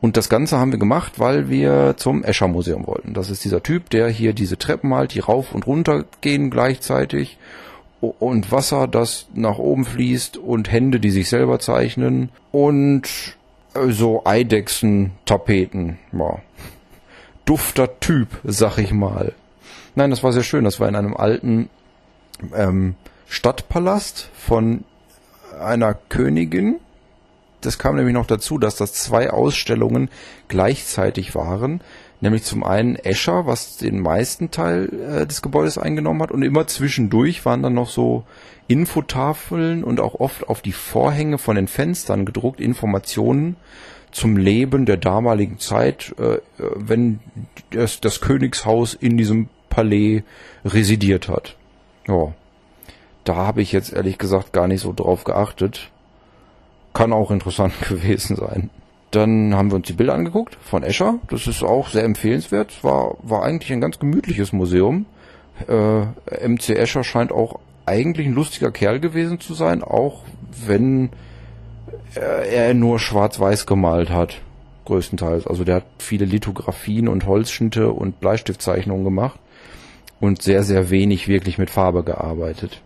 Und 0.00 0.16
das 0.16 0.28
Ganze 0.28 0.58
haben 0.58 0.72
wir 0.72 0.78
gemacht, 0.78 1.18
weil 1.18 1.48
wir 1.48 1.94
zum 1.96 2.22
Escher 2.22 2.48
Museum 2.48 2.86
wollten. 2.86 3.14
Das 3.14 3.30
ist 3.30 3.44
dieser 3.44 3.62
Typ, 3.62 3.88
der 3.90 4.08
hier 4.08 4.34
diese 4.34 4.58
Treppen 4.58 4.90
malt, 4.90 5.14
die 5.14 5.20
rauf 5.20 5.54
und 5.54 5.66
runter 5.66 6.04
gehen 6.20 6.50
gleichzeitig 6.50 7.38
und 8.00 8.52
Wasser, 8.52 8.86
das 8.88 9.26
nach 9.34 9.58
oben 9.58 9.84
fließt 9.84 10.36
und 10.36 10.70
Hände, 10.70 11.00
die 11.00 11.10
sich 11.10 11.28
selber 11.28 11.58
zeichnen 11.60 12.28
und 12.52 13.36
äh, 13.74 13.90
so 13.90 14.22
Eidechsen-Tapeten. 14.24 15.98
Ja. 16.12 16.38
Dufter 17.46 17.98
Typ, 18.00 18.28
sag 18.44 18.76
ich 18.78 18.92
mal. 18.92 19.32
Nein, 19.94 20.10
das 20.10 20.22
war 20.22 20.32
sehr 20.32 20.42
schön. 20.42 20.64
Das 20.64 20.78
war 20.78 20.88
in 20.88 20.96
einem 20.96 21.16
alten 21.16 21.70
ähm, 22.54 22.94
Stadtpalast 23.26 24.28
von 24.36 24.84
einer 25.58 25.94
Königin. 25.94 26.76
Das 27.62 27.78
kam 27.78 27.96
nämlich 27.96 28.14
noch 28.14 28.26
dazu, 28.26 28.58
dass 28.58 28.76
das 28.76 28.92
zwei 28.92 29.30
Ausstellungen 29.30 30.10
gleichzeitig 30.48 31.34
waren 31.34 31.80
nämlich 32.20 32.44
zum 32.44 32.64
einen 32.64 32.96
Escher, 32.96 33.46
was 33.46 33.76
den 33.76 34.00
meisten 34.00 34.50
Teil 34.50 34.88
äh, 34.92 35.26
des 35.26 35.42
Gebäudes 35.42 35.78
eingenommen 35.78 36.22
hat 36.22 36.30
und 36.30 36.42
immer 36.42 36.66
zwischendurch 36.66 37.44
waren 37.44 37.62
dann 37.62 37.74
noch 37.74 37.88
so 37.88 38.24
Infotafeln 38.68 39.84
und 39.84 40.00
auch 40.00 40.14
oft 40.14 40.48
auf 40.48 40.60
die 40.62 40.72
Vorhänge 40.72 41.38
von 41.38 41.56
den 41.56 41.68
Fenstern 41.68 42.24
gedruckt 42.24 42.60
Informationen 42.60 43.56
zum 44.16 44.38
Leben 44.38 44.86
der 44.86 44.96
damaligen 44.96 45.58
Zeit, 45.58 46.14
äh, 46.18 46.38
wenn 46.56 47.20
das, 47.70 48.00
das 48.00 48.22
Königshaus 48.22 48.94
in 48.94 49.18
diesem 49.18 49.50
Palais 49.68 50.22
residiert 50.64 51.28
hat. 51.28 51.54
Ja, 52.08 52.32
da 53.24 53.36
habe 53.36 53.60
ich 53.60 53.72
jetzt 53.72 53.92
ehrlich 53.92 54.16
gesagt 54.16 54.54
gar 54.54 54.68
nicht 54.68 54.80
so 54.80 54.94
drauf 54.94 55.24
geachtet. 55.24 55.90
Kann 56.94 57.12
auch 57.12 57.30
interessant 57.30 57.74
gewesen 57.88 58.36
sein. 58.36 58.70
Dann 59.10 59.54
haben 59.54 59.70
wir 59.70 59.76
uns 59.76 59.86
die 59.86 59.92
Bilder 59.92 60.14
angeguckt 60.14 60.56
von 60.62 60.82
Escher. 60.82 61.18
Das 61.28 61.46
ist 61.46 61.62
auch 61.62 61.88
sehr 61.88 62.04
empfehlenswert. 62.04 62.82
War, 62.82 63.18
war 63.22 63.42
eigentlich 63.42 63.70
ein 63.70 63.82
ganz 63.82 63.98
gemütliches 63.98 64.52
Museum. 64.52 65.04
Äh, 65.68 66.48
MC 66.48 66.70
Escher 66.70 67.04
scheint 67.04 67.32
auch 67.32 67.60
eigentlich 67.84 68.26
ein 68.26 68.34
lustiger 68.34 68.70
Kerl 68.70 68.98
gewesen 68.98 69.40
zu 69.40 69.52
sein, 69.52 69.82
auch 69.84 70.22
wenn 70.66 71.10
er 72.20 72.74
nur 72.74 72.98
schwarz-weiß 72.98 73.66
gemalt 73.66 74.10
hat, 74.10 74.40
größtenteils. 74.84 75.46
Also 75.46 75.64
der 75.64 75.76
hat 75.76 75.84
viele 75.98 76.24
Lithografien 76.24 77.08
und 77.08 77.26
Holzschnitte 77.26 77.90
und 77.90 78.20
Bleistiftzeichnungen 78.20 79.04
gemacht 79.04 79.38
und 80.20 80.42
sehr, 80.42 80.62
sehr 80.62 80.90
wenig 80.90 81.28
wirklich 81.28 81.58
mit 81.58 81.70
Farbe 81.70 82.02
gearbeitet. 82.02 82.82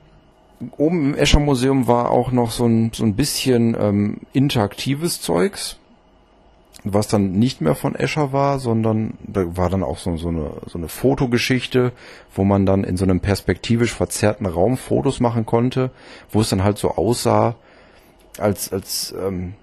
Oben 0.76 1.12
im 1.12 1.14
Escher 1.14 1.40
Museum 1.40 1.86
war 1.86 2.10
auch 2.10 2.32
noch 2.32 2.50
so 2.50 2.66
ein, 2.66 2.90
so 2.92 3.04
ein 3.04 3.14
bisschen 3.14 3.76
ähm, 3.78 4.18
interaktives 4.32 5.22
Zeugs 5.22 5.80
was 6.84 7.08
dann 7.08 7.32
nicht 7.32 7.60
mehr 7.60 7.74
von 7.74 7.94
Escher 7.94 8.32
war, 8.32 8.58
sondern 8.58 9.14
da 9.26 9.56
war 9.56 9.68
dann 9.68 9.82
auch 9.82 9.98
so, 9.98 10.16
so, 10.16 10.28
eine, 10.28 10.52
so 10.66 10.78
eine 10.78 10.88
Fotogeschichte, 10.88 11.92
wo 12.34 12.44
man 12.44 12.66
dann 12.66 12.84
in 12.84 12.96
so 12.96 13.04
einem 13.04 13.20
perspektivisch 13.20 13.92
verzerrten 13.92 14.46
Raum 14.46 14.76
Fotos 14.76 15.20
machen 15.20 15.46
konnte, 15.46 15.90
wo 16.30 16.40
es 16.40 16.48
dann 16.48 16.64
halt 16.64 16.78
so 16.78 16.92
aussah, 16.92 17.56
als, 18.38 18.72
als 18.72 19.14
ähm, 19.18 19.54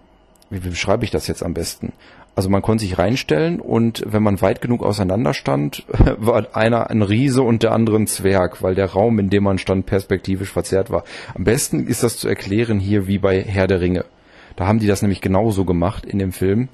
wie, 0.49 0.63
wie 0.63 0.69
beschreibe 0.69 1.05
ich 1.05 1.11
das 1.11 1.27
jetzt 1.27 1.43
am 1.43 1.53
besten? 1.53 1.93
Also 2.35 2.49
man 2.49 2.61
konnte 2.61 2.83
sich 2.83 2.99
reinstellen 2.99 3.59
und 3.59 4.03
wenn 4.05 4.21
man 4.21 4.41
weit 4.41 4.61
genug 4.61 4.83
auseinander 4.83 5.33
stand, 5.33 5.85
war 6.17 6.55
einer 6.55 6.89
ein 6.91 7.01
Riese 7.01 7.41
und 7.41 7.63
der 7.63 7.71
andere 7.71 7.97
ein 7.97 8.05
Zwerg, 8.05 8.61
weil 8.61 8.75
der 8.75 8.91
Raum, 8.91 9.17
in 9.17 9.31
dem 9.31 9.43
man 9.43 9.57
stand, 9.57 9.87
perspektivisch 9.87 10.51
verzerrt 10.51 10.91
war. 10.91 11.03
Am 11.33 11.43
besten 11.43 11.87
ist 11.87 12.03
das 12.03 12.17
zu 12.17 12.27
erklären 12.27 12.79
hier 12.79 13.07
wie 13.07 13.17
bei 13.17 13.41
Herr 13.41 13.65
der 13.65 13.81
Ringe. 13.81 14.05
Da 14.55 14.67
haben 14.67 14.79
die 14.79 14.87
das 14.87 15.01
nämlich 15.01 15.21
genauso 15.21 15.65
gemacht 15.65 16.05
in 16.05 16.19
dem 16.19 16.31
Film 16.31 16.69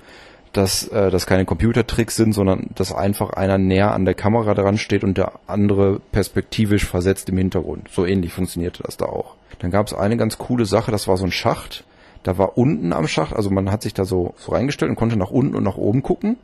dass 0.53 0.87
äh, 0.87 1.09
das 1.09 1.25
keine 1.25 1.45
Computertricks 1.45 2.15
sind, 2.15 2.33
sondern 2.33 2.69
dass 2.75 2.93
einfach 2.93 3.31
einer 3.31 3.57
näher 3.57 3.91
an 3.93 4.05
der 4.05 4.13
Kamera 4.13 4.53
dran 4.53 4.77
steht 4.77 5.03
und 5.03 5.17
der 5.17 5.33
andere 5.47 5.99
perspektivisch 6.11 6.85
versetzt 6.85 7.29
im 7.29 7.37
Hintergrund. 7.37 7.89
So 7.91 8.05
ähnlich 8.05 8.33
funktionierte 8.33 8.83
das 8.83 8.97
da 8.97 9.05
auch. 9.05 9.35
Dann 9.59 9.71
gab 9.71 9.87
es 9.87 9.93
eine 9.93 10.17
ganz 10.17 10.37
coole 10.37 10.65
Sache, 10.65 10.91
das 10.91 11.07
war 11.07 11.17
so 11.17 11.25
ein 11.25 11.31
Schacht. 11.31 11.83
Da 12.23 12.37
war 12.37 12.57
unten 12.57 12.93
am 12.93 13.07
Schacht, 13.07 13.35
also 13.35 13.49
man 13.49 13.71
hat 13.71 13.81
sich 13.81 13.93
da 13.93 14.05
so, 14.05 14.33
so 14.37 14.53
reingestellt 14.53 14.89
und 14.89 14.95
konnte 14.95 15.17
nach 15.17 15.31
unten 15.31 15.55
und 15.55 15.63
nach 15.63 15.77
oben 15.77 16.03
gucken. 16.03 16.37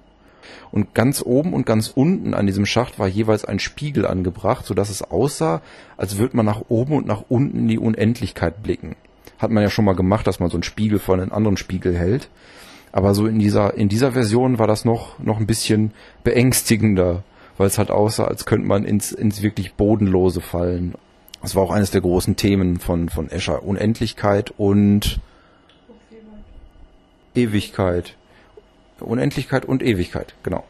Und 0.71 0.93
ganz 0.93 1.21
oben 1.25 1.53
und 1.53 1.65
ganz 1.65 1.89
unten 1.93 2.33
an 2.33 2.47
diesem 2.47 2.65
Schacht 2.65 2.99
war 2.99 3.07
jeweils 3.07 3.45
ein 3.45 3.59
Spiegel 3.59 4.05
angebracht, 4.05 4.65
sodass 4.65 4.89
es 4.89 5.01
aussah, 5.01 5.61
als 5.97 6.17
würde 6.17 6.35
man 6.35 6.45
nach 6.45 6.63
oben 6.69 6.93
und 6.93 7.07
nach 7.07 7.23
unten 7.29 7.59
in 7.59 7.67
die 7.67 7.79
Unendlichkeit 7.79 8.61
blicken. 8.63 8.95
Hat 9.37 9.51
man 9.51 9.63
ja 9.63 9.69
schon 9.69 9.85
mal 9.85 9.95
gemacht, 9.95 10.27
dass 10.27 10.39
man 10.39 10.49
so 10.49 10.57
einen 10.57 10.63
Spiegel 10.63 10.99
vor 10.99 11.15
einen 11.15 11.31
anderen 11.31 11.57
Spiegel 11.57 11.97
hält. 11.97 12.29
Aber 12.91 13.13
so 13.13 13.27
in 13.27 13.39
dieser, 13.39 13.75
in 13.75 13.89
dieser 13.89 14.11
Version 14.11 14.59
war 14.59 14.67
das 14.67 14.85
noch, 14.85 15.19
noch 15.19 15.39
ein 15.39 15.47
bisschen 15.47 15.91
beängstigender, 16.23 17.23
weil 17.57 17.67
es 17.67 17.77
halt 17.77 17.91
aussah, 17.91 18.25
als 18.25 18.45
könnte 18.45 18.67
man 18.67 18.83
ins, 18.83 19.11
ins 19.11 19.41
wirklich 19.41 19.73
Bodenlose 19.73 20.41
fallen. 20.41 20.95
Das 21.41 21.55
war 21.55 21.63
auch 21.63 21.71
eines 21.71 21.91
der 21.91 22.01
großen 22.01 22.35
Themen 22.35 22.79
von, 22.79 23.09
von 23.09 23.29
Escher. 23.29 23.63
Unendlichkeit 23.63 24.51
und 24.57 25.19
Ewigkeit. 27.35 28.15
Unendlichkeit 28.99 29.65
und 29.65 29.81
Ewigkeit, 29.81 30.33
genau. 30.43 30.63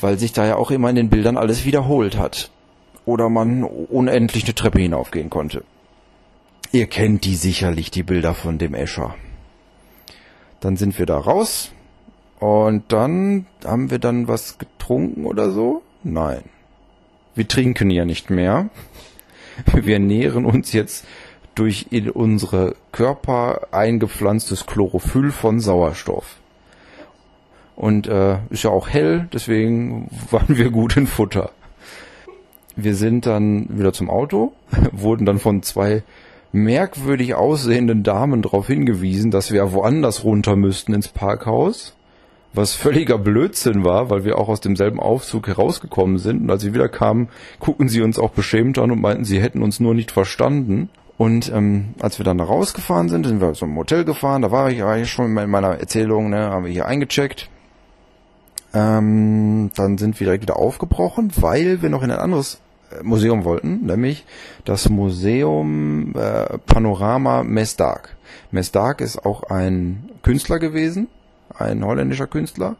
Weil 0.00 0.18
sich 0.18 0.32
da 0.32 0.46
ja 0.46 0.56
auch 0.56 0.70
immer 0.70 0.90
in 0.90 0.96
den 0.96 1.10
Bildern 1.10 1.36
alles 1.36 1.64
wiederholt 1.64 2.18
hat. 2.18 2.50
Oder 3.04 3.28
man 3.28 3.64
unendlich 3.64 4.44
eine 4.44 4.54
Treppe 4.54 4.80
hinaufgehen 4.80 5.30
konnte. 5.30 5.64
Ihr 6.72 6.86
kennt 6.86 7.24
die 7.24 7.34
sicherlich, 7.34 7.90
die 7.90 8.02
Bilder 8.02 8.34
von 8.34 8.58
dem 8.58 8.74
Escher. 8.74 9.14
Dann 10.60 10.76
sind 10.76 10.98
wir 10.98 11.06
da 11.06 11.18
raus 11.18 11.72
und 12.38 12.84
dann 12.88 13.46
haben 13.64 13.90
wir 13.90 13.98
dann 13.98 14.28
was 14.28 14.58
getrunken 14.58 15.26
oder 15.26 15.50
so? 15.50 15.82
Nein. 16.02 16.42
Wir 17.34 17.46
trinken 17.48 17.90
ja 17.90 18.04
nicht 18.04 18.30
mehr. 18.30 18.70
Wir 19.74 19.98
nähren 19.98 20.46
uns 20.46 20.72
jetzt 20.72 21.04
durch 21.54 21.88
in 21.90 22.08
unsere 22.08 22.76
Körper 22.92 23.68
eingepflanztes 23.72 24.64
Chlorophyll 24.64 25.30
von 25.32 25.60
Sauerstoff. 25.60 26.36
Und 27.76 28.06
äh, 28.06 28.38
ist 28.48 28.64
ja 28.64 28.70
auch 28.70 28.88
hell, 28.88 29.28
deswegen 29.32 30.08
waren 30.30 30.56
wir 30.56 30.70
gut 30.70 30.96
in 30.96 31.06
Futter. 31.06 31.50
Wir 32.76 32.94
sind 32.94 33.26
dann 33.26 33.78
wieder 33.78 33.92
zum 33.92 34.08
Auto, 34.08 34.52
wurden 34.92 35.26
dann 35.26 35.38
von 35.38 35.62
zwei 35.62 36.02
merkwürdig 36.52 37.34
aussehenden 37.34 38.02
Damen 38.02 38.42
darauf 38.42 38.66
hingewiesen, 38.66 39.30
dass 39.30 39.52
wir 39.52 39.72
woanders 39.72 40.24
runter 40.24 40.56
müssten 40.56 40.94
ins 40.94 41.08
Parkhaus. 41.08 41.94
Was 42.52 42.74
völliger 42.74 43.16
Blödsinn 43.16 43.84
war, 43.84 44.10
weil 44.10 44.24
wir 44.24 44.36
auch 44.36 44.48
aus 44.48 44.60
demselben 44.60 44.98
Aufzug 44.98 45.46
herausgekommen 45.46 46.18
sind. 46.18 46.42
Und 46.42 46.50
als 46.50 46.64
wir 46.64 46.74
wieder 46.74 46.88
kamen, 46.88 47.28
gucken 47.60 47.88
sie 47.88 48.02
uns 48.02 48.18
auch 48.18 48.30
beschämt 48.30 48.76
an 48.78 48.90
und 48.90 49.00
meinten, 49.00 49.24
sie 49.24 49.40
hätten 49.40 49.62
uns 49.62 49.78
nur 49.78 49.94
nicht 49.94 50.10
verstanden. 50.10 50.88
Und 51.16 51.52
ähm, 51.54 51.94
als 52.00 52.18
wir 52.18 52.24
dann 52.24 52.38
da 52.38 52.44
rausgefahren 52.44 53.08
sind, 53.08 53.24
sind 53.24 53.40
wir 53.40 53.52
zum 53.52 53.76
Hotel 53.76 54.04
gefahren. 54.04 54.42
Da 54.42 54.50
war 54.50 54.68
ich, 54.68 54.80
ich 54.80 55.10
schon 55.10 55.36
in 55.36 55.50
meiner 55.50 55.78
Erzählung, 55.78 56.30
ne, 56.30 56.50
haben 56.50 56.64
wir 56.64 56.72
hier 56.72 56.86
eingecheckt. 56.86 57.48
Ähm, 58.74 59.70
dann 59.76 59.98
sind 59.98 60.18
wir 60.18 60.24
direkt 60.24 60.42
wieder 60.42 60.56
aufgebrochen, 60.56 61.30
weil 61.36 61.82
wir 61.82 61.90
noch 61.90 62.02
in 62.02 62.10
ein 62.10 62.18
anderes 62.18 62.60
Museum 63.02 63.44
wollten, 63.44 63.86
nämlich 63.86 64.24
das 64.64 64.88
Museum 64.88 66.14
äh, 66.16 66.58
Panorama 66.58 67.42
Mesdag. 67.42 68.16
Mesdag 68.50 69.00
ist 69.00 69.24
auch 69.24 69.44
ein 69.44 70.10
Künstler 70.22 70.58
gewesen, 70.58 71.08
ein 71.56 71.84
holländischer 71.84 72.26
Künstler, 72.26 72.76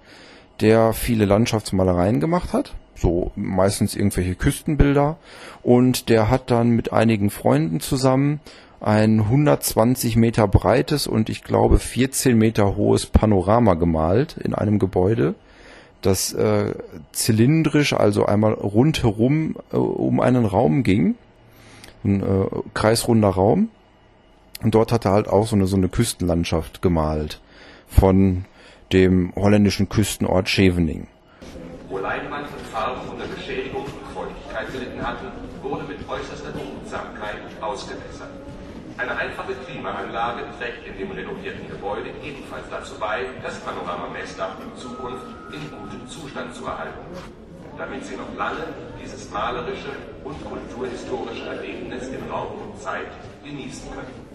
der 0.61 0.93
viele 0.93 1.25
Landschaftsmalereien 1.25 2.21
gemacht 2.21 2.53
hat, 2.53 2.75
so 2.95 3.31
meistens 3.35 3.97
irgendwelche 3.97 4.35
Küstenbilder 4.35 5.17
und 5.63 6.09
der 6.09 6.29
hat 6.29 6.51
dann 6.51 6.71
mit 6.71 6.93
einigen 6.93 7.31
Freunden 7.31 7.81
zusammen 7.81 8.41
ein 8.81 9.21
120 9.21 10.17
Meter 10.17 10.49
breites 10.49 11.07
und 11.07 11.29
ich 11.29 11.45
glaube 11.45 11.79
14 11.79 12.37
Meter 12.37 12.77
hohes 12.77 13.07
Panorama 13.07 13.75
gemalt 13.75 14.37
in 14.43 14.55
einem 14.55 14.79
Gebäude, 14.79 15.35
das 16.03 16.33
äh, 16.33 16.75
zylindrisch, 17.13 17.93
also 17.93 18.27
einmal 18.27 18.55
rundherum 18.55 19.57
äh, 19.73 19.77
um 19.77 20.21
einen 20.21 20.45
Raum 20.45 20.83
ging, 20.83 21.17
ein 22.05 22.23
äh, 22.23 22.47
kreisrunder 22.75 23.29
Raum. 23.29 23.71
Und 24.63 24.75
dort 24.75 24.93
hat 24.93 25.05
er 25.05 25.13
halt 25.13 25.29
auch 25.29 25.47
so 25.47 25.57
eine, 25.57 25.67
so 25.67 25.77
eine 25.77 25.89
Küstenlandschaft 25.89 26.83
gemalt 26.83 27.41
von 27.87 28.45
dem 28.93 29.33
holländischen 29.37 29.89
Küstenort 29.89 30.49
Scheveningen. 30.49 31.07
Wo 31.89 31.99
Leinwand 31.99 32.49
Farben 32.73 33.09
unter 33.11 33.27
Beschädigung 33.27 33.85
und 33.85 34.15
Feuchtigkeit 34.15 34.73
gelitten 34.73 35.03
hatten, 35.05 35.27
wurde 35.63 35.85
mit 35.85 35.99
äußerster 36.09 36.53
Behutsamkeit 36.53 37.39
ausgebessert. 37.61 38.31
Eine 38.97 39.17
einfache 39.17 39.55
Klimaanlage 39.67 40.45
trägt 40.59 40.87
in 40.87 40.99
dem 40.99 41.11
renovierten 41.11 41.69
Gebäude 41.69 42.11
ebenfalls 42.23 42.65
dazu 42.71 42.95
bei, 43.01 43.25
das 43.43 43.59
Panoramamessdach 43.61 44.59
in 44.61 44.79
Zukunft 44.79 45.25
in 45.53 45.71
gutem 45.71 46.09
Zustand 46.09 46.55
zu 46.55 46.65
erhalten, 46.65 46.99
damit 47.77 48.05
Sie 48.05 48.17
noch 48.17 48.35
lange 48.37 48.65
dieses 49.03 49.31
malerische 49.31 49.91
und 50.25 50.37
kulturhistorische 50.45 51.47
Erlebnis 51.47 52.09
in 52.09 52.31
Raum 52.31 52.49
und 52.63 52.81
Zeit 52.81 53.07
genießen 53.45 53.91
können. 53.91 54.31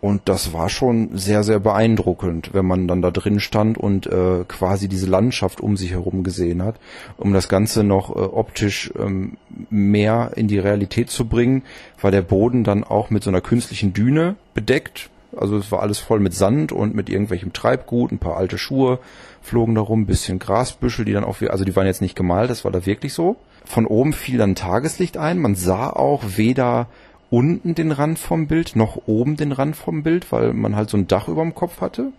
Und 0.00 0.22
das 0.30 0.54
war 0.54 0.70
schon 0.70 1.18
sehr, 1.18 1.42
sehr 1.42 1.58
beeindruckend, 1.60 2.54
wenn 2.54 2.64
man 2.64 2.88
dann 2.88 3.02
da 3.02 3.10
drin 3.10 3.38
stand 3.38 3.76
und 3.76 4.06
äh, 4.06 4.44
quasi 4.48 4.88
diese 4.88 5.06
Landschaft 5.06 5.60
um 5.60 5.76
sich 5.76 5.90
herum 5.90 6.22
gesehen 6.22 6.62
hat. 6.62 6.76
Um 7.18 7.34
das 7.34 7.50
Ganze 7.50 7.84
noch 7.84 8.08
äh, 8.08 8.18
optisch 8.18 8.90
ähm, 8.98 9.36
mehr 9.68 10.32
in 10.36 10.48
die 10.48 10.58
Realität 10.58 11.10
zu 11.10 11.26
bringen, 11.26 11.64
war 12.00 12.10
der 12.10 12.22
Boden 12.22 12.64
dann 12.64 12.82
auch 12.82 13.10
mit 13.10 13.22
so 13.22 13.28
einer 13.28 13.42
künstlichen 13.42 13.92
Düne 13.92 14.36
bedeckt. 14.54 15.10
Also 15.36 15.58
es 15.58 15.70
war 15.70 15.80
alles 15.80 15.98
voll 15.98 16.18
mit 16.18 16.34
Sand 16.34 16.72
und 16.72 16.94
mit 16.94 17.10
irgendwelchem 17.10 17.52
Treibgut, 17.52 18.10
ein 18.10 18.18
paar 18.18 18.38
alte 18.38 18.56
Schuhe 18.56 19.00
flogen 19.42 19.74
da 19.74 19.80
rum, 19.80 20.06
bisschen 20.06 20.38
Grasbüschel, 20.38 21.04
die 21.04 21.12
dann 21.12 21.24
auch, 21.24 21.40
also 21.42 21.64
die 21.64 21.74
waren 21.76 21.86
jetzt 21.86 22.02
nicht 22.02 22.16
gemalt, 22.16 22.50
das 22.50 22.64
war 22.64 22.72
da 22.72 22.86
wirklich 22.86 23.14
so. 23.14 23.36
Von 23.64 23.86
oben 23.86 24.12
fiel 24.12 24.38
dann 24.38 24.54
Tageslicht 24.54 25.16
ein, 25.16 25.38
man 25.38 25.54
sah 25.54 25.90
auch 25.90 26.22
weder 26.36 26.88
unten 27.30 27.74
den 27.74 27.92
Rand 27.92 28.18
vom 28.18 28.48
Bild, 28.48 28.76
noch 28.76 29.02
oben 29.06 29.36
den 29.36 29.52
Rand 29.52 29.76
vom 29.76 30.02
Bild, 30.02 30.30
weil 30.32 30.52
man 30.52 30.76
halt 30.76 30.90
so 30.90 30.96
ein 30.96 31.06
Dach 31.06 31.28
über 31.28 31.42
dem 31.42 31.54
Kopf 31.54 31.80
hatte. 31.80 32.12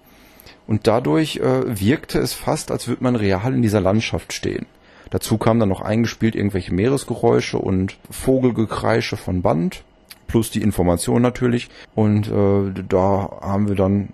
Und 0.68 0.88
dadurch 0.88 1.38
äh, 1.38 1.80
wirkte 1.80 2.20
es 2.20 2.34
fast, 2.34 2.72
als 2.72 2.88
würde 2.88 3.04
man 3.04 3.16
real 3.16 3.54
in 3.54 3.62
dieser 3.62 3.82
Landschaft 3.82 4.32
stehen. 4.32 4.66
Dazu 5.10 5.38
kamen 5.38 5.60
dann 5.60 5.70
noch 5.70 5.82
eingespielt 5.82 6.36
irgendwelche 6.36 6.74
Meeresgeräusche 6.74 7.58
und 7.58 7.98
Vogelgekreische 8.10 9.18
von 9.18 9.42
Band, 9.42 9.84
plus 10.28 10.52
die 10.52 10.62
Information 10.62 11.22
natürlich. 11.22 11.70
Und 11.94 12.30
äh, 12.30 12.84
da 12.88 13.40
haben 13.42 13.68
wir 13.68 13.76
dann 13.76 14.14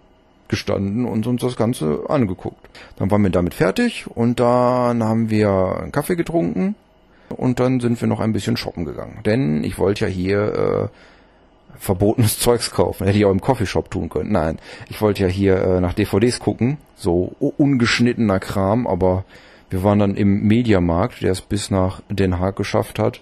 gestanden 0.50 1.06
und 1.06 1.28
uns 1.28 1.42
das 1.42 1.56
Ganze 1.56 2.04
angeguckt. 2.08 2.70
Dann 2.98 3.12
waren 3.12 3.24
wir 3.24 3.30
damit 3.30 3.54
fertig 3.54 4.06
und 4.08 4.40
dann 4.40 5.04
haben 5.04 5.30
wir 5.30 5.80
einen 5.82 5.92
Kaffee 5.92 6.16
getrunken 6.16 6.76
und 7.30 7.60
dann 7.60 7.80
sind 7.80 8.00
wir 8.00 8.08
noch 8.08 8.20
ein 8.20 8.34
bisschen 8.34 8.58
shoppen 8.58 8.86
gegangen. 8.86 9.20
Denn 9.26 9.64
ich 9.64 9.78
wollte 9.78 10.06
ja 10.06 10.12
hier 10.12 10.90
äh, 10.92 11.78
verbotenes 11.78 12.40
Zeugs 12.40 12.72
kaufen. 12.72 13.06
Hätte 13.06 13.18
ich 13.18 13.26
auch 13.26 13.32
im 13.32 13.42
Coffeeshop 13.42 13.92
tun 13.92 14.10
können. 14.10 14.32
Nein, 14.32 14.60
ich 14.90 15.02
wollte 15.02 15.24
ja 15.24 15.30
hier 15.30 15.62
äh, 15.62 15.82
nach 15.82 15.94
DVDs 15.94 16.40
gucken. 16.40 16.78
So 16.96 17.36
ungeschnittener 17.40 18.40
Kram, 18.40 18.88
aber 18.88 19.26
wir 19.70 19.84
waren 19.84 20.00
dann 20.00 20.16
im 20.16 20.48
Mediamarkt, 20.48 21.22
der 21.22 21.32
es 21.32 21.42
bis 21.42 21.70
nach 21.72 22.02
Den 22.10 22.40
Haag 22.40 22.56
geschafft 22.56 23.00
hat. 23.00 23.22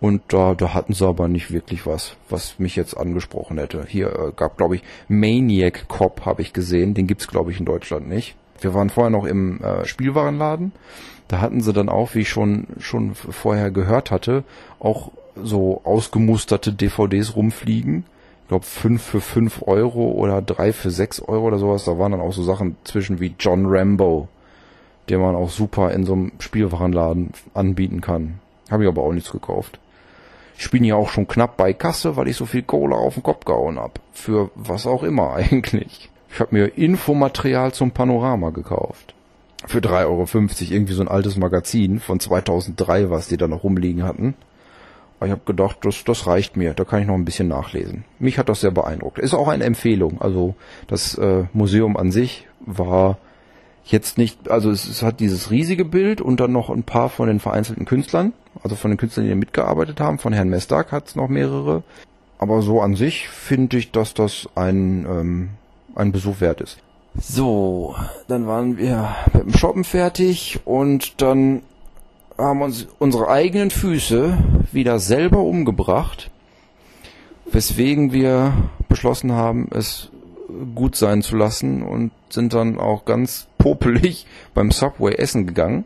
Und 0.00 0.22
da, 0.28 0.54
da 0.54 0.74
hatten 0.74 0.92
sie 0.92 1.06
aber 1.06 1.26
nicht 1.26 1.50
wirklich 1.50 1.86
was, 1.86 2.16
was 2.28 2.58
mich 2.58 2.76
jetzt 2.76 2.94
angesprochen 2.94 3.58
hätte. 3.58 3.84
Hier 3.88 4.08
äh, 4.08 4.32
gab, 4.36 4.58
glaube 4.58 4.76
ich, 4.76 4.82
Maniac 5.08 5.88
Cop 5.88 6.26
habe 6.26 6.42
ich 6.42 6.52
gesehen. 6.52 6.94
Den 6.94 7.06
gibt's 7.06 7.28
glaube 7.28 7.50
ich, 7.50 7.58
in 7.58 7.64
Deutschland 7.64 8.08
nicht. 8.08 8.36
Wir 8.60 8.74
waren 8.74 8.90
vorher 8.90 9.10
noch 9.10 9.24
im 9.24 9.62
äh, 9.62 9.86
Spielwarenladen 9.86 10.72
da 11.28 11.40
hatten 11.40 11.60
sie 11.60 11.72
dann 11.72 11.88
auch, 11.88 12.14
wie 12.14 12.20
ich 12.20 12.28
schon, 12.28 12.66
schon 12.78 13.14
vorher 13.14 13.70
gehört 13.70 14.10
hatte, 14.10 14.44
auch 14.78 15.10
so 15.34 15.80
ausgemusterte 15.84 16.72
DVDs 16.72 17.34
rumfliegen. 17.34 18.04
Ich 18.42 18.48
glaube, 18.48 18.64
fünf 18.64 19.02
für 19.02 19.20
fünf 19.20 19.62
Euro 19.62 20.12
oder 20.12 20.40
drei 20.40 20.72
für 20.72 20.90
sechs 20.90 21.20
Euro 21.20 21.48
oder 21.48 21.58
sowas. 21.58 21.84
Da 21.84 21.98
waren 21.98 22.12
dann 22.12 22.20
auch 22.20 22.32
so 22.32 22.44
Sachen 22.44 22.76
zwischen 22.84 23.18
wie 23.18 23.34
John 23.38 23.66
Rambo, 23.66 24.28
den 25.10 25.20
man 25.20 25.34
auch 25.34 25.50
super 25.50 25.90
in 25.90 26.04
so 26.04 26.12
einem 26.12 26.32
Spielwarenladen 26.38 27.30
anbieten 27.54 28.00
kann. 28.00 28.38
Habe 28.70 28.84
ich 28.84 28.88
aber 28.88 29.02
auch 29.02 29.12
nichts 29.12 29.32
gekauft. 29.32 29.80
Ich 30.58 30.70
bin 30.70 30.84
ja 30.84 30.94
auch 30.94 31.10
schon 31.10 31.28
knapp 31.28 31.56
bei 31.56 31.72
Kasse, 31.72 32.16
weil 32.16 32.28
ich 32.28 32.36
so 32.36 32.46
viel 32.46 32.62
Kohle 32.62 32.96
auf 32.96 33.14
den 33.14 33.22
Kopf 33.22 33.44
gehauen 33.44 33.78
hab. 33.78 34.00
Für 34.12 34.50
was 34.54 34.86
auch 34.86 35.02
immer 35.02 35.34
eigentlich. 35.34 36.10
Ich 36.32 36.40
habe 36.40 36.54
mir 36.54 36.76
Infomaterial 36.76 37.72
zum 37.72 37.92
Panorama 37.92 38.50
gekauft 38.50 39.14
für 39.66 39.78
3,50 39.78 40.04
Euro 40.06 40.26
irgendwie 40.74 40.92
so 40.92 41.02
ein 41.02 41.08
altes 41.08 41.36
Magazin 41.36 42.00
von 42.00 42.20
2003, 42.20 43.10
was 43.10 43.28
die 43.28 43.36
da 43.36 43.48
noch 43.48 43.64
rumliegen 43.64 44.04
hatten. 44.04 44.34
Aber 45.18 45.26
ich 45.26 45.32
habe 45.32 45.42
gedacht, 45.46 45.78
das, 45.82 46.04
das 46.04 46.26
reicht 46.26 46.56
mir, 46.56 46.74
da 46.74 46.84
kann 46.84 47.00
ich 47.00 47.06
noch 47.06 47.14
ein 47.14 47.24
bisschen 47.24 47.48
nachlesen. 47.48 48.04
Mich 48.18 48.38
hat 48.38 48.48
das 48.48 48.60
sehr 48.60 48.70
beeindruckt. 48.70 49.18
Ist 49.18 49.34
auch 49.34 49.48
eine 49.48 49.64
Empfehlung. 49.64 50.20
Also 50.20 50.54
das 50.88 51.16
äh, 51.16 51.44
Museum 51.52 51.96
an 51.96 52.10
sich 52.12 52.46
war 52.60 53.18
jetzt 53.84 54.18
nicht, 54.18 54.50
also 54.50 54.70
es, 54.70 54.86
es 54.86 55.02
hat 55.02 55.20
dieses 55.20 55.50
riesige 55.50 55.84
Bild 55.84 56.20
und 56.20 56.38
dann 56.38 56.52
noch 56.52 56.70
ein 56.70 56.82
paar 56.82 57.08
von 57.08 57.28
den 57.28 57.40
vereinzelten 57.40 57.86
Künstlern, 57.86 58.34
also 58.66 58.74
von 58.74 58.90
den 58.90 58.98
Künstlern, 58.98 59.28
die 59.28 59.34
mitgearbeitet 59.36 60.00
haben. 60.00 60.18
Von 60.18 60.32
Herrn 60.32 60.48
Mesdag 60.48 60.90
hat 60.90 61.06
es 61.06 61.14
noch 61.14 61.28
mehrere. 61.28 61.84
Aber 62.38 62.62
so 62.62 62.80
an 62.80 62.96
sich 62.96 63.28
finde 63.28 63.76
ich, 63.76 63.92
dass 63.92 64.12
das 64.12 64.48
ein, 64.56 65.06
ähm, 65.08 65.50
ein 65.94 66.10
Besuch 66.10 66.40
wert 66.40 66.60
ist. 66.60 66.78
So, 67.16 67.94
dann 68.26 68.48
waren 68.48 68.76
wir 68.76 69.14
mit 69.32 69.44
dem 69.44 69.54
Shoppen 69.54 69.84
fertig 69.84 70.58
und 70.64 71.22
dann 71.22 71.62
haben 72.36 72.60
uns 72.60 72.88
unsere 72.98 73.28
eigenen 73.28 73.70
Füße 73.70 74.36
wieder 74.72 74.98
selber 74.98 75.38
umgebracht, 75.38 76.32
weswegen 77.50 78.12
wir 78.12 78.52
beschlossen 78.88 79.30
haben, 79.30 79.68
es 79.70 80.10
gut 80.74 80.96
sein 80.96 81.22
zu 81.22 81.36
lassen 81.36 81.84
und 81.84 82.10
sind 82.30 82.52
dann 82.52 82.80
auch 82.80 83.04
ganz 83.04 83.46
popelig 83.58 84.26
beim 84.54 84.72
Subway 84.72 85.14
essen 85.14 85.46
gegangen, 85.46 85.84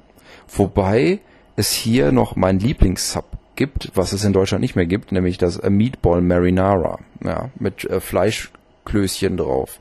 wobei 0.48 1.20
es 1.60 1.70
hier 1.70 2.10
noch 2.12 2.34
mein 2.34 2.58
Lieblingssub 2.58 3.24
gibt, 3.54 3.92
was 3.94 4.12
es 4.12 4.24
in 4.24 4.32
Deutschland 4.32 4.62
nicht 4.62 4.74
mehr 4.74 4.86
gibt, 4.86 5.12
nämlich 5.12 5.38
das 5.38 5.62
Meatball 5.62 6.20
Marinara, 6.20 6.98
ja, 7.22 7.50
mit 7.58 7.84
äh, 7.84 8.00
Fleischklößchen 8.00 9.36
drauf 9.36 9.78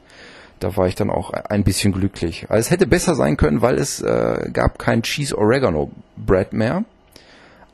da 0.59 0.75
war 0.75 0.87
ich 0.87 0.95
dann 0.95 1.09
auch 1.09 1.31
ein 1.31 1.63
bisschen 1.63 1.93
glücklich. 1.93 2.45
Also 2.49 2.59
es 2.59 2.71
hätte 2.71 2.87
besser 2.87 3.15
sein 3.15 3.37
können, 3.37 3.61
weil 3.61 3.77
es 3.77 4.01
äh, 4.01 4.49
gab 4.51 4.77
kein 4.77 5.03
Cheese 5.03 5.37
Oregano 5.37 5.91
Bread 6.17 6.53
mehr. 6.53 6.83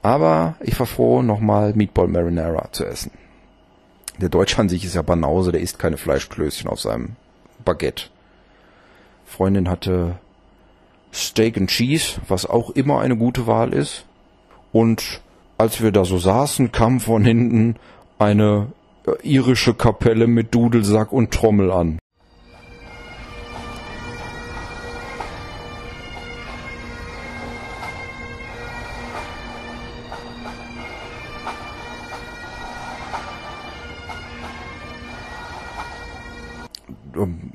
Aber 0.02 0.56
ich 0.62 0.80
war 0.80 0.86
froh, 0.86 1.22
nochmal 1.22 1.74
Meatball 1.74 2.08
Marinara 2.08 2.72
zu 2.72 2.86
essen. 2.86 3.12
Der 4.22 4.30
Deutsche 4.30 4.60
an 4.60 4.70
sich 4.70 4.86
ist 4.86 4.96
ja 4.96 5.02
Banause, 5.02 5.52
der 5.52 5.62
isst 5.62 5.80
keine 5.80 5.98
Fleischklößchen 5.98 6.70
auf 6.70 6.80
seinem 6.80 7.16
Baguette. 7.66 8.06
Freundin 9.26 9.68
hatte 9.68 10.20
Steak 11.16 11.56
and 11.56 11.70
Cheese, 11.70 12.20
was 12.28 12.46
auch 12.46 12.72
immer 12.72 13.00
eine 13.00 13.16
gute 13.16 13.48
Wahl 13.48 13.74
ist. 13.74 14.06
Und 14.74 15.22
als 15.58 15.82
wir 15.82 15.94
da 15.94 16.04
so 16.04 16.18
saßen, 16.18 16.74
kam 16.74 17.00
von 17.00 17.24
hinten 17.24 17.78
eine 18.20 18.74
äh, 19.08 19.12
irische 19.26 19.74
Kapelle 19.74 20.28
mit 20.28 20.54
Dudelsack 20.54 21.14
und 21.14 21.32
Trommel 21.32 21.72
an. 21.72 22.00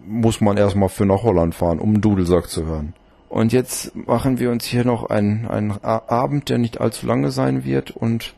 muss 0.06 0.40
man 0.40 0.56
erstmal 0.56 0.88
für 0.88 1.06
nach 1.06 1.22
Holland 1.22 1.54
fahren, 1.54 1.78
um 1.78 1.90
einen 1.90 2.00
Dudelsack 2.00 2.48
zu 2.48 2.64
hören. 2.64 2.94
Und 3.30 3.52
jetzt 3.52 3.94
machen 3.94 4.40
wir 4.40 4.50
uns 4.50 4.64
hier 4.64 4.84
noch 4.84 5.08
einen, 5.08 5.46
einen 5.46 5.70
Abend, 5.84 6.48
der 6.48 6.58
nicht 6.58 6.80
allzu 6.80 7.06
lange 7.06 7.30
sein 7.30 7.64
wird 7.64 7.92
und 7.92 8.34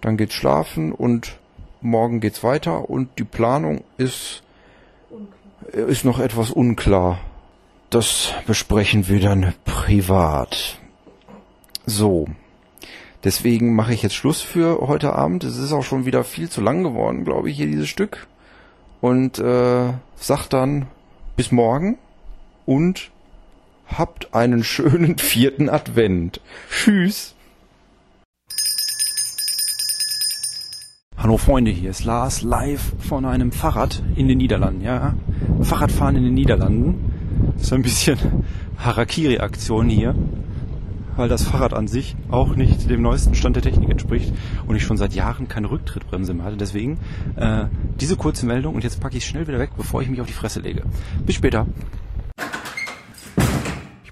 dann 0.00 0.16
geht's 0.16 0.34
schlafen 0.34 0.90
und 0.90 1.38
morgen 1.80 2.18
geht's 2.18 2.42
weiter 2.42 2.90
und 2.90 3.20
die 3.20 3.24
Planung 3.24 3.84
ist, 3.98 4.42
ist 5.72 6.04
noch 6.04 6.18
etwas 6.18 6.50
unklar. 6.50 7.20
Das 7.88 8.34
besprechen 8.44 9.06
wir 9.06 9.20
dann 9.20 9.54
privat. 9.64 10.76
So. 11.86 12.26
Deswegen 13.22 13.76
mache 13.76 13.94
ich 13.94 14.02
jetzt 14.02 14.16
Schluss 14.16 14.40
für 14.40 14.80
heute 14.88 15.12
Abend. 15.12 15.44
Es 15.44 15.56
ist 15.56 15.72
auch 15.72 15.84
schon 15.84 16.04
wieder 16.04 16.24
viel 16.24 16.50
zu 16.50 16.60
lang 16.60 16.82
geworden, 16.82 17.24
glaube 17.24 17.48
ich, 17.48 17.56
hier 17.56 17.66
dieses 17.68 17.88
Stück. 17.88 18.26
Und 19.00 19.38
äh, 19.38 19.92
sag 20.16 20.48
dann 20.48 20.86
bis 21.36 21.52
morgen 21.52 21.96
und 22.66 23.11
habt 23.98 24.34
einen 24.34 24.64
schönen 24.64 25.18
vierten 25.18 25.68
Advent. 25.68 26.40
Tschüss. 26.70 27.34
Hallo 31.16 31.36
Freunde, 31.36 31.70
hier 31.70 31.90
ist 31.90 32.04
Lars 32.04 32.42
live 32.42 32.94
von 32.98 33.24
einem 33.24 33.52
Fahrrad 33.52 34.02
in 34.16 34.26
den 34.26 34.38
Niederlanden. 34.38 34.80
Ja, 34.80 35.14
Fahrradfahren 35.60 36.16
in 36.16 36.24
den 36.24 36.34
Niederlanden. 36.34 37.54
Ist 37.56 37.72
ein 37.72 37.82
bisschen 37.82 38.18
Harakiri-Aktion 38.78 39.88
hier, 39.88 40.16
weil 41.14 41.28
das 41.28 41.44
Fahrrad 41.44 41.74
an 41.74 41.86
sich 41.86 42.16
auch 42.28 42.56
nicht 42.56 42.90
dem 42.90 43.02
neuesten 43.02 43.36
Stand 43.36 43.54
der 43.54 43.62
Technik 43.62 43.90
entspricht 43.90 44.32
und 44.66 44.74
ich 44.74 44.82
schon 44.82 44.96
seit 44.96 45.12
Jahren 45.12 45.46
keine 45.46 45.70
Rücktrittbremse 45.70 46.34
mehr 46.34 46.46
hatte. 46.46 46.56
Deswegen 46.56 46.98
äh, 47.36 47.66
diese 48.00 48.16
kurze 48.16 48.44
Meldung 48.44 48.74
und 48.74 48.82
jetzt 48.82 48.98
packe 48.98 49.16
ich 49.16 49.22
es 49.22 49.28
schnell 49.28 49.46
wieder 49.46 49.60
weg, 49.60 49.70
bevor 49.76 50.02
ich 50.02 50.08
mich 50.08 50.20
auf 50.20 50.26
die 50.26 50.32
Fresse 50.32 50.58
lege. 50.58 50.82
Bis 51.24 51.36
später. 51.36 51.68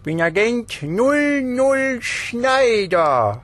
Ich 0.00 0.04
bin 0.04 0.22
Agent 0.22 0.82
00 0.82 2.00
Schneider. 2.00 3.42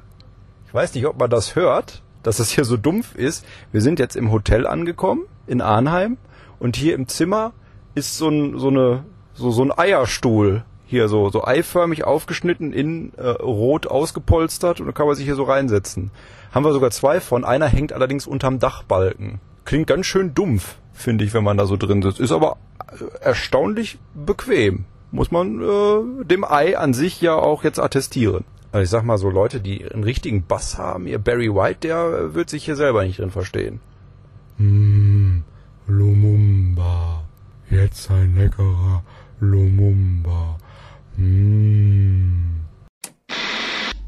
Ich 0.66 0.72
weiß 0.72 0.94
nicht, 0.94 1.04
ob 1.04 1.18
man 1.18 1.28
das 1.28 1.54
hört, 1.54 2.02
dass 2.22 2.38
es 2.38 2.48
hier 2.48 2.64
so 2.64 2.78
dumpf 2.78 3.14
ist. 3.14 3.44
Wir 3.72 3.82
sind 3.82 3.98
jetzt 3.98 4.16
im 4.16 4.32
Hotel 4.32 4.66
angekommen 4.66 5.26
in 5.46 5.60
Arnheim 5.60 6.16
und 6.58 6.74
hier 6.74 6.94
im 6.94 7.08
Zimmer 7.08 7.52
ist 7.94 8.16
so 8.16 8.30
ein, 8.30 8.58
so 8.58 8.68
eine, 8.68 9.04
so, 9.34 9.50
so 9.50 9.64
ein 9.64 9.78
Eierstuhl 9.78 10.64
hier 10.86 11.10
so, 11.10 11.28
so 11.28 11.44
eiförmig 11.44 12.04
aufgeschnitten, 12.04 12.72
in 12.72 13.12
äh, 13.18 13.28
rot 13.28 13.86
ausgepolstert 13.86 14.80
und 14.80 14.86
da 14.86 14.92
kann 14.92 15.06
man 15.06 15.14
sich 15.14 15.26
hier 15.26 15.34
so 15.34 15.42
reinsetzen. 15.42 16.10
Haben 16.52 16.64
wir 16.64 16.72
sogar 16.72 16.90
zwei 16.90 17.20
von. 17.20 17.44
Einer 17.44 17.66
hängt 17.66 17.92
allerdings 17.92 18.26
unterm 18.26 18.60
Dachbalken. 18.60 19.40
Klingt 19.66 19.88
ganz 19.88 20.06
schön 20.06 20.32
dumpf, 20.32 20.76
finde 20.94 21.26
ich, 21.26 21.34
wenn 21.34 21.44
man 21.44 21.58
da 21.58 21.66
so 21.66 21.76
drin 21.76 22.00
sitzt. 22.00 22.18
Ist 22.18 22.32
aber 22.32 22.56
äh, 22.98 23.22
erstaunlich 23.22 23.98
bequem. 24.14 24.86
Muss 25.10 25.30
man 25.30 25.62
äh, 25.62 26.24
dem 26.24 26.44
Ei 26.44 26.76
an 26.76 26.92
sich 26.92 27.20
ja 27.20 27.34
auch 27.34 27.64
jetzt 27.64 27.78
attestieren. 27.78 28.44
Also 28.72 28.82
ich 28.82 28.90
sag 28.90 29.04
mal 29.04 29.18
so, 29.18 29.30
Leute, 29.30 29.60
die 29.60 29.90
einen 29.90 30.04
richtigen 30.04 30.44
Bass 30.46 30.76
haben, 30.76 31.06
ihr 31.06 31.18
Barry 31.18 31.54
White, 31.54 31.80
der 31.82 32.34
wird 32.34 32.50
sich 32.50 32.64
hier 32.64 32.76
selber 32.76 33.04
nicht 33.04 33.18
drin 33.18 33.30
verstehen. 33.30 33.80
Mmh, 34.58 35.42
Lumumba. 35.86 37.24
Jetzt 37.70 38.10
ein 38.10 38.36
leckerer 38.36 39.02
Lumumba. 39.40 40.58
Mmh. 41.16 42.56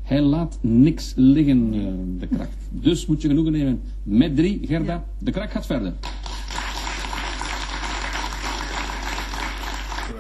Hij 0.09 0.21
laat 0.21 0.59
niks 0.63 1.13
liggen, 1.17 1.75
eh, 1.75 2.21
de 2.21 2.27
krak. 2.27 2.49
Dus 2.71 3.07
moet 3.07 3.23
je 3.23 3.29
genoegen 3.29 3.53
nemen 3.53 3.81
met 4.03 4.37
drie. 4.37 4.61
Gerda, 4.67 5.05
de 5.19 5.31
krak 5.31 5.51
gaat 5.51 5.67
verder. 5.67 5.93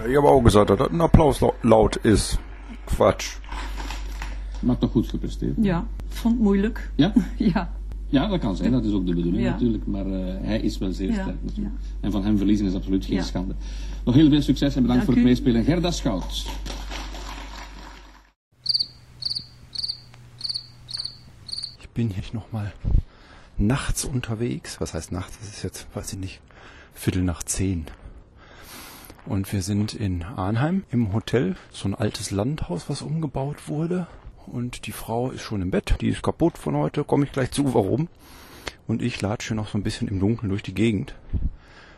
Ich 0.09 0.16
habe 0.16 0.28
auch 0.28 0.42
gesagt, 0.42 0.70
dass 0.70 0.78
das 0.78 0.88
ein 0.90 1.00
Applaus 1.00 1.40
laut 1.62 1.96
ist. 1.96 2.38
Quatsch. 2.86 3.36
Maar 4.61 4.78
toch 4.78 4.90
goed 4.90 5.09
gepresteerd. 5.09 5.56
Ja, 5.61 5.86
vond 6.09 6.34
het 6.34 6.42
moeilijk. 6.42 6.90
Ja? 6.96 7.12
Ja. 7.36 7.76
Ja, 8.11 8.26
dat 8.28 8.40
kan 8.40 8.56
zijn. 8.56 8.72
Dat 8.72 8.84
is 8.84 8.92
ook 8.92 9.06
de 9.06 9.14
bedoeling 9.14 9.42
Ja. 9.44 9.50
natuurlijk. 9.50 9.86
Maar 9.86 10.06
eh, 10.06 10.34
hij 10.40 10.61
is 10.61 10.78
wel 10.78 10.92
zeer 10.92 11.09
Ja, 11.12 11.22
sterk 11.22 11.36
natuurlijk. 11.42 11.74
ja. 11.80 11.88
En 12.00 12.11
van 12.11 12.24
hem 12.24 12.36
verliezen 12.36 12.66
is 12.66 12.74
absoluut 12.74 13.04
geen 13.04 13.16
Ja. 13.16 13.22
schande. 13.22 13.54
Nog 14.04 14.14
heel 14.14 14.28
veel 14.28 14.42
succes 14.42 14.76
en 14.76 14.82
bedankt 14.82 15.04
Dank 15.04 15.04
voor 15.04 15.14
het 15.14 15.22
u. 15.22 15.26
meespelen. 15.26 15.64
Gerda 15.64 15.90
Schout. 15.90 16.46
Ich 21.80 21.88
bin 21.94 22.09
hier 22.11 22.24
nochmal 22.32 22.72
nachts 23.56 24.04
unterwegs. 24.04 24.80
Was 24.80 24.94
heißt 24.94 25.12
nachts? 25.12 25.38
Das 25.38 25.48
ist 25.48 25.62
jetzt, 25.62 25.86
weiß 25.94 26.12
ich 26.12 26.18
nicht, 26.18 26.40
Viertel 26.94 27.22
nach 27.22 27.42
zehn. 27.44 27.86
Und 29.29 29.53
wir 29.53 29.61
sind 29.61 29.93
in 29.93 30.22
Arnheim 30.22 30.85
im 30.91 31.12
Hotel. 31.12 31.55
So 31.70 31.87
ein 31.87 31.95
altes 31.95 32.31
Landhaus, 32.31 32.89
was 32.89 33.03
umgebaut 33.03 33.68
wurde. 33.68 34.07
Und 34.47 34.87
die 34.87 34.93
Frau 34.93 35.31
ist 35.31 35.43
schon 35.43 35.61
im 35.61 35.70
Bett. 35.70 35.97
Die 36.01 36.09
ist 36.09 36.22
kaputt 36.22 36.57
von 36.57 36.74
heute. 36.74 37.05
Komme 37.05 37.26
ich 37.26 37.33
gleich 37.33 37.51
zu, 37.51 37.74
warum. 37.74 38.09
Und 38.87 39.03
ich 39.03 39.20
latsche 39.20 39.55
noch 39.55 39.68
so 39.68 39.76
ein 39.76 39.83
bisschen 39.83 40.09
im 40.09 40.18
Dunkeln 40.18 40.49
durch 40.49 40.62
die 40.62 40.72
Gegend. 40.72 41.14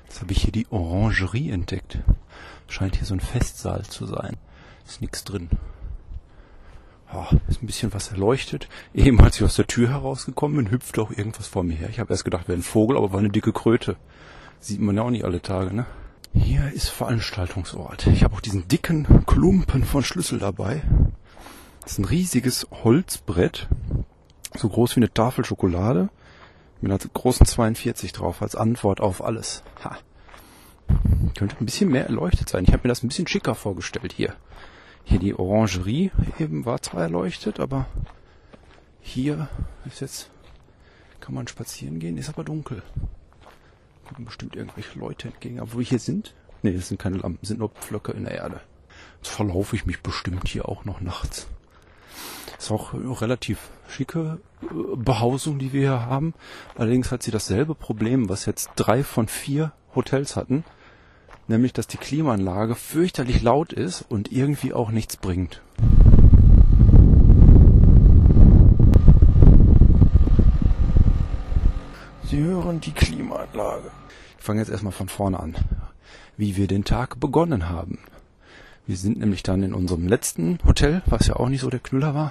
Jetzt 0.08 0.20
habe 0.20 0.32
ich 0.32 0.42
hier 0.42 0.50
die 0.50 0.66
Orangerie 0.70 1.50
entdeckt. 1.50 2.00
Scheint 2.66 2.96
hier 2.96 3.06
so 3.06 3.14
ein 3.14 3.20
Festsaal 3.20 3.84
zu 3.84 4.06
sein. 4.06 4.36
Ist 4.84 5.00
nichts 5.00 5.22
drin. 5.22 5.50
Ja, 7.12 7.28
ist 7.46 7.62
ein 7.62 7.66
bisschen 7.66 7.94
was 7.94 8.10
erleuchtet. 8.10 8.68
Eben 8.92 9.20
als 9.20 9.36
ich 9.36 9.44
aus 9.44 9.54
der 9.54 9.68
Tür 9.68 9.88
herausgekommen 9.88 10.56
bin, 10.56 10.72
hüpfte 10.72 11.00
auch 11.00 11.12
irgendwas 11.12 11.46
vor 11.46 11.62
mir 11.62 11.76
her. 11.76 11.90
Ich 11.90 12.00
habe 12.00 12.12
erst 12.12 12.24
gedacht, 12.24 12.48
wäre 12.48 12.58
ein 12.58 12.64
Vogel, 12.64 12.96
aber 12.96 13.12
war 13.12 13.20
eine 13.20 13.30
dicke 13.30 13.52
Kröte. 13.52 13.94
Sieht 14.58 14.80
man 14.80 14.96
ja 14.96 15.02
auch 15.02 15.10
nicht 15.10 15.24
alle 15.24 15.40
Tage, 15.40 15.72
ne? 15.72 15.86
Hier 16.32 16.70
ist 16.72 16.88
Veranstaltungsort. 16.88 18.06
Ich 18.06 18.22
habe 18.22 18.34
auch 18.34 18.40
diesen 18.40 18.68
dicken 18.68 19.26
Klumpen 19.26 19.82
von 19.84 20.04
Schlüssel 20.04 20.38
dabei. 20.38 20.82
Das 21.82 21.92
ist 21.92 21.98
ein 21.98 22.04
riesiges 22.04 22.68
Holzbrett, 22.70 23.68
so 24.56 24.68
groß 24.68 24.94
wie 24.94 25.00
eine 25.00 25.12
Tafel 25.12 25.44
Schokolade, 25.44 26.08
mit 26.80 26.92
einer 26.92 26.98
großen 26.98 27.46
42 27.46 28.12
drauf 28.12 28.42
als 28.42 28.54
Antwort 28.54 29.00
auf 29.00 29.24
alles. 29.24 29.64
Ha. 29.84 29.98
Könnte 31.36 31.56
ein 31.58 31.66
bisschen 31.66 31.90
mehr 31.90 32.06
erleuchtet 32.06 32.48
sein. 32.48 32.64
Ich 32.64 32.72
habe 32.72 32.82
mir 32.84 32.90
das 32.90 33.02
ein 33.02 33.08
bisschen 33.08 33.26
schicker 33.26 33.56
vorgestellt 33.56 34.12
hier. 34.12 34.34
Hier 35.02 35.18
die 35.18 35.34
Orangerie 35.34 36.12
eben 36.38 36.64
war 36.64 36.80
zwar 36.80 37.02
erleuchtet, 37.02 37.58
aber 37.58 37.86
hier 39.00 39.48
ist 39.84 40.00
jetzt, 40.00 40.30
kann 41.20 41.34
man 41.34 41.48
spazieren 41.48 41.98
gehen, 41.98 42.18
ist 42.18 42.28
aber 42.28 42.44
dunkel. 42.44 42.82
Kommen 44.12 44.24
bestimmt 44.26 44.56
irgendwelche 44.56 44.98
Leute 44.98 45.28
entgegen. 45.28 45.60
Aber 45.60 45.74
wo 45.74 45.78
wir 45.78 45.84
hier 45.84 46.00
sind? 46.00 46.34
Nee, 46.62 46.72
das 46.72 46.88
sind 46.88 47.00
keine 47.00 47.18
Lampen, 47.18 47.44
sind 47.46 47.60
nur 47.60 47.70
Pflöcke 47.70 48.12
in 48.12 48.24
der 48.24 48.34
Erde. 48.34 48.60
Jetzt 49.22 49.30
verlaufe 49.30 49.76
ich 49.76 49.86
mich 49.86 50.02
bestimmt 50.02 50.48
hier 50.48 50.68
auch 50.68 50.84
noch 50.84 51.00
nachts. 51.00 51.46
Ist 52.58 52.70
auch 52.70 52.92
eine 52.92 53.20
relativ 53.20 53.70
schicke 53.88 54.38
äh, 54.62 54.66
Behausung, 54.96 55.58
die 55.58 55.72
wir 55.72 55.80
hier 55.80 56.06
haben. 56.06 56.34
Allerdings 56.76 57.10
hat 57.10 57.22
sie 57.22 57.30
dasselbe 57.30 57.74
Problem, 57.74 58.28
was 58.28 58.46
jetzt 58.46 58.70
drei 58.76 59.04
von 59.04 59.28
vier 59.28 59.72
Hotels 59.94 60.36
hatten. 60.36 60.64
Nämlich, 61.48 61.72
dass 61.72 61.86
die 61.86 61.96
Klimaanlage 61.96 62.74
fürchterlich 62.74 63.42
laut 63.42 63.72
ist 63.72 64.02
und 64.08 64.30
irgendwie 64.30 64.72
auch 64.72 64.90
nichts 64.90 65.16
bringt. 65.16 65.62
Sie 72.30 72.44
hören 72.44 72.80
die 72.80 72.92
Klimaanlage. 72.92 73.90
Ich 74.38 74.44
fange 74.44 74.60
jetzt 74.60 74.70
erstmal 74.70 74.92
von 74.92 75.08
vorne 75.08 75.40
an, 75.40 75.56
wie 76.36 76.56
wir 76.56 76.68
den 76.68 76.84
Tag 76.84 77.18
begonnen 77.18 77.68
haben. 77.68 77.98
Wir 78.86 78.96
sind 78.96 79.18
nämlich 79.18 79.42
dann 79.42 79.64
in 79.64 79.74
unserem 79.74 80.06
letzten 80.06 80.60
Hotel, 80.64 81.02
was 81.06 81.26
ja 81.26 81.34
auch 81.34 81.48
nicht 81.48 81.62
so 81.62 81.70
der 81.70 81.80
Knüller 81.80 82.14
war, 82.14 82.30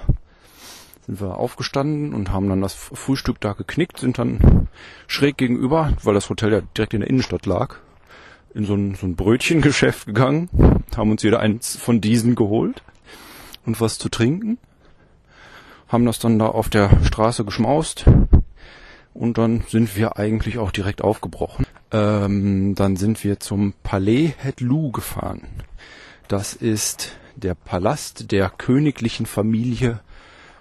sind 1.04 1.20
wir 1.20 1.36
aufgestanden 1.36 2.14
und 2.14 2.32
haben 2.32 2.48
dann 2.48 2.62
das 2.62 2.72
Frühstück 2.72 3.42
da 3.42 3.52
geknickt, 3.52 3.98
sind 3.98 4.16
dann 4.16 4.68
schräg 5.06 5.36
gegenüber, 5.36 5.92
weil 6.02 6.14
das 6.14 6.30
Hotel 6.30 6.50
ja 6.50 6.62
direkt 6.78 6.94
in 6.94 7.00
der 7.00 7.10
Innenstadt 7.10 7.44
lag, 7.44 7.76
in 8.54 8.64
so 8.64 8.74
ein, 8.74 8.94
so 8.94 9.06
ein 9.06 9.16
Brötchengeschäft 9.16 10.06
gegangen, 10.06 10.48
haben 10.96 11.10
uns 11.10 11.22
jeder 11.22 11.40
eins 11.40 11.76
von 11.76 12.00
diesen 12.00 12.36
geholt 12.36 12.82
und 13.66 13.82
was 13.82 13.98
zu 13.98 14.08
trinken, 14.08 14.56
haben 15.88 16.06
das 16.06 16.20
dann 16.20 16.38
da 16.38 16.46
auf 16.46 16.70
der 16.70 17.04
Straße 17.04 17.44
geschmaust 17.44 18.06
und 19.14 19.38
dann 19.38 19.62
sind 19.68 19.96
wir 19.96 20.16
eigentlich 20.16 20.58
auch 20.58 20.70
direkt 20.70 21.02
aufgebrochen. 21.02 21.66
Ähm, 21.92 22.74
dann 22.74 22.96
sind 22.96 23.24
wir 23.24 23.40
zum 23.40 23.74
Palais 23.82 24.34
Het 24.38 24.60
Lou 24.60 24.92
gefahren. 24.92 25.42
Das 26.28 26.54
ist 26.54 27.16
der 27.34 27.54
Palast 27.54 28.30
der 28.30 28.50
königlichen 28.50 29.26
Familie 29.26 30.00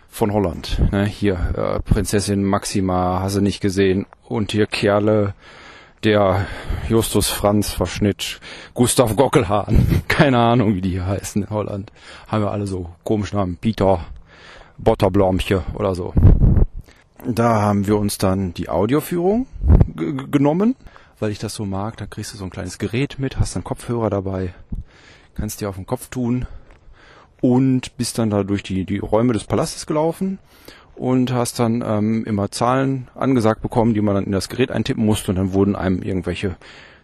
von 0.10 0.34
Holland. 0.34 0.82
Ne, 0.92 1.06
hier 1.06 1.36
äh, 1.56 1.80
Prinzessin 1.80 2.44
Maxima, 2.44 3.20
hast 3.22 3.38
du 3.38 3.42
nicht 3.42 3.62
gesehen. 3.62 4.08
Und 4.24 4.52
hier 4.52 4.66
Kerle, 4.66 5.36
der 6.04 6.48
Justus 6.88 7.30
Franz 7.30 7.70
Verschnitt, 7.70 8.40
Gustav 8.74 9.16
Gockelhahn. 9.16 10.02
Keine 10.08 10.40
Ahnung, 10.40 10.76
wie 10.76 10.82
die 10.82 10.92
hier 10.92 11.06
heißen 11.06 11.44
in 11.44 11.50
Holland. 11.50 11.92
Haben 12.28 12.44
wir 12.44 12.52
alle 12.52 12.68
so 12.68 12.90
komische 13.04 13.36
Namen. 13.36 13.58
Peter 13.58 14.06
Botterblomche 14.78 15.64
oder 15.76 15.94
so. 15.94 16.14
Da 17.26 17.62
haben 17.62 17.88
wir 17.88 17.98
uns 17.98 18.18
dann 18.18 18.54
die 18.54 18.70
Audioführung 18.70 19.46
genommen, 19.96 20.76
weil 21.20 21.32
ich 21.32 21.40
das 21.40 21.54
so 21.54 21.66
mag. 21.66 21.98
Da 21.98 22.06
kriegst 22.06 22.34
du 22.34 22.38
so 22.38 22.46
ein 22.46 22.50
kleines 22.50 22.78
Gerät 22.78 23.20
mit, 23.20 23.40
hast 23.40 23.56
dann 23.56 23.64
Kopfhörer 23.64 24.10
dabei, 24.10 24.54
kannst 25.36 25.62
dir 25.62 25.70
auf 25.70 25.76
den 25.76 25.86
Kopf 25.86 26.08
tun 26.10 26.48
und 27.42 27.98
bist 27.98 28.18
dann 28.18 28.30
da 28.30 28.44
durch 28.44 28.64
die, 28.64 28.86
die 28.86 29.00
Räume 29.00 29.34
des 29.34 29.44
Palastes 29.44 29.86
gelaufen 29.86 30.40
und 30.96 31.32
hast 31.34 31.60
dann 31.60 31.84
ähm, 31.86 32.26
immer 32.26 32.52
Zahlen 32.52 33.08
angesagt 33.16 33.62
bekommen, 33.62 33.94
die 33.94 34.02
man 34.02 34.16
dann 34.16 34.26
in 34.26 34.32
das 34.32 34.50
Gerät 34.50 34.72
eintippen 34.72 35.06
musste 35.06 35.32
und 35.32 35.38
dann 35.38 35.54
wurden 35.54 35.76
einem 35.76 36.02
irgendwelche 36.02 36.56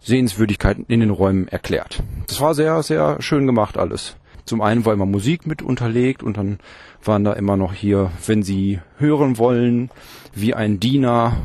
Sehenswürdigkeiten 0.01 0.85
in 0.87 0.99
den 0.99 1.09
Räumen 1.09 1.47
erklärt. 1.47 2.03
Das 2.27 2.39
war 2.39 2.53
sehr, 2.53 2.83
sehr 2.83 3.21
schön 3.21 3.45
gemacht 3.45 3.77
alles. 3.77 4.15
Zum 4.45 4.61
einen 4.61 4.85
war 4.85 4.93
immer 4.93 5.05
Musik 5.05 5.47
mit 5.47 5.61
unterlegt 5.61 6.23
und 6.23 6.37
dann 6.37 6.59
waren 7.03 7.23
da 7.23 7.33
immer 7.33 7.57
noch 7.57 7.73
hier, 7.73 8.11
wenn 8.25 8.43
Sie 8.43 8.79
hören 8.97 9.37
wollen, 9.37 9.89
wie 10.33 10.53
ein 10.53 10.79
Diener 10.79 11.37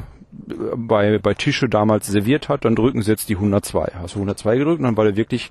äh, 0.48 0.55
bei, 0.76 1.18
bei 1.18 1.34
Tische 1.34 1.68
damals 1.68 2.07
serviert 2.07 2.48
hat, 2.48 2.64
dann 2.64 2.76
drücken 2.76 3.03
Sie 3.03 3.11
jetzt 3.11 3.28
die 3.28 3.36
102. 3.36 3.92
Hast 4.01 4.14
du 4.14 4.18
102 4.18 4.59
gedrückt 4.59 4.78
und 4.80 4.84
dann 4.84 4.96
war 4.96 5.05
der 5.05 5.16
wirklich 5.16 5.51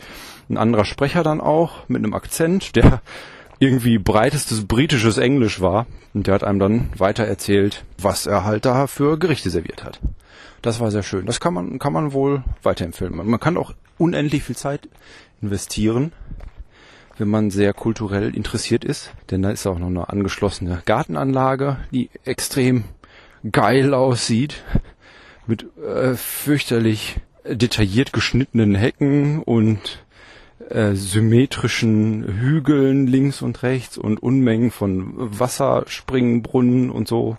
ein 0.50 0.58
anderer 0.58 0.86
Sprecher 0.86 1.24
dann 1.24 1.42
auch 1.42 1.88
mit 1.88 2.04
einem 2.04 2.14
Akzent, 2.14 2.76
der 2.76 3.02
irgendwie 3.60 3.98
breitestes 3.98 4.66
britisches 4.66 5.18
Englisch 5.18 5.60
war. 5.60 5.86
Und 6.14 6.28
der 6.28 6.36
hat 6.36 6.44
einem 6.44 6.60
dann 6.60 6.90
weiter 6.98 7.26
erzählt, 7.26 7.84
was 7.98 8.26
er 8.26 8.46
halt 8.46 8.66
da 8.66 8.88
für 8.88 9.18
Gerichte 9.18 9.50
serviert 9.50 9.84
hat. 9.84 10.00
Das 10.62 10.80
war 10.80 10.92
sehr 10.92 11.04
schön. 11.04 11.26
Das 11.26 11.40
kann 11.40 11.54
man, 11.54 11.80
kann 11.80 11.94
man 11.94 12.14
wohl 12.14 12.44
weiterempfehlen. 12.64 13.16
Man 13.16 13.40
kann 13.40 13.58
auch 13.58 13.74
unendlich 13.98 14.44
viel 14.44 14.56
Zeit 14.56 14.90
investieren, 15.42 16.12
wenn 17.20 17.28
man 17.28 17.52
sehr 17.52 17.74
kulturell 17.74 18.36
interessiert 18.36 18.84
ist. 18.84 19.12
Denn 19.30 19.42
da 19.42 19.52
ist 19.52 19.68
auch 19.68 19.78
noch 19.78 19.88
eine 19.88 20.10
angeschlossene 20.10 20.82
Gartenanlage, 20.86 21.78
die 21.92 22.10
extrem 22.24 22.86
geil 23.52 23.94
aussieht. 23.94 24.64
Mit 25.46 25.66
äh, 25.78 26.16
fürchterlich 26.16 27.20
detailliert 27.46 28.14
geschnittenen 28.14 28.76
Hecken 28.76 29.42
und 29.42 30.06
äh, 30.70 30.94
symmetrischen 30.94 32.40
Hügeln 32.40 33.08
links 33.08 33.42
und 33.42 33.64
rechts 33.64 33.98
und 33.98 34.22
Unmengen 34.22 34.72
von 34.72 35.14
Wasserspringbrunnen 35.16 36.90
und 36.90 37.08
so. 37.08 37.38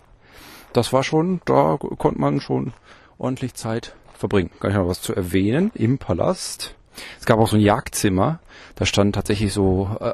Das 0.73 0.93
war 0.93 1.03
schon, 1.03 1.41
da 1.45 1.77
konnte 1.77 2.21
man 2.21 2.41
schon 2.41 2.73
ordentlich 3.19 3.55
Zeit 3.55 3.95
verbringen. 4.15 4.51
Kann 4.61 4.71
ich 4.71 4.77
noch 4.77 4.89
was 4.89 5.03
zu 5.03 5.15
erwähnen? 5.15 5.71
Im 5.75 5.99
Palast. 5.99 6.75
Es 7.19 7.27
gab 7.27 7.39
auch 7.39 7.49
so 7.49 7.57
ein 7.57 7.63
Jagdzimmer. 7.63 8.41
Da 8.75 8.87
standen 8.87 9.13
tatsächlich 9.13 9.53
so 9.53 9.97
äh, 10.01 10.13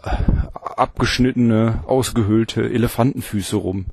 abgeschnittene, 0.55 1.85
ausgehöhlte 1.87 2.63
Elefantenfüße 2.63 3.57
rum, 3.57 3.87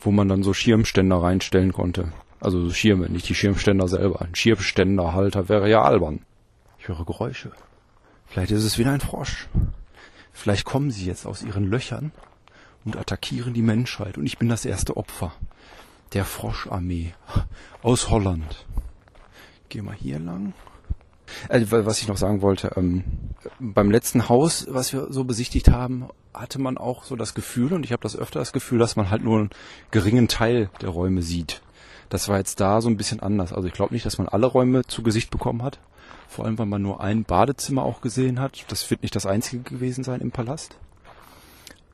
wo 0.00 0.10
man 0.10 0.28
dann 0.28 0.42
so 0.42 0.52
Schirmständer 0.52 1.16
reinstellen 1.16 1.72
konnte. 1.72 2.12
Also 2.40 2.62
so 2.62 2.70
Schirme, 2.70 3.08
nicht 3.08 3.28
die 3.28 3.34
Schirmständer 3.34 3.88
selber. 3.88 4.22
Ein 4.22 4.34
Schirmständerhalter 4.34 5.48
wäre 5.48 5.70
ja 5.70 5.82
albern. 5.82 6.20
Ich 6.78 6.88
höre 6.88 7.04
Geräusche. 7.04 7.52
Vielleicht 8.26 8.50
ist 8.50 8.64
es 8.64 8.78
wieder 8.78 8.92
ein 8.92 9.00
Frosch. 9.00 9.48
Vielleicht 10.32 10.66
kommen 10.66 10.90
sie 10.90 11.06
jetzt 11.06 11.26
aus 11.26 11.42
ihren 11.42 11.64
Löchern 11.64 12.12
und 12.84 12.96
attackieren 12.96 13.54
die 13.54 13.62
Menschheit. 13.62 14.18
Und 14.18 14.26
ich 14.26 14.38
bin 14.38 14.48
das 14.48 14.64
erste 14.64 14.96
Opfer 14.96 15.32
der 16.12 16.24
Froscharmee 16.24 17.14
aus 17.82 18.10
Holland. 18.10 18.66
Geh 19.68 19.82
mal 19.82 19.94
hier 19.94 20.18
lang. 20.18 20.52
Äh, 21.48 21.64
was 21.68 22.00
ich 22.00 22.08
noch 22.08 22.16
sagen 22.16 22.42
wollte, 22.42 22.72
ähm, 22.76 23.04
beim 23.58 23.90
letzten 23.90 24.28
Haus, 24.28 24.66
was 24.68 24.92
wir 24.92 25.08
so 25.10 25.24
besichtigt 25.24 25.70
haben, 25.70 26.08
hatte 26.34 26.60
man 26.60 26.78
auch 26.78 27.04
so 27.04 27.16
das 27.16 27.34
Gefühl, 27.34 27.72
und 27.72 27.84
ich 27.84 27.92
habe 27.92 28.02
das 28.02 28.16
öfter 28.16 28.38
das 28.38 28.52
Gefühl, 28.52 28.78
dass 28.78 28.96
man 28.96 29.10
halt 29.10 29.24
nur 29.24 29.38
einen 29.38 29.50
geringen 29.90 30.28
Teil 30.28 30.70
der 30.80 30.90
Räume 30.90 31.22
sieht. 31.22 31.62
Das 32.08 32.28
war 32.28 32.38
jetzt 32.38 32.60
da 32.60 32.80
so 32.80 32.88
ein 32.88 32.96
bisschen 32.96 33.20
anders. 33.20 33.52
Also 33.52 33.66
ich 33.66 33.74
glaube 33.74 33.94
nicht, 33.94 34.06
dass 34.06 34.18
man 34.18 34.28
alle 34.28 34.46
Räume 34.46 34.84
zu 34.86 35.02
Gesicht 35.02 35.30
bekommen 35.30 35.62
hat. 35.62 35.80
Vor 36.28 36.44
allem, 36.44 36.58
weil 36.58 36.66
man 36.66 36.82
nur 36.82 37.00
ein 37.00 37.24
Badezimmer 37.24 37.82
auch 37.82 38.00
gesehen 38.00 38.40
hat. 38.40 38.64
Das 38.68 38.88
wird 38.90 39.02
nicht 39.02 39.16
das 39.16 39.26
einzige 39.26 39.62
gewesen 39.62 40.04
sein 40.04 40.20
im 40.20 40.30
Palast. 40.30 40.76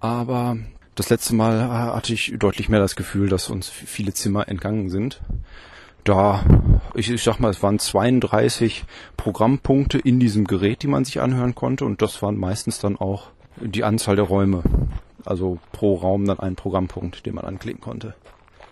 Aber 0.00 0.58
das 0.94 1.08
letzte 1.08 1.34
Mal 1.34 1.68
hatte 1.70 2.12
ich 2.12 2.34
deutlich 2.38 2.68
mehr 2.68 2.80
das 2.80 2.96
Gefühl, 2.96 3.28
dass 3.28 3.48
uns 3.48 3.68
viele 3.68 4.12
Zimmer 4.12 4.48
entgangen 4.48 4.90
sind. 4.90 5.20
Da, 6.04 6.44
ich, 6.94 7.10
ich 7.10 7.22
sag 7.22 7.38
mal, 7.38 7.50
es 7.50 7.62
waren 7.62 7.78
32 7.78 8.84
Programmpunkte 9.16 9.98
in 9.98 10.18
diesem 10.18 10.46
Gerät, 10.46 10.82
die 10.82 10.88
man 10.88 11.04
sich 11.04 11.20
anhören 11.20 11.54
konnte. 11.54 11.84
Und 11.84 12.02
das 12.02 12.22
waren 12.22 12.36
meistens 12.36 12.78
dann 12.78 12.96
auch 12.96 13.28
die 13.60 13.84
Anzahl 13.84 14.16
der 14.16 14.24
Räume. 14.24 14.62
Also 15.24 15.58
pro 15.70 15.94
Raum 15.94 16.24
dann 16.24 16.40
ein 16.40 16.56
Programmpunkt, 16.56 17.24
den 17.26 17.36
man 17.36 17.44
anklicken 17.44 17.80
konnte. 17.80 18.14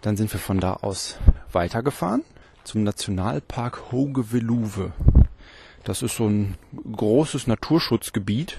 Dann 0.03 0.17
sind 0.17 0.33
wir 0.33 0.41
von 0.41 0.59
da 0.59 0.75
aus 0.75 1.19
weitergefahren 1.53 2.25
zum 2.65 2.83
Nationalpark 2.83 3.93
Hoge-Veluwe. 3.93 4.93
Das 5.85 6.03
ist 6.03 6.17
so 6.17 6.27
ein 6.27 6.57
großes 6.93 7.47
Naturschutzgebiet. 7.47 8.59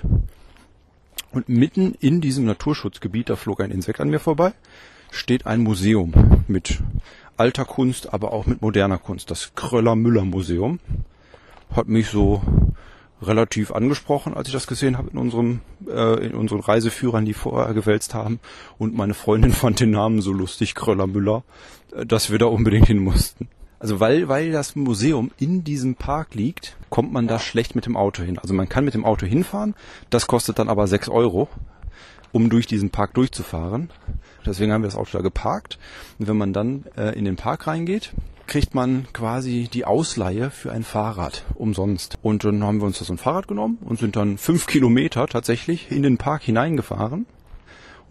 Und 1.31 1.47
mitten 1.47 1.95
in 1.99 2.19
diesem 2.19 2.45
Naturschutzgebiet, 2.45 3.29
da 3.29 3.35
flog 3.35 3.61
ein 3.61 3.71
Insekt 3.71 4.01
an 4.01 4.09
mir 4.09 4.19
vorbei, 4.19 4.53
steht 5.11 5.45
ein 5.45 5.61
Museum 5.61 6.43
mit 6.47 6.79
alter 7.41 7.65
Kunst, 7.65 8.13
aber 8.13 8.33
auch 8.33 8.45
mit 8.45 8.61
moderner 8.61 8.99
Kunst. 8.99 9.31
Das 9.31 9.53
Kröller-Müller-Museum 9.55 10.79
hat 11.75 11.87
mich 11.87 12.07
so 12.07 12.43
relativ 13.19 13.71
angesprochen, 13.71 14.35
als 14.35 14.47
ich 14.47 14.53
das 14.53 14.67
gesehen 14.67 14.95
habe 14.95 15.09
in 15.09 15.17
unserem 15.17 15.61
äh, 15.87 16.23
in 16.23 16.35
unseren 16.35 16.59
Reiseführern, 16.59 17.25
die 17.25 17.33
vorher 17.33 17.73
gewälzt 17.73 18.13
haben. 18.13 18.39
Und 18.77 18.95
meine 18.95 19.15
Freundin 19.15 19.53
fand 19.61 19.79
den 19.79 19.89
Namen 19.89 20.21
so 20.21 20.31
lustig, 20.31 20.75
Kröller-Müller, 20.75 21.43
äh, 21.95 22.05
dass 22.05 22.29
wir 22.29 22.37
da 22.37 22.45
unbedingt 22.45 22.85
hin 22.85 22.99
mussten. 22.99 23.47
Also 23.79 23.99
weil, 23.99 24.27
weil 24.27 24.51
das 24.51 24.75
Museum 24.75 25.31
in 25.39 25.63
diesem 25.63 25.95
Park 25.95 26.35
liegt, 26.35 26.77
kommt 26.91 27.11
man 27.11 27.27
da 27.27 27.39
schlecht 27.39 27.73
mit 27.73 27.87
dem 27.87 27.97
Auto 27.97 28.21
hin. 28.21 28.37
Also 28.37 28.53
man 28.53 28.69
kann 28.69 28.85
mit 28.85 28.93
dem 28.93 29.03
Auto 29.03 29.25
hinfahren, 29.25 29.73
das 30.11 30.27
kostet 30.27 30.59
dann 30.59 30.69
aber 30.69 30.85
sechs 30.85 31.09
Euro, 31.09 31.49
um 32.31 32.49
durch 32.49 32.65
diesen 32.67 32.89
Park 32.89 33.13
durchzufahren. 33.13 33.89
Deswegen 34.45 34.71
haben 34.71 34.81
wir 34.81 34.87
das 34.87 34.95
Auto 34.95 35.17
da 35.17 35.21
geparkt. 35.21 35.77
Und 36.19 36.27
wenn 36.27 36.37
man 36.37 36.53
dann 36.53 36.85
äh, 36.97 37.17
in 37.17 37.25
den 37.25 37.35
Park 37.35 37.67
reingeht, 37.67 38.13
kriegt 38.47 38.75
man 38.75 39.07
quasi 39.13 39.69
die 39.71 39.85
Ausleihe 39.85 40.49
für 40.49 40.71
ein 40.71 40.83
Fahrrad 40.83 41.45
umsonst. 41.55 42.17
Und 42.21 42.43
dann 42.43 42.63
haben 42.63 42.79
wir 42.81 42.85
uns 42.85 42.99
da 42.99 43.05
so 43.05 43.13
ein 43.13 43.17
Fahrrad 43.17 43.47
genommen 43.47 43.77
und 43.81 43.99
sind 43.99 44.15
dann 44.15 44.37
fünf 44.37 44.67
Kilometer 44.67 45.27
tatsächlich 45.27 45.91
in 45.91 46.03
den 46.03 46.17
Park 46.17 46.43
hineingefahren 46.43 47.25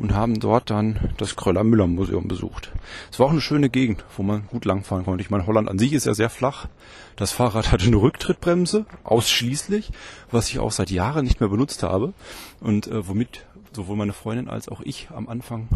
und 0.01 0.15
haben 0.15 0.41
dort 0.41 0.71
dann 0.71 1.13
das 1.19 1.37
Kröller-Müller-Museum 1.37 2.27
besucht. 2.27 2.73
Es 3.13 3.19
war 3.19 3.27
auch 3.27 3.33
eine 3.33 3.43
schöne 3.43 3.69
Gegend, 3.69 4.03
wo 4.17 4.23
man 4.23 4.47
gut 4.47 4.65
langfahren 4.65 5.05
konnte. 5.05 5.21
Ich 5.23 5.29
meine, 5.29 5.47
Holland 5.47 5.69
an 5.69 5.79
sich 5.79 5.93
ist 5.93 6.07
ja 6.07 6.15
sehr 6.15 6.31
flach. 6.31 6.69
Das 7.17 7.33
Fahrrad 7.33 7.71
hatte 7.71 7.85
eine 7.85 7.97
Rücktrittbremse, 7.97 8.87
ausschließlich, 9.05 9.93
was 10.31 10.49
ich 10.49 10.59
auch 10.59 10.73
seit 10.73 10.91
Jahren 10.91 11.27
nicht 11.27 11.41
mehr 11.41 11.51
benutzt 11.51 11.83
habe 11.83 12.15
und 12.61 12.87
äh, 12.87 13.07
womit 13.07 13.45
sowohl 13.73 13.97
meine 13.97 14.13
Freundin 14.13 14.49
als 14.49 14.69
auch 14.69 14.81
ich 14.81 15.09
am 15.15 15.29
Anfang 15.29 15.69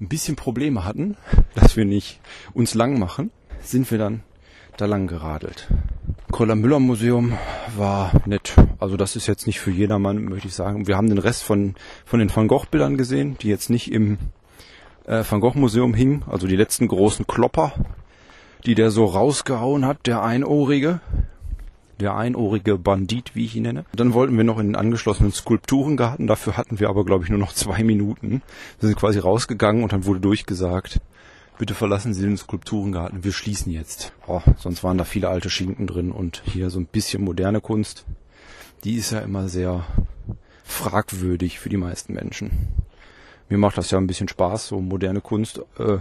ein 0.00 0.08
bisschen 0.08 0.36
Probleme 0.36 0.84
hatten, 0.84 1.16
dass 1.54 1.76
wir 1.76 1.84
nicht 1.84 2.20
uns 2.52 2.74
lang 2.74 2.98
machen, 2.98 3.30
sind 3.60 3.90
wir 3.90 3.98
dann 3.98 4.22
da 4.76 4.86
lang 4.86 5.06
geradelt. 5.06 5.68
Kröller-Müller-Museum 6.32 7.38
war 7.76 8.10
nett. 8.26 8.56
Also 8.80 8.96
das 8.96 9.14
ist 9.14 9.28
jetzt 9.28 9.46
nicht 9.46 9.60
für 9.60 9.70
jedermann, 9.70 10.24
möchte 10.24 10.48
ich 10.48 10.54
sagen. 10.54 10.88
Wir 10.88 10.96
haben 10.96 11.08
den 11.08 11.18
Rest 11.18 11.44
von, 11.44 11.76
von 12.04 12.18
den 12.18 12.34
Van 12.34 12.48
Gogh-Bildern 12.48 12.96
gesehen, 12.96 13.36
die 13.40 13.48
jetzt 13.48 13.70
nicht 13.70 13.92
im 13.92 14.18
äh, 15.06 15.22
Van 15.28 15.40
Gogh-Museum 15.40 15.94
hingen. 15.94 16.24
Also 16.28 16.48
die 16.48 16.56
letzten 16.56 16.88
großen 16.88 17.26
Klopper, 17.28 17.72
die 18.66 18.74
der 18.74 18.90
so 18.90 19.04
rausgehauen 19.04 19.86
hat, 19.86 20.06
der 20.06 20.24
Einohrige. 20.24 21.00
Der 22.00 22.16
einohrige 22.16 22.76
Bandit, 22.76 23.34
wie 23.34 23.44
ich 23.44 23.56
ihn 23.56 23.62
nenne. 23.62 23.84
Dann 23.94 24.14
wollten 24.14 24.36
wir 24.36 24.44
noch 24.44 24.58
in 24.58 24.68
den 24.68 24.76
angeschlossenen 24.76 25.32
Skulpturengarten. 25.32 26.26
Dafür 26.26 26.56
hatten 26.56 26.80
wir 26.80 26.88
aber, 26.88 27.04
glaube 27.04 27.24
ich, 27.24 27.30
nur 27.30 27.38
noch 27.38 27.52
zwei 27.52 27.84
Minuten. 27.84 28.42
Wir 28.80 28.88
sind 28.88 28.98
quasi 28.98 29.18
rausgegangen 29.18 29.82
und 29.82 29.92
dann 29.92 30.04
wurde 30.04 30.20
durchgesagt, 30.20 31.00
bitte 31.58 31.74
verlassen 31.74 32.14
Sie 32.14 32.22
den 32.22 32.36
Skulpturengarten, 32.36 33.24
wir 33.24 33.32
schließen 33.32 33.72
jetzt. 33.72 34.12
Oh, 34.26 34.42
sonst 34.56 34.82
waren 34.82 34.98
da 34.98 35.04
viele 35.04 35.28
alte 35.28 35.50
Schinken 35.50 35.86
drin 35.86 36.10
und 36.10 36.42
hier 36.44 36.70
so 36.70 36.80
ein 36.80 36.86
bisschen 36.86 37.22
moderne 37.22 37.60
Kunst. 37.60 38.04
Die 38.82 38.96
ist 38.96 39.12
ja 39.12 39.20
immer 39.20 39.48
sehr 39.48 39.84
fragwürdig 40.64 41.58
für 41.60 41.68
die 41.68 41.76
meisten 41.76 42.14
Menschen. 42.14 42.50
Mir 43.48 43.58
macht 43.58 43.78
das 43.78 43.90
ja 43.90 43.98
ein 43.98 44.06
bisschen 44.06 44.28
Spaß, 44.28 44.68
so 44.68 44.80
moderne 44.80 45.20
Kunst, 45.20 45.60
äh, 45.78 45.98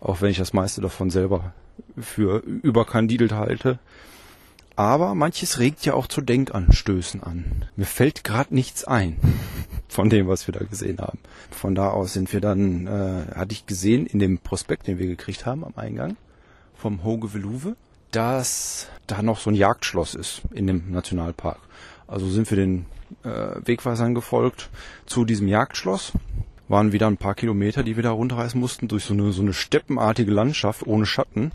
auch 0.00 0.20
wenn 0.20 0.30
ich 0.30 0.38
das 0.38 0.52
meiste 0.52 0.80
davon 0.80 1.10
selber 1.10 1.52
für 1.98 2.38
überkandidelt 2.38 3.32
halte. 3.32 3.78
Aber 4.78 5.16
manches 5.16 5.58
regt 5.58 5.84
ja 5.84 5.94
auch 5.94 6.06
zu 6.06 6.20
Denkanstößen 6.20 7.20
an. 7.20 7.64
Mir 7.74 7.84
fällt 7.84 8.22
gerade 8.22 8.54
nichts 8.54 8.84
ein 8.84 9.16
von 9.88 10.08
dem, 10.08 10.28
was 10.28 10.46
wir 10.46 10.52
da 10.52 10.64
gesehen 10.64 10.98
haben. 10.98 11.18
Von 11.50 11.74
da 11.74 11.88
aus 11.88 12.12
sind 12.12 12.32
wir 12.32 12.40
dann, 12.40 12.86
äh, 12.86 13.34
hatte 13.34 13.54
ich 13.54 13.66
gesehen 13.66 14.06
in 14.06 14.20
dem 14.20 14.38
Prospekt, 14.38 14.86
den 14.86 15.00
wir 15.00 15.08
gekriegt 15.08 15.46
haben 15.46 15.64
am 15.64 15.72
Eingang 15.74 16.16
vom 16.76 17.02
Hoge 17.02 17.34
Veluwe, 17.34 17.74
dass 18.12 18.86
da 19.08 19.20
noch 19.20 19.40
so 19.40 19.50
ein 19.50 19.56
Jagdschloss 19.56 20.14
ist 20.14 20.42
in 20.52 20.68
dem 20.68 20.92
Nationalpark. 20.92 21.58
Also 22.06 22.28
sind 22.28 22.48
wir 22.48 22.56
den 22.56 22.86
äh, 23.24 23.56
Wegweisern 23.64 24.14
gefolgt 24.14 24.70
zu 25.06 25.24
diesem 25.24 25.48
Jagdschloss. 25.48 26.12
Waren 26.68 26.92
wieder 26.92 27.08
ein 27.08 27.16
paar 27.16 27.34
Kilometer, 27.34 27.82
die 27.82 27.96
wir 27.96 28.04
da 28.04 28.12
runterreißen 28.12 28.60
mussten, 28.60 28.86
durch 28.86 29.06
so 29.06 29.14
eine, 29.14 29.32
so 29.32 29.42
eine 29.42 29.54
steppenartige 29.54 30.30
Landschaft 30.30 30.86
ohne 30.86 31.04
Schatten 31.04 31.50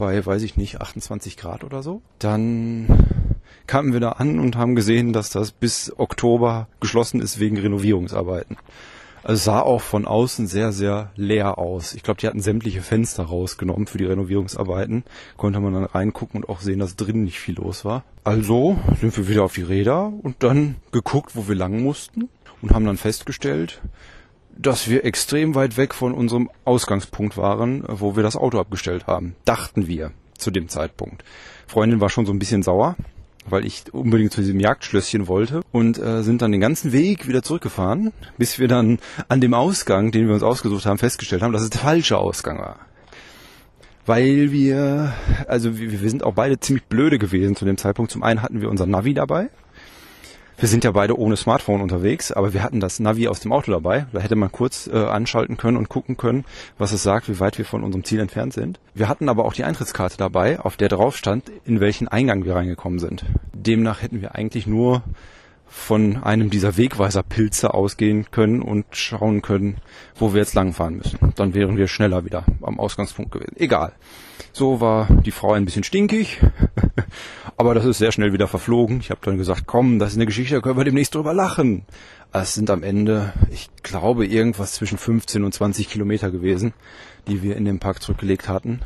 bei, 0.00 0.24
weiß 0.24 0.42
ich 0.42 0.56
nicht, 0.56 0.80
28 0.80 1.36
Grad 1.36 1.62
oder 1.62 1.82
so. 1.82 2.00
Dann 2.18 2.88
kamen 3.66 3.92
wir 3.92 4.00
da 4.00 4.12
an 4.12 4.40
und 4.40 4.56
haben 4.56 4.74
gesehen, 4.74 5.12
dass 5.12 5.28
das 5.28 5.52
bis 5.52 5.92
Oktober 5.96 6.68
geschlossen 6.80 7.20
ist 7.20 7.38
wegen 7.38 7.58
Renovierungsarbeiten. 7.58 8.56
Also 9.22 9.34
es 9.34 9.44
sah 9.44 9.60
auch 9.60 9.82
von 9.82 10.06
außen 10.06 10.46
sehr, 10.46 10.72
sehr 10.72 11.10
leer 11.14 11.58
aus. 11.58 11.92
Ich 11.92 12.02
glaube, 12.02 12.18
die 12.18 12.26
hatten 12.26 12.40
sämtliche 12.40 12.80
Fenster 12.80 13.24
rausgenommen 13.24 13.86
für 13.86 13.98
die 13.98 14.06
Renovierungsarbeiten. 14.06 15.04
Konnte 15.36 15.60
man 15.60 15.74
dann 15.74 15.84
reingucken 15.84 16.42
und 16.42 16.48
auch 16.48 16.62
sehen, 16.62 16.78
dass 16.78 16.96
drinnen 16.96 17.24
nicht 17.24 17.38
viel 17.38 17.56
los 17.56 17.84
war. 17.84 18.02
Also 18.24 18.78
sind 19.02 19.14
wir 19.18 19.28
wieder 19.28 19.44
auf 19.44 19.52
die 19.52 19.62
Räder 19.62 20.10
und 20.22 20.36
dann 20.42 20.76
geguckt, 20.92 21.36
wo 21.36 21.46
wir 21.46 21.54
lang 21.54 21.82
mussten. 21.82 22.30
und 22.62 22.72
haben 22.72 22.86
dann 22.86 22.96
festgestellt, 22.96 23.80
dass 24.60 24.88
wir 24.88 25.04
extrem 25.04 25.54
weit 25.54 25.76
weg 25.76 25.94
von 25.94 26.12
unserem 26.12 26.50
Ausgangspunkt 26.64 27.36
waren, 27.36 27.84
wo 27.86 28.16
wir 28.16 28.22
das 28.22 28.36
Auto 28.36 28.58
abgestellt 28.58 29.06
haben. 29.06 29.34
Dachten 29.44 29.86
wir 29.86 30.12
zu 30.36 30.50
dem 30.50 30.68
Zeitpunkt. 30.68 31.24
Freundin 31.66 32.00
war 32.00 32.10
schon 32.10 32.26
so 32.26 32.32
ein 32.32 32.38
bisschen 32.38 32.62
sauer, 32.62 32.96
weil 33.48 33.64
ich 33.64 33.84
unbedingt 33.92 34.32
zu 34.32 34.40
diesem 34.42 34.60
Jagdschlösschen 34.60 35.28
wollte 35.28 35.62
und 35.72 35.98
äh, 35.98 36.22
sind 36.22 36.42
dann 36.42 36.52
den 36.52 36.60
ganzen 36.60 36.92
Weg 36.92 37.26
wieder 37.26 37.42
zurückgefahren, 37.42 38.12
bis 38.36 38.58
wir 38.58 38.68
dann 38.68 38.98
an 39.28 39.40
dem 39.40 39.54
Ausgang, 39.54 40.10
den 40.10 40.26
wir 40.26 40.34
uns 40.34 40.42
ausgesucht 40.42 40.84
haben, 40.86 40.98
festgestellt 40.98 41.42
haben, 41.42 41.52
dass 41.52 41.62
es 41.62 41.70
der 41.70 41.80
falsche 41.80 42.18
Ausgang 42.18 42.58
war. 42.58 42.80
Weil 44.04 44.50
wir, 44.50 45.14
also 45.46 45.78
wir, 45.78 46.02
wir 46.02 46.10
sind 46.10 46.22
auch 46.22 46.34
beide 46.34 46.58
ziemlich 46.58 46.84
blöde 46.84 47.18
gewesen 47.18 47.56
zu 47.56 47.64
dem 47.64 47.76
Zeitpunkt. 47.76 48.10
Zum 48.10 48.22
einen 48.22 48.42
hatten 48.42 48.60
wir 48.60 48.68
unser 48.68 48.86
Navi 48.86 49.14
dabei, 49.14 49.50
wir 50.60 50.68
sind 50.68 50.84
ja 50.84 50.90
beide 50.90 51.18
ohne 51.18 51.38
Smartphone 51.38 51.80
unterwegs, 51.80 52.32
aber 52.32 52.52
wir 52.52 52.62
hatten 52.62 52.80
das 52.80 53.00
Navi 53.00 53.28
aus 53.28 53.40
dem 53.40 53.50
Auto 53.50 53.72
dabei. 53.72 54.06
Da 54.12 54.20
hätte 54.20 54.36
man 54.36 54.52
kurz 54.52 54.86
äh, 54.86 54.96
anschalten 54.96 55.56
können 55.56 55.78
und 55.78 55.88
gucken 55.88 56.18
können, 56.18 56.44
was 56.76 56.92
es 56.92 57.02
sagt, 57.02 57.30
wie 57.30 57.40
weit 57.40 57.56
wir 57.56 57.64
von 57.64 57.82
unserem 57.82 58.04
Ziel 58.04 58.20
entfernt 58.20 58.52
sind. 58.52 58.78
Wir 58.92 59.08
hatten 59.08 59.30
aber 59.30 59.46
auch 59.46 59.54
die 59.54 59.64
Eintrittskarte 59.64 60.18
dabei, 60.18 60.60
auf 60.60 60.76
der 60.76 60.90
drauf 60.90 61.16
stand, 61.16 61.50
in 61.64 61.80
welchen 61.80 62.08
Eingang 62.08 62.44
wir 62.44 62.56
reingekommen 62.56 62.98
sind. 62.98 63.24
Demnach 63.54 64.02
hätten 64.02 64.20
wir 64.20 64.34
eigentlich 64.34 64.66
nur 64.66 65.02
von 65.66 66.22
einem 66.22 66.50
dieser 66.50 66.76
Wegweiserpilze 66.76 67.72
ausgehen 67.72 68.30
können 68.30 68.60
und 68.60 68.84
schauen 68.90 69.40
können, 69.40 69.78
wo 70.16 70.34
wir 70.34 70.40
jetzt 70.40 70.54
langfahren 70.54 70.96
müssen. 70.96 71.18
Dann 71.36 71.54
wären 71.54 71.78
wir 71.78 71.88
schneller 71.88 72.26
wieder 72.26 72.44
am 72.60 72.78
Ausgangspunkt 72.78 73.32
gewesen. 73.32 73.56
Egal. 73.56 73.92
So 74.52 74.80
war 74.80 75.06
die 75.24 75.30
Frau 75.30 75.52
ein 75.52 75.64
bisschen 75.64 75.84
stinkig, 75.84 76.40
aber 77.56 77.74
das 77.74 77.84
ist 77.84 77.98
sehr 77.98 78.12
schnell 78.12 78.32
wieder 78.32 78.48
verflogen. 78.48 79.00
Ich 79.00 79.10
habe 79.10 79.20
dann 79.22 79.38
gesagt, 79.38 79.64
komm, 79.66 79.98
das 79.98 80.10
ist 80.10 80.16
eine 80.16 80.26
Geschichte, 80.26 80.56
da 80.56 80.60
können 80.60 80.76
wir 80.76 80.84
demnächst 80.84 81.14
drüber 81.14 81.32
lachen. 81.32 81.84
Es 82.32 82.54
sind 82.54 82.70
am 82.70 82.82
Ende, 82.82 83.32
ich 83.50 83.70
glaube, 83.82 84.26
irgendwas 84.26 84.72
zwischen 84.72 84.98
15 84.98 85.44
und 85.44 85.52
20 85.52 85.88
Kilometer 85.88 86.30
gewesen, 86.30 86.74
die 87.26 87.42
wir 87.42 87.56
in 87.56 87.64
den 87.64 87.78
Park 87.78 88.02
zurückgelegt 88.02 88.48
hatten. 88.48 88.80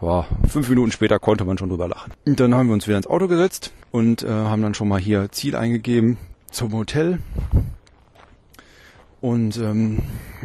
Boah, 0.00 0.26
fünf 0.48 0.68
Minuten 0.68 0.92
später 0.92 1.18
konnte 1.18 1.44
man 1.44 1.56
schon 1.56 1.68
drüber 1.68 1.88
lachen. 1.88 2.12
Und 2.26 2.38
dann 2.38 2.54
haben 2.54 2.68
wir 2.68 2.74
uns 2.74 2.86
wieder 2.86 2.96
ins 2.96 3.06
Auto 3.06 3.28
gesetzt 3.28 3.72
und 3.90 4.22
äh, 4.22 4.28
haben 4.28 4.62
dann 4.62 4.74
schon 4.74 4.88
mal 4.88 5.00
hier 5.00 5.30
Ziel 5.30 5.56
eingegeben 5.56 6.18
zum 6.50 6.72
Hotel. 6.72 7.20
Und 9.20 9.56
ähm, 9.56 10.00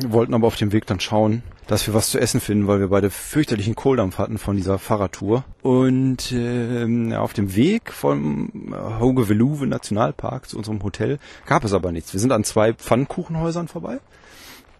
wollten 0.07 0.33
aber 0.33 0.47
auf 0.47 0.55
dem 0.55 0.71
Weg 0.71 0.85
dann 0.85 0.99
schauen, 0.99 1.43
dass 1.69 1.85
wir 1.85 1.93
was 1.93 2.09
zu 2.09 2.19
essen 2.19 2.41
finden, 2.41 2.65
weil 2.67 2.79
wir 2.79 2.87
beide 2.87 3.11
fürchterlichen 3.11 3.75
Kohldampf 3.75 4.17
hatten 4.17 4.39
von 4.39 4.55
dieser 4.55 4.79
Fahrradtour. 4.79 5.43
Und 5.61 6.31
ähm, 6.31 7.13
auf 7.13 7.33
dem 7.33 7.55
Weg 7.55 7.93
vom 7.93 8.73
Hoge-Veluwe 8.99 9.67
Nationalpark 9.67 10.49
zu 10.49 10.57
unserem 10.57 10.81
Hotel 10.81 11.19
gab 11.45 11.63
es 11.63 11.73
aber 11.73 11.91
nichts. 11.91 12.11
Wir 12.11 12.19
sind 12.19 12.31
an 12.31 12.43
zwei 12.43 12.73
Pfannkuchenhäusern 12.73 13.67
vorbei. 13.67 13.99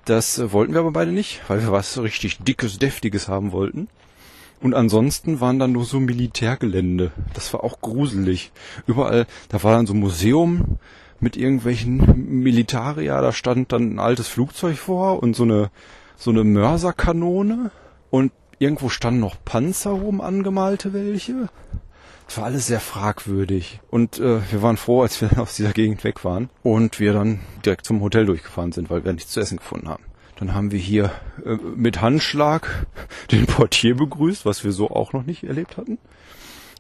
Das 0.05 0.39
äh, 0.39 0.51
wollten 0.51 0.73
wir 0.73 0.79
aber 0.79 0.91
beide 0.91 1.11
nicht, 1.11 1.41
weil 1.47 1.61
wir 1.61 1.71
was 1.71 2.01
richtig 2.01 2.39
dickes, 2.39 2.79
deftiges 2.79 3.27
haben 3.27 3.51
wollten. 3.51 3.87
Und 4.59 4.73
ansonsten 4.73 5.39
waren 5.39 5.59
dann 5.59 5.73
nur 5.73 5.85
so 5.85 5.99
Militärgelände. 5.99 7.11
Das 7.35 7.53
war 7.53 7.63
auch 7.63 7.81
gruselig. 7.81 8.51
Überall, 8.87 9.27
da 9.49 9.61
war 9.61 9.73
dann 9.73 9.85
so 9.85 9.93
ein 9.93 9.99
Museum 9.99 10.79
mit 11.19 11.37
irgendwelchen 11.37 12.41
Militaria, 12.41 13.21
da 13.21 13.31
stand 13.31 13.73
dann 13.73 13.95
ein 13.95 13.99
altes 13.99 14.27
Flugzeug 14.27 14.77
vor 14.77 15.21
und 15.21 15.35
so 15.35 15.43
eine, 15.43 15.69
so 16.19 16.31
eine 16.31 16.43
Mörserkanone 16.43 17.71
und 18.11 18.33
irgendwo 18.59 18.89
standen 18.89 19.21
noch 19.21 19.37
Panzer 19.43 19.91
rum 19.91 20.19
angemalte 20.19 20.91
welche. 20.93 21.47
Das 22.27 22.37
war 22.37 22.43
alles 22.43 22.67
sehr 22.67 22.81
fragwürdig. 22.81 23.79
Und 23.89 24.19
äh, 24.19 24.39
wir 24.51 24.61
waren 24.61 24.77
froh, 24.77 25.01
als 25.01 25.19
wir 25.21 25.29
aus 25.41 25.55
dieser 25.55 25.71
Gegend 25.71 26.03
weg 26.03 26.25
waren 26.25 26.49
und 26.61 26.99
wir 26.99 27.13
dann 27.13 27.39
direkt 27.65 27.85
zum 27.85 28.01
Hotel 28.01 28.25
durchgefahren 28.25 28.73
sind, 28.73 28.89
weil 28.89 29.03
wir 29.05 29.13
nichts 29.13 29.31
zu 29.31 29.39
essen 29.39 29.57
gefunden 29.57 29.87
haben. 29.87 30.03
Dann 30.35 30.53
haben 30.53 30.71
wir 30.71 30.79
hier 30.79 31.11
äh, 31.45 31.55
mit 31.75 32.01
Handschlag 32.01 32.85
den 33.31 33.45
Portier 33.45 33.95
begrüßt, 33.95 34.45
was 34.45 34.63
wir 34.65 34.73
so 34.73 34.89
auch 34.89 35.13
noch 35.13 35.25
nicht 35.25 35.45
erlebt 35.45 35.77
hatten. 35.77 35.97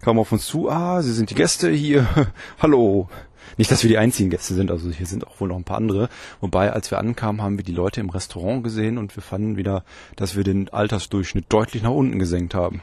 Kam 0.01 0.19
auf 0.19 0.31
uns 0.31 0.45
zu, 0.45 0.69
ah, 0.69 1.01
Sie 1.01 1.13
sind 1.13 1.29
die 1.29 1.35
Gäste 1.35 1.69
hier. 1.69 2.07
Hallo. 2.61 3.09
Nicht, 3.57 3.71
dass 3.71 3.83
wir 3.83 3.89
die 3.89 3.97
einzigen 3.97 4.29
Gäste 4.29 4.53
sind, 4.53 4.71
also 4.71 4.89
hier 4.89 5.05
sind 5.05 5.27
auch 5.27 5.39
wohl 5.39 5.47
noch 5.47 5.55
ein 5.55 5.63
paar 5.63 5.77
andere. 5.77 6.09
Wobei, 6.41 6.71
als 6.71 6.91
wir 6.91 6.97
ankamen, 6.97 7.41
haben 7.41 7.57
wir 7.57 7.63
die 7.65 7.71
Leute 7.71 7.99
im 7.99 8.09
Restaurant 8.09 8.63
gesehen 8.63 8.97
und 8.97 9.15
wir 9.15 9.23
fanden 9.23 9.57
wieder, 9.57 9.83
dass 10.15 10.35
wir 10.35 10.43
den 10.43 10.69
Altersdurchschnitt 10.69 11.45
deutlich 11.49 11.83
nach 11.83 11.91
unten 11.91 12.19
gesenkt 12.19 12.53
haben. 12.53 12.81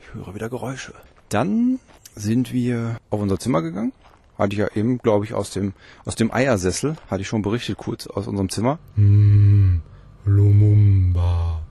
Ich 0.00 0.14
höre 0.14 0.34
wieder 0.34 0.48
Geräusche. 0.48 0.94
Dann 1.28 1.78
sind 2.14 2.52
wir 2.52 2.98
auf 3.10 3.20
unser 3.20 3.38
Zimmer 3.38 3.62
gegangen. 3.62 3.92
Hatte 4.38 4.52
ich 4.52 4.58
ja 4.58 4.68
eben, 4.74 4.98
glaube 4.98 5.24
ich, 5.24 5.34
aus 5.34 5.50
dem, 5.50 5.74
aus 6.04 6.16
dem 6.16 6.32
Eiersessel, 6.32 6.96
hatte 7.08 7.22
ich 7.22 7.28
schon 7.28 7.42
berichtet 7.42 7.78
kurz 7.78 8.06
aus 8.06 8.26
unserem 8.26 8.48
Zimmer. 8.48 8.78
Mm, 8.96 9.78
Lumumba. 10.24 11.62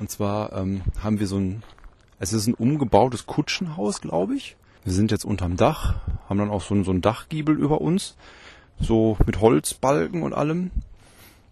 Und 0.00 0.10
zwar 0.10 0.52
ähm, 0.52 0.82
haben 1.02 1.20
wir 1.20 1.26
so 1.26 1.36
ein, 1.36 1.62
es 2.18 2.32
ist 2.32 2.46
ein 2.46 2.54
umgebautes 2.54 3.26
Kutschenhaus, 3.26 4.00
glaube 4.00 4.34
ich. 4.34 4.56
Wir 4.84 4.92
sind 4.92 5.10
jetzt 5.10 5.24
unterm 5.24 5.56
Dach, 5.56 5.96
haben 6.28 6.38
dann 6.38 6.50
auch 6.50 6.62
so, 6.62 6.82
so 6.82 6.90
ein 6.90 7.00
Dachgiebel 7.00 7.58
über 7.58 7.80
uns, 7.80 8.16
so 8.80 9.16
mit 9.26 9.40
Holzbalken 9.40 10.22
und 10.22 10.32
allem. 10.32 10.70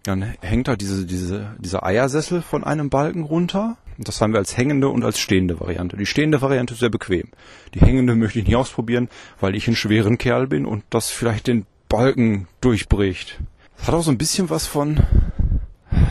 Dann 0.03 0.21
hängt 0.41 0.67
da 0.67 0.75
diese, 0.75 1.05
diese, 1.05 1.55
dieser 1.59 1.85
Eiersessel 1.85 2.41
von 2.41 2.63
einem 2.63 2.89
Balken 2.89 3.23
runter. 3.23 3.77
Das 3.97 4.21
haben 4.21 4.31
wir 4.31 4.39
als 4.39 4.55
hängende 4.55 4.89
und 4.89 5.03
als 5.03 5.19
stehende 5.19 5.59
Variante. 5.59 5.97
Die 5.97 6.05
stehende 6.05 6.41
Variante 6.41 6.73
ist 6.73 6.79
sehr 6.79 6.89
bequem. 6.89 7.29
Die 7.73 7.81
hängende 7.81 8.15
möchte 8.15 8.39
ich 8.39 8.45
nicht 8.45 8.55
ausprobieren, 8.55 9.09
weil 9.41 9.55
ich 9.55 9.67
ein 9.67 9.75
schweren 9.75 10.17
Kerl 10.17 10.47
bin 10.47 10.65
und 10.65 10.83
das 10.89 11.09
vielleicht 11.09 11.47
den 11.47 11.65
Balken 11.89 12.47
durchbricht. 12.61 13.39
Das 13.77 13.87
hat 13.87 13.95
auch 13.95 14.03
so 14.03 14.11
ein 14.11 14.17
bisschen 14.17 14.49
was 14.49 14.67
von 14.67 15.01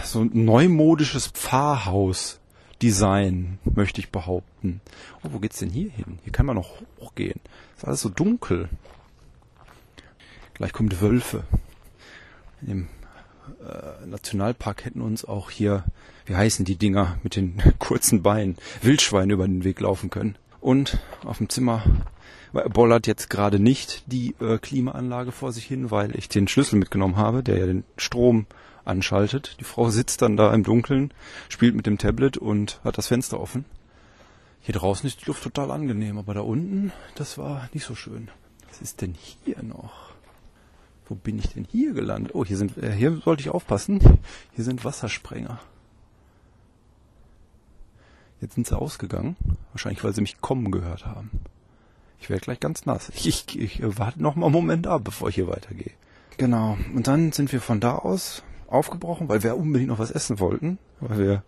so 0.04 0.20
ein 0.20 0.30
neumodisches 0.44 1.28
Pfarrhaus-Design, 2.76 3.58
möchte 3.74 4.00
ich 4.00 4.10
behaupten. 4.10 4.80
Oh, 5.22 5.28
wo 5.32 5.38
geht's 5.38 5.58
denn 5.58 5.70
hier 5.70 5.90
hin? 5.90 6.18
Hier 6.24 6.32
kann 6.32 6.46
man 6.46 6.56
noch 6.56 6.80
hochgehen. 7.00 7.40
ist 7.76 7.84
alles 7.84 8.00
so 8.00 8.08
dunkel. 8.08 8.68
Gleich 10.54 10.72
kommt 10.72 11.00
Wölfe. 11.00 11.44
Im 12.66 12.88
äh, 13.60 14.06
Nationalpark 14.06 14.84
hätten 14.84 15.00
uns 15.00 15.24
auch 15.24 15.50
hier, 15.50 15.84
wie 16.24 16.36
heißen 16.36 16.64
die 16.64 16.76
Dinger 16.76 17.18
mit 17.22 17.36
den 17.36 17.62
kurzen 17.78 18.22
Beinen, 18.22 18.56
Wildschweine 18.82 19.34
über 19.34 19.46
den 19.46 19.64
Weg 19.64 19.80
laufen 19.80 20.10
können. 20.10 20.36
Und 20.60 20.98
auf 21.24 21.38
dem 21.38 21.48
Zimmer 21.48 21.84
bollert 22.52 23.06
jetzt 23.06 23.28
gerade 23.28 23.58
nicht 23.60 24.04
die 24.06 24.34
äh, 24.40 24.58
Klimaanlage 24.58 25.30
vor 25.30 25.52
sich 25.52 25.64
hin, 25.64 25.90
weil 25.90 26.16
ich 26.16 26.28
den 26.28 26.48
Schlüssel 26.48 26.78
mitgenommen 26.78 27.16
habe, 27.16 27.42
der 27.42 27.58
ja 27.58 27.66
den 27.66 27.84
Strom 27.96 28.46
anschaltet. 28.86 29.56
Die 29.60 29.64
Frau 29.64 29.90
sitzt 29.90 30.22
dann 30.22 30.36
da 30.36 30.52
im 30.52 30.62
Dunkeln, 30.62 31.12
spielt 31.48 31.74
mit 31.74 31.86
dem 31.86 31.98
Tablet 31.98 32.36
und 32.36 32.80
hat 32.84 32.98
das 32.98 33.08
Fenster 33.08 33.40
offen. 33.40 33.64
Hier 34.60 34.74
draußen 34.74 35.06
ist 35.06 35.22
die 35.22 35.26
Luft 35.26 35.44
total 35.44 35.70
angenehm, 35.70 36.18
aber 36.18 36.34
da 36.34 36.40
unten, 36.40 36.92
das 37.14 37.38
war 37.38 37.68
nicht 37.72 37.84
so 37.84 37.94
schön. 37.94 38.28
Was 38.68 38.80
ist 38.80 39.00
denn 39.00 39.14
hier 39.44 39.62
noch? 39.62 40.10
Wo 41.08 41.14
bin 41.14 41.38
ich 41.38 41.48
denn 41.48 41.66
hier 41.70 41.92
gelandet? 41.92 42.34
Oh, 42.34 42.44
hier 42.44 42.56
sind, 42.56 42.76
äh, 42.78 42.92
hier 42.92 43.16
sollte 43.24 43.42
ich 43.42 43.50
aufpassen. 43.50 44.00
Hier 44.54 44.64
sind 44.64 44.84
Wassersprenger. 44.84 45.60
Jetzt 48.40 48.54
sind 48.54 48.66
sie 48.66 48.76
ausgegangen. 48.76 49.36
Wahrscheinlich, 49.72 50.02
weil 50.02 50.14
sie 50.14 50.20
mich 50.20 50.40
kommen 50.40 50.70
gehört 50.72 51.06
haben. 51.06 51.30
Ich 52.20 52.28
werde 52.28 52.42
gleich 52.42 52.60
ganz 52.60 52.86
nass. 52.86 53.10
Ich, 53.14 53.26
ich, 53.26 53.60
ich 53.60 53.80
warte 53.98 54.20
noch 54.20 54.34
mal 54.34 54.46
einen 54.46 54.52
Moment 54.52 54.86
ab, 54.86 55.02
bevor 55.04 55.28
ich 55.28 55.36
hier 55.36 55.48
weitergehe. 55.48 55.92
Genau. 56.38 56.76
Und 56.94 57.06
dann 57.06 57.32
sind 57.32 57.52
wir 57.52 57.60
von 57.60 57.80
da 57.80 57.96
aus 57.96 58.42
aufgebrochen, 58.68 59.28
weil 59.28 59.42
wir 59.42 59.56
unbedingt 59.56 59.88
noch 59.88 59.98
was 59.98 60.10
essen 60.10 60.40
wollten, 60.40 60.78
weil 61.00 61.18
wir 61.18 61.42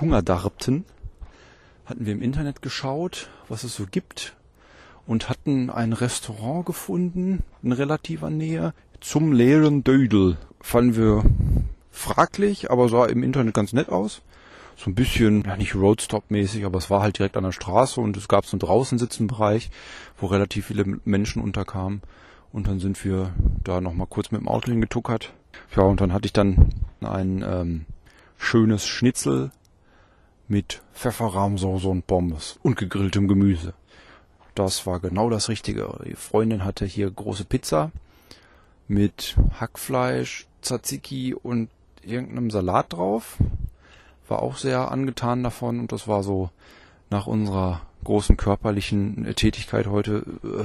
Hunger 0.00 0.22
darbten. 0.22 0.84
Hatten 1.86 2.06
wir 2.06 2.12
im 2.12 2.22
Internet 2.22 2.62
geschaut, 2.62 3.30
was 3.48 3.64
es 3.64 3.74
so 3.74 3.86
gibt 3.90 4.36
und 5.06 5.30
hatten 5.30 5.70
ein 5.70 5.94
Restaurant 5.94 6.66
gefunden 6.66 7.42
in 7.62 7.72
relativer 7.72 8.28
Nähe 8.28 8.74
zum 9.00 9.32
leeren 9.32 9.82
Dödel. 9.82 10.36
Fanden 10.60 10.96
wir 10.96 11.24
fraglich, 11.90 12.70
aber 12.70 12.88
sah 12.88 13.06
im 13.06 13.22
Internet 13.22 13.54
ganz 13.54 13.72
nett 13.72 13.88
aus. 13.88 14.22
So 14.76 14.90
ein 14.90 14.94
bisschen, 14.94 15.42
ja 15.44 15.56
nicht 15.56 15.74
Roadstop-mäßig, 15.74 16.64
aber 16.64 16.78
es 16.78 16.90
war 16.90 17.02
halt 17.02 17.18
direkt 17.18 17.36
an 17.36 17.44
der 17.44 17.52
Straße 17.52 18.00
und 18.00 18.16
es 18.16 18.28
gab 18.28 18.46
so 18.46 18.52
einen 18.52 18.60
draußen 18.60 18.98
sitzen 18.98 19.26
Bereich, 19.26 19.70
wo 20.18 20.26
relativ 20.26 20.66
viele 20.66 20.84
Menschen 21.04 21.42
unterkamen. 21.42 22.02
Und 22.52 22.68
dann 22.68 22.78
sind 22.78 23.04
wir 23.04 23.32
da 23.64 23.80
nochmal 23.80 24.06
kurz 24.08 24.30
mit 24.30 24.40
dem 24.40 24.48
Auto 24.48 24.70
hingetuckert. 24.70 25.32
Ja, 25.76 25.82
und 25.82 26.00
dann 26.00 26.12
hatte 26.12 26.26
ich 26.26 26.32
dann 26.32 26.74
ein 27.00 27.44
ähm, 27.46 27.86
schönes 28.38 28.86
Schnitzel 28.86 29.50
mit 30.48 30.82
Pfefferrahmsoße 30.94 31.88
und 31.88 32.06
Pommes 32.06 32.58
und 32.62 32.76
gegrilltem 32.76 33.28
Gemüse. 33.28 33.74
Das 34.54 34.86
war 34.86 34.98
genau 34.98 35.30
das 35.30 35.48
Richtige. 35.48 36.00
Die 36.04 36.16
Freundin 36.16 36.64
hatte 36.64 36.84
hier 36.84 37.10
große 37.10 37.44
Pizza 37.44 37.92
mit 38.88 39.36
Hackfleisch, 39.60 40.46
Tzatziki 40.62 41.34
und 41.34 41.68
irgendeinem 42.02 42.50
Salat 42.50 42.92
drauf. 42.92 43.36
War 44.26 44.42
auch 44.42 44.56
sehr 44.56 44.90
angetan 44.90 45.42
davon 45.42 45.78
und 45.78 45.92
das 45.92 46.08
war 46.08 46.22
so 46.22 46.50
nach 47.10 47.26
unserer 47.26 47.82
großen 48.04 48.36
körperlichen 48.36 49.32
Tätigkeit 49.36 49.86
heute 49.86 50.24
äh, 50.42 50.64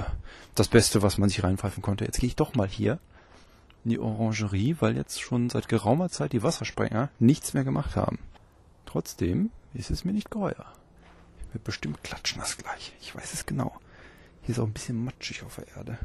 das 0.55 0.67
Beste, 0.67 1.01
was 1.01 1.17
man 1.17 1.29
sich 1.29 1.43
reinpfeifen 1.43 1.83
konnte. 1.83 2.05
Jetzt 2.05 2.19
gehe 2.19 2.27
ich 2.27 2.35
doch 2.35 2.55
mal 2.55 2.67
hier 2.67 2.99
in 3.83 3.91
die 3.91 3.99
Orangerie, 3.99 4.77
weil 4.79 4.95
jetzt 4.95 5.21
schon 5.21 5.49
seit 5.49 5.67
geraumer 5.67 6.09
Zeit 6.09 6.33
die 6.33 6.43
Wassersprenger 6.43 7.09
nichts 7.19 7.53
mehr 7.53 7.63
gemacht 7.63 7.95
haben. 7.95 8.19
Trotzdem 8.85 9.51
ist 9.73 9.91
es 9.91 10.05
mir 10.05 10.13
nicht 10.13 10.31
geheuer. 10.31 10.65
Ich 11.39 11.47
werde 11.47 11.59
bestimmt 11.63 12.03
klatschnass 12.03 12.57
gleich. 12.57 12.93
Ich 13.01 13.15
weiß 13.15 13.33
es 13.33 13.45
genau. 13.45 13.73
Hier 14.41 14.53
ist 14.53 14.59
auch 14.59 14.67
ein 14.67 14.73
bisschen 14.73 15.03
matschig 15.03 15.43
auf 15.43 15.55
der 15.55 15.67
Erde. 15.75 15.97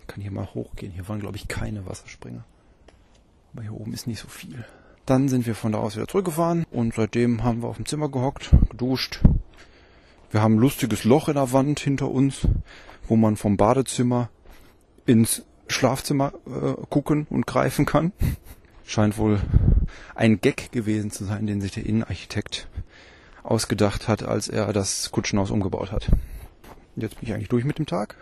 Ich 0.00 0.06
kann 0.06 0.20
hier 0.20 0.32
mal 0.32 0.52
hochgehen. 0.54 0.92
Hier 0.92 1.08
waren, 1.08 1.20
glaube 1.20 1.36
ich, 1.36 1.48
keine 1.48 1.86
Wasserspringer. 1.86 2.44
Aber 3.52 3.62
hier 3.62 3.74
oben 3.74 3.92
ist 3.92 4.06
nicht 4.06 4.20
so 4.20 4.28
viel. 4.28 4.64
Dann 5.06 5.28
sind 5.28 5.46
wir 5.46 5.54
von 5.54 5.72
da 5.72 5.78
aus 5.78 5.96
wieder 5.96 6.06
zurückgefahren 6.06 6.64
und 6.70 6.94
seitdem 6.94 7.42
haben 7.42 7.62
wir 7.62 7.68
auf 7.68 7.76
dem 7.76 7.86
Zimmer 7.86 8.08
gehockt, 8.08 8.50
geduscht. 8.70 9.20
Wir 10.30 10.42
haben 10.42 10.54
ein 10.54 10.60
lustiges 10.60 11.04
Loch 11.04 11.28
in 11.28 11.34
der 11.34 11.52
Wand 11.52 11.80
hinter 11.80 12.10
uns, 12.10 12.46
wo 13.08 13.16
man 13.16 13.36
vom 13.36 13.56
Badezimmer 13.56 14.30
ins 15.04 15.44
Schlafzimmer 15.72 16.32
äh, 16.46 16.74
gucken 16.88 17.26
und 17.30 17.46
greifen 17.46 17.86
kann. 17.86 18.12
Scheint 18.84 19.18
wohl 19.18 19.40
ein 20.14 20.40
Gag 20.40 20.72
gewesen 20.72 21.10
zu 21.10 21.24
sein, 21.24 21.46
den 21.46 21.60
sich 21.60 21.72
der 21.72 21.86
Innenarchitekt 21.86 22.68
ausgedacht 23.42 24.08
hat, 24.08 24.22
als 24.22 24.48
er 24.48 24.72
das 24.72 25.10
Kutschenhaus 25.10 25.50
umgebaut 25.50 25.92
hat. 25.92 26.10
Jetzt 26.94 27.18
bin 27.18 27.28
ich 27.28 27.34
eigentlich 27.34 27.48
durch 27.48 27.64
mit 27.64 27.78
dem 27.78 27.86
Tag 27.86 28.16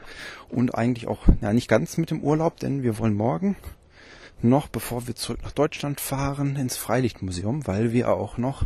und 0.49 0.75
eigentlich 0.75 1.09
auch, 1.09 1.27
ja, 1.41 1.53
nicht 1.53 1.69
ganz 1.69 1.97
mit 1.97 2.11
dem 2.11 2.23
Urlaub, 2.23 2.61
denn 2.61 2.83
wir 2.83 2.99
wollen 2.99 3.15
morgen 3.15 3.57
noch, 4.43 4.69
bevor 4.69 5.07
wir 5.07 5.17
zurück 5.17 5.41
nach 5.43 5.53
Deutschland 5.53 6.01
fahren, 6.01 6.57
ins 6.57 6.77
Freilichtmuseum, 6.77 7.67
weil 7.67 7.93
wir 7.93 8.11
auch 8.11 8.39
noch 8.39 8.65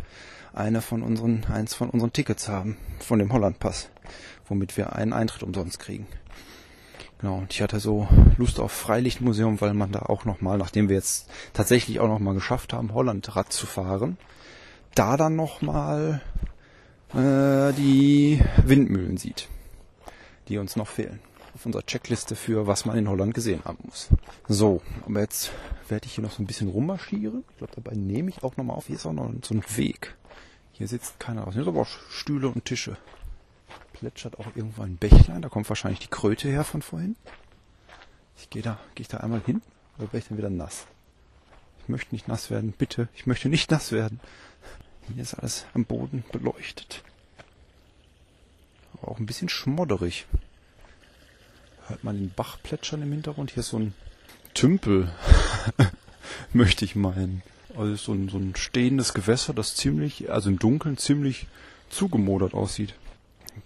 eine 0.53 0.81
von 0.81 1.01
unseren, 1.01 1.43
eins 1.51 1.73
von 1.73 1.89
unseren 1.89 2.13
Tickets 2.13 2.47
haben, 2.47 2.77
von 2.99 3.19
dem 3.19 3.33
Hollandpass, 3.33 3.89
womit 4.47 4.77
wir 4.77 4.95
einen 4.95 5.11
Eintritt 5.11 5.43
umsonst 5.43 5.79
kriegen. 5.79 6.07
Genau, 7.19 7.37
und 7.37 7.53
ich 7.53 7.61
hatte 7.61 7.79
so 7.79 8.07
Lust 8.37 8.59
auf 8.59 8.71
Freilichtmuseum, 8.71 9.61
weil 9.61 9.73
man 9.73 9.91
da 9.91 9.99
auch 9.99 10.25
nochmal, 10.25 10.57
nachdem 10.57 10.89
wir 10.89 10.95
jetzt 10.95 11.29
tatsächlich 11.53 11.99
auch 11.99 12.07
nochmal 12.07 12.33
geschafft 12.33 12.73
haben, 12.73 12.93
Hollandrad 12.93 13.53
zu 13.53 13.65
fahren, 13.65 14.17
da 14.95 15.17
dann 15.17 15.35
nochmal 15.35 16.21
äh, 17.13 17.73
die 17.73 18.41
Windmühlen 18.65 19.17
sieht, 19.17 19.47
die 20.47 20.57
uns 20.57 20.75
noch 20.75 20.87
fehlen. 20.87 21.19
Auf 21.53 21.65
unserer 21.65 21.85
Checkliste 21.85 22.35
für 22.35 22.67
was 22.67 22.85
man 22.85 22.97
in 22.97 23.07
Holland 23.07 23.33
gesehen 23.33 23.63
haben 23.63 23.77
muss. 23.83 24.09
So, 24.49 24.81
aber 25.05 25.21
jetzt 25.21 25.51
werde 25.87 26.05
ich 26.05 26.15
hier 26.15 26.23
noch 26.23 26.31
so 26.31 26.43
ein 26.43 26.47
bisschen 26.47 26.67
rummarschieren. 26.67 27.45
Ich 27.49 27.57
glaube, 27.57 27.73
dabei 27.75 27.95
nehme 27.95 28.29
ich 28.29 28.43
auch 28.43 28.57
nochmal 28.57 28.75
auf. 28.75 28.87
Hier 28.87 28.97
ist 28.97 29.05
auch 29.05 29.13
noch 29.13 29.31
so 29.41 29.55
ein 29.55 29.63
Weg. 29.77 30.15
Hier 30.73 30.89
sitzt 30.89 31.17
keiner 31.17 31.47
aus. 31.47 31.53
Hier 31.53 31.63
sind 31.63 31.73
aber 31.73 31.83
auch 31.83 31.87
Stühle 32.09 32.49
und 32.49 32.65
Tische. 32.65 32.97
Plätschert 33.95 34.39
auch 34.39 34.47
irgendwo 34.55 34.81
ein 34.81 34.97
Bächlein. 34.97 35.41
Da 35.41 35.47
kommt 35.47 35.69
wahrscheinlich 35.69 35.99
die 35.99 36.09
Kröte 36.09 36.49
her 36.49 36.65
von 36.65 36.81
vorhin. 36.81 37.15
Ich 38.37 38.49
gehe 38.49 38.61
da, 38.61 38.77
gehe 38.93 39.03
ich 39.03 39.07
da 39.07 39.17
einmal 39.17 39.41
hin 39.45 39.61
oder 39.97 40.07
werde 40.07 40.17
ich 40.17 40.27
dann 40.27 40.37
wieder 40.37 40.49
nass? 40.49 40.85
Ich 41.81 41.89
möchte 41.89 42.13
nicht 42.13 42.27
nass 42.27 42.49
werden, 42.49 42.73
bitte. 42.77 43.07
Ich 43.15 43.25
möchte 43.25 43.47
nicht 43.47 43.71
nass 43.71 43.91
werden. 43.91 44.19
Hier 45.13 45.23
ist 45.23 45.35
alles 45.35 45.65
am 45.73 45.85
Boden 45.85 46.25
beleuchtet. 46.31 47.03
Aber 48.93 49.11
auch 49.11 49.19
ein 49.19 49.25
bisschen 49.25 49.49
schmodderig. 49.49 50.25
Hört 51.87 52.03
man 52.03 52.17
den 52.17 52.33
Bach 52.35 52.57
plätschern 52.61 53.01
im 53.01 53.11
Hintergrund? 53.11 53.51
Hier 53.51 53.61
ist 53.61 53.69
so 53.69 53.79
ein 53.79 53.93
Tümpel, 54.53 55.11
möchte 56.53 56.83
ich 56.83 56.95
meinen. 56.95 57.43
Also 57.77 57.95
so 57.95 58.13
ein, 58.13 58.29
so 58.29 58.37
ein 58.37 58.55
stehendes 58.55 59.13
Gewässer, 59.13 59.53
das 59.53 59.75
ziemlich, 59.75 60.31
also 60.31 60.49
im 60.49 60.59
Dunkeln 60.59 60.97
ziemlich 60.97 61.47
zugemodert 61.89 62.53
aussieht. 62.53 62.95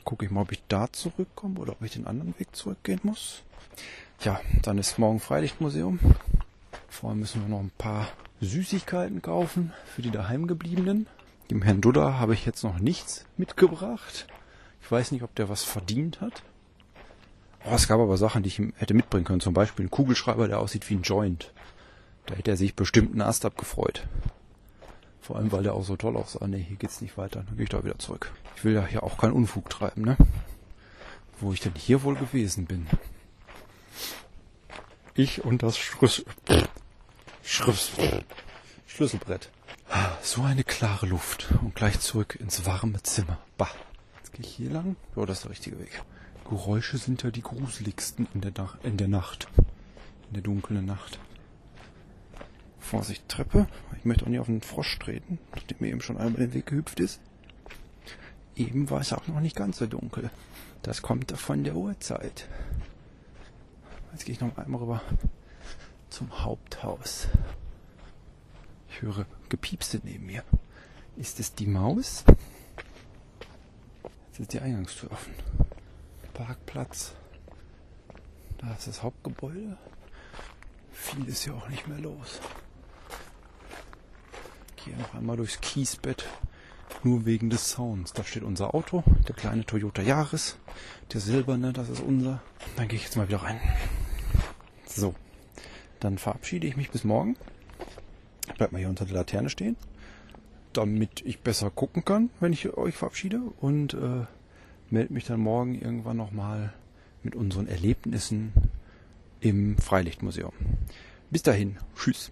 Gucke 0.03 0.25
ich 0.25 0.31
mal, 0.31 0.41
ob 0.41 0.51
ich 0.51 0.61
da 0.67 0.91
zurückkomme 0.91 1.59
oder 1.59 1.73
ob 1.73 1.81
ich 1.83 1.93
den 1.93 2.07
anderen 2.07 2.37
Weg 2.39 2.55
zurückgehen 2.55 2.99
muss. 3.03 3.43
Ja, 4.21 4.41
dann 4.63 4.77
ist 4.77 4.99
morgen 4.99 5.19
Freilichtmuseum. 5.19 5.99
Vorher 6.89 7.15
müssen 7.15 7.41
wir 7.41 7.49
noch 7.49 7.61
ein 7.61 7.71
paar 7.77 8.07
Süßigkeiten 8.41 9.21
kaufen 9.21 9.73
für 9.85 10.01
die 10.01 10.11
daheimgebliebenen. 10.11 11.07
Dem 11.49 11.61
Herrn 11.61 11.81
Dudda 11.81 12.19
habe 12.19 12.33
ich 12.33 12.45
jetzt 12.45 12.63
noch 12.63 12.79
nichts 12.79 13.25
mitgebracht. 13.37 14.27
Ich 14.81 14.91
weiß 14.91 15.11
nicht, 15.11 15.23
ob 15.23 15.33
der 15.35 15.49
was 15.49 15.63
verdient 15.63 16.21
hat. 16.21 16.43
Oh, 17.65 17.75
es 17.75 17.87
gab 17.87 17.99
aber 17.99 18.17
Sachen, 18.17 18.43
die 18.43 18.47
ich 18.47 18.59
ihm 18.59 18.73
hätte 18.77 18.93
mitbringen 18.93 19.25
können. 19.25 19.41
Zum 19.41 19.53
Beispiel 19.53 19.85
ein 19.85 19.91
Kugelschreiber, 19.91 20.47
der 20.47 20.59
aussieht 20.59 20.89
wie 20.89 20.95
ein 20.95 21.01
Joint. 21.01 21.51
Da 22.25 22.35
hätte 22.35 22.51
er 22.51 22.57
sich 22.57 22.75
bestimmt 22.75 23.11
einen 23.11 23.21
Ast 23.21 23.45
abgefreut. 23.45 24.07
Vor 25.29 25.37
allem, 25.37 25.51
weil 25.51 25.61
der 25.61 25.75
auch 25.75 25.83
so 25.83 25.95
toll 25.95 26.17
aussah. 26.17 26.47
Ne, 26.47 26.57
hier 26.57 26.75
geht's 26.75 27.01
nicht 27.01 27.15
weiter. 27.15 27.43
Dann 27.43 27.55
gehe 27.55 27.65
ich 27.65 27.69
da 27.69 27.83
wieder 27.83 27.99
zurück. 27.99 28.31
Ich 28.55 28.63
will 28.63 28.73
ja 28.73 28.83
hier 28.83 29.03
auch 29.03 29.19
keinen 29.19 29.33
Unfug 29.33 29.69
treiben, 29.69 30.01
ne? 30.01 30.17
Wo 31.39 31.53
ich 31.53 31.59
denn 31.59 31.75
hier 31.75 32.01
wohl 32.01 32.15
gewesen 32.15 32.65
bin. 32.65 32.87
Ich 35.13 35.45
und 35.45 35.61
das 35.61 35.77
Schlüssel... 35.77 36.25
Schlüssel... 37.43 38.25
Schlüsselbrett. 38.87 39.51
So 40.23 40.41
eine 40.41 40.63
klare 40.63 41.05
Luft. 41.05 41.49
Und 41.61 41.75
gleich 41.75 41.99
zurück 41.99 42.35
ins 42.39 42.65
warme 42.65 43.03
Zimmer. 43.03 43.37
Bah. 43.55 43.69
Jetzt 44.17 44.33
gehe 44.33 44.43
ich 44.43 44.51
hier 44.51 44.71
lang. 44.71 44.95
Ja, 45.15 45.27
das 45.27 45.37
ist 45.37 45.43
der 45.43 45.51
richtige 45.51 45.77
Weg. 45.77 46.01
Geräusche 46.49 46.97
sind 46.97 47.21
ja 47.21 47.29
die 47.29 47.43
gruseligsten 47.43 48.27
in 48.33 48.41
der, 48.41 48.51
in 48.81 48.97
der 48.97 49.07
Nacht. 49.07 49.47
In 50.29 50.33
der 50.33 50.41
dunklen 50.41 50.87
Nacht. 50.87 51.19
Vorsicht, 52.89 53.29
Treppe. 53.29 53.67
Ich 53.99 54.05
möchte 54.05 54.25
auch 54.25 54.29
nicht 54.29 54.39
auf 54.39 54.49
einen 54.49 54.61
Frosch 54.61 54.97
treten, 54.97 55.37
nachdem 55.53 55.77
mir 55.79 55.89
eben 55.89 56.01
schon 56.01 56.17
einmal 56.17 56.41
den 56.41 56.55
Weg 56.55 56.65
gehüpft 56.65 56.99
ist. 56.99 57.21
Eben 58.55 58.89
war 58.89 58.99
es 58.99 59.13
auch 59.13 59.27
noch 59.27 59.41
nicht 59.41 59.55
ganz 59.55 59.77
so 59.77 59.85
dunkel. 59.85 60.31
Das 60.81 61.03
kommt 61.03 61.31
von 61.33 61.63
der 61.63 61.75
Uhrzeit. 61.75 62.49
Jetzt 64.11 64.25
gehe 64.25 64.33
ich 64.33 64.41
noch 64.41 64.57
einmal 64.57 64.81
rüber 64.81 65.03
zum 66.09 66.43
Haupthaus. 66.43 67.27
Ich 68.89 69.03
höre 69.03 69.27
Gepiepse 69.49 70.01
neben 70.03 70.25
mir. 70.25 70.43
Ist 71.15 71.39
es 71.39 71.53
die 71.53 71.67
Maus? 71.67 72.23
Jetzt 74.29 74.39
ist 74.39 74.53
die 74.53 74.61
Eingangstür 74.61 75.11
offen. 75.11 75.35
Parkplatz. 76.33 77.13
Da 78.57 78.73
ist 78.73 78.87
das 78.87 79.03
Hauptgebäude. 79.03 79.77
Viel 80.91 81.27
ist 81.27 81.45
ja 81.45 81.53
auch 81.53 81.69
nicht 81.69 81.87
mehr 81.87 81.99
los. 81.99 82.41
Gehe 84.89 84.97
noch 84.97 85.13
einmal 85.13 85.37
durchs 85.37 85.61
Kiesbett. 85.61 86.25
Nur 87.03 87.27
wegen 87.27 87.51
des 87.51 87.69
Sounds. 87.69 88.11
Da 88.13 88.23
steht 88.23 88.41
unser 88.41 88.73
Auto, 88.73 89.03
der 89.27 89.35
kleine 89.35 89.63
Toyota 89.63 90.01
Yaris. 90.01 90.57
Der 91.13 91.21
silberne, 91.21 91.73
das 91.73 91.89
ist 91.89 92.01
unser. 92.01 92.41
Dann 92.75 92.87
gehe 92.87 92.97
ich 92.97 93.03
jetzt 93.03 93.15
mal 93.15 93.27
wieder 93.27 93.43
rein. 93.43 93.59
So. 94.87 95.13
Dann 95.99 96.17
verabschiede 96.17 96.65
ich 96.65 96.75
mich 96.75 96.89
bis 96.89 97.03
morgen. 97.03 97.37
Bleib 98.57 98.71
mal 98.71 98.79
hier 98.79 98.89
unter 98.89 99.05
der 99.05 99.13
Laterne 99.13 99.51
stehen. 99.51 99.77
Damit 100.73 101.21
ich 101.23 101.41
besser 101.41 101.69
gucken 101.69 102.03
kann, 102.03 102.31
wenn 102.39 102.51
ich 102.51 102.75
euch 102.75 102.95
verabschiede. 102.95 103.41
Und 103.59 103.93
äh, 103.93 104.25
melde 104.89 105.13
mich 105.13 105.25
dann 105.25 105.39
morgen 105.39 105.75
irgendwann 105.75 106.17
nochmal 106.17 106.73
mit 107.21 107.35
unseren 107.35 107.67
Erlebnissen 107.67 108.53
im 109.39 109.77
Freilichtmuseum. 109.77 110.53
Bis 111.29 111.43
dahin, 111.43 111.77
tschüss. 111.95 112.31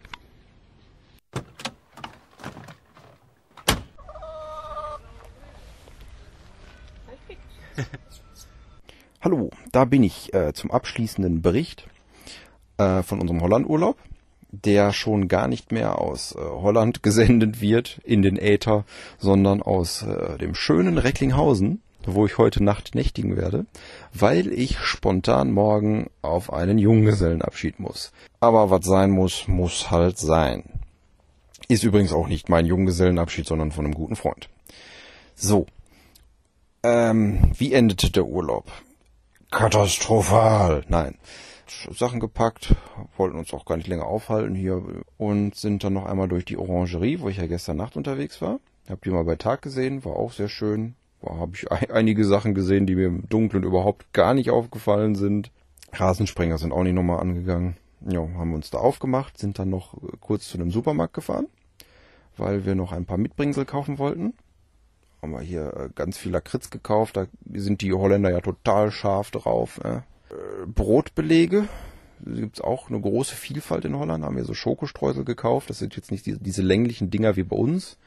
Hallo, 9.22 9.50
da 9.72 9.86
bin 9.86 10.04
ich 10.04 10.34
äh, 10.34 10.54
zum 10.54 10.72
abschließenden 10.72 11.42
Bericht 11.42 11.88
äh, 12.78 13.04
von 13.04 13.20
unserem 13.20 13.42
Hollandurlaub, 13.42 13.98
der 14.52 14.94
schon 14.94 15.28
gar 15.28 15.48
nicht 15.48 15.72
mehr 15.72 16.00
aus 16.00 16.34
äh, 16.34 16.40
Holland 16.40 17.04
gesendet 17.04 17.62
wird 17.62 18.00
in 18.04 18.22
den 18.22 18.38
Äther, 18.38 18.86
sondern 19.18 19.62
aus 19.62 20.04
äh, 20.04 20.38
dem 20.38 20.56
schönen 20.56 20.98
Recklinghausen 20.98 21.82
wo 22.10 22.26
ich 22.26 22.38
heute 22.38 22.64
Nacht 22.64 22.96
nächtigen 22.96 23.36
werde, 23.36 23.66
weil 24.14 24.54
ich 24.54 24.80
spontan 24.80 25.52
morgen 25.52 26.10
auf 26.22 26.54
einen 26.54 26.78
Junggesellenabschied 26.78 27.82
muss. 27.82 28.14
Aber 28.40 28.70
was 28.70 28.86
sein 28.86 29.12
muss, 29.12 29.50
muss 29.50 29.92
halt 29.92 30.18
sein. 30.18 30.80
Ist 31.68 31.84
übrigens 31.84 32.14
auch 32.14 32.30
nicht 32.30 32.48
mein 32.48 32.66
Junggesellenabschied, 32.66 33.46
sondern 33.46 33.74
von 33.74 33.84
einem 33.84 33.94
guten 33.94 34.16
Freund. 34.16 34.48
So. 35.36 35.66
Ähm, 36.84 37.52
wie 37.58 37.74
endete 37.74 38.12
der 38.12 38.26
Urlaub? 38.26 38.72
Katastrophal. 39.52 40.84
Nein. 40.88 41.18
Sachen 41.92 42.20
gepackt, 42.20 42.76
wollten 43.18 43.38
uns 43.38 43.54
auch 43.54 43.66
gar 43.66 43.76
nicht 43.76 43.88
länger 43.88 44.06
aufhalten 44.06 44.56
hier 44.56 44.82
und 45.18 45.56
sind 45.56 45.84
dann 45.84 45.94
noch 45.94 46.06
einmal 46.06 46.30
durch 46.30 46.46
die 46.46 46.58
Orangerie, 46.58 47.20
wo 47.20 47.28
ich 47.28 47.38
ja 47.38 47.48
gestern 47.48 47.78
Nacht 47.78 47.98
unterwegs 47.98 48.42
war. 48.42 48.60
Habt 48.90 49.06
ihr 49.06 49.12
mal 49.12 49.26
bei 49.26 49.36
Tag 49.36 49.62
gesehen, 49.62 50.06
war 50.06 50.16
auch 50.16 50.32
sehr 50.32 50.48
schön 50.48 50.96
habe 51.26 51.52
ich 51.56 51.70
einige 51.92 52.26
Sachen 52.26 52.54
gesehen, 52.54 52.86
die 52.86 52.96
mir 52.96 53.08
im 53.08 53.28
Dunkeln 53.30 53.64
überhaupt 53.64 54.14
gar 54.14 54.34
nicht 54.34 54.50
aufgefallen 54.50 55.16
sind. 55.16 55.52
Rasensprenger 55.94 56.58
sind 56.58 56.72
auch 56.72 56.84
nicht 56.84 56.94
nochmal 56.94 57.20
angegangen. 57.20 57.78
Ja, 58.08 58.20
haben 58.20 58.54
uns 58.54 58.70
da 58.70 58.78
aufgemacht, 58.78 59.38
sind 59.38 59.58
dann 59.58 59.70
noch 59.70 59.96
äh, 59.96 60.18
kurz 60.20 60.50
zu 60.50 60.58
einem 60.58 60.70
Supermarkt 60.70 61.14
gefahren, 61.14 61.48
weil 62.38 62.66
wir 62.66 62.76
noch 62.76 62.92
ein 62.92 63.06
paar 63.06 63.18
Mitbringsel 63.18 63.66
kaufen 63.66 63.98
wollten. 63.98 64.34
Haben 65.22 65.32
wir 65.32 65.42
hier 65.42 65.74
äh, 65.76 65.90
ganz 65.96 66.18
viel 66.18 66.32
Lakritz 66.32 66.70
gekauft, 66.70 67.18
da 67.18 67.28
sind 67.54 67.82
die 67.82 67.94
Holländer 67.94 68.32
ja 68.32 68.42
total 68.42 68.92
scharf 68.92 69.32
drauf. 69.32 69.80
Äh. 69.84 70.02
Brotbelege 70.66 71.68
gibt's 72.26 72.62
auch 72.62 72.90
eine 72.90 73.00
große 73.00 73.36
Vielfalt 73.36 73.86
in 73.86 73.98
Holland. 73.98 74.24
Haben 74.24 74.38
wir 74.38 74.46
so 74.46 74.54
Schokostreusel 74.54 75.24
gekauft. 75.24 75.70
Das 75.70 75.80
sind 75.80 75.96
jetzt 75.96 76.12
nicht 76.12 76.26
die, 76.26 76.38
diese 76.38 76.62
länglichen 76.62 77.10
Dinger 77.10 77.36
wie 77.36 77.44
bei 77.44 77.56
uns, 77.56 77.98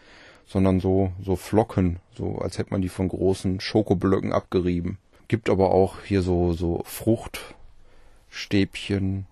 sondern 0.46 0.80
so, 0.80 1.12
so 1.22 1.36
Flocken, 1.36 2.00
so 2.16 2.38
als 2.38 2.58
hätte 2.58 2.70
man 2.70 2.82
die 2.82 2.88
von 2.88 3.08
großen 3.08 3.60
Schokoblöcken 3.60 4.32
abgerieben. 4.32 4.98
Gibt 5.28 5.48
aber 5.48 5.70
auch 5.70 6.02
hier 6.02 6.22
so, 6.22 6.52
so 6.52 6.82
Fruchtstäbchen 6.84 9.26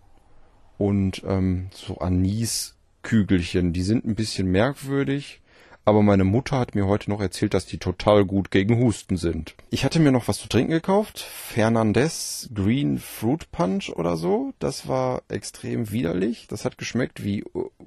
und 0.79 1.23
ähm, 1.27 1.69
so 1.73 1.99
Aniskügelchen. 1.99 3.73
Die 3.73 3.83
sind 3.83 4.05
ein 4.05 4.15
bisschen 4.15 4.51
merkwürdig, 4.51 5.41
aber 5.89 6.03
meine 6.03 6.25
Mutter 6.25 6.59
hat 6.59 6.75
mir 6.75 6.87
heute 6.87 7.11
noch 7.11 7.21
erzählt, 7.21 7.55
dass 7.55 7.67
die 7.67 7.79
total 7.79 8.25
gut 8.25 8.51
gegen 8.51 8.79
Husten 8.79 9.17
sind. 9.17 9.55
Ich 9.71 9.85
hatte 9.85 10.01
mir 10.01 10.13
noch 10.13 10.29
was 10.29 10.39
zu 10.39 10.49
trinken 10.49 10.73
gekauft. 10.73 11.19
Fernandez 11.21 12.51
Green 12.55 12.99
Fruit 12.99 13.51
Punch 13.51 13.91
oder 13.91 14.17
so. 14.17 14.53
Das 14.59 14.87
war 14.87 15.23
extrem 15.29 15.91
widerlich. 15.91 16.47
Das 16.49 16.65
hat 16.65 16.79
geschmeckt 16.79 17.25
wie 17.25 17.45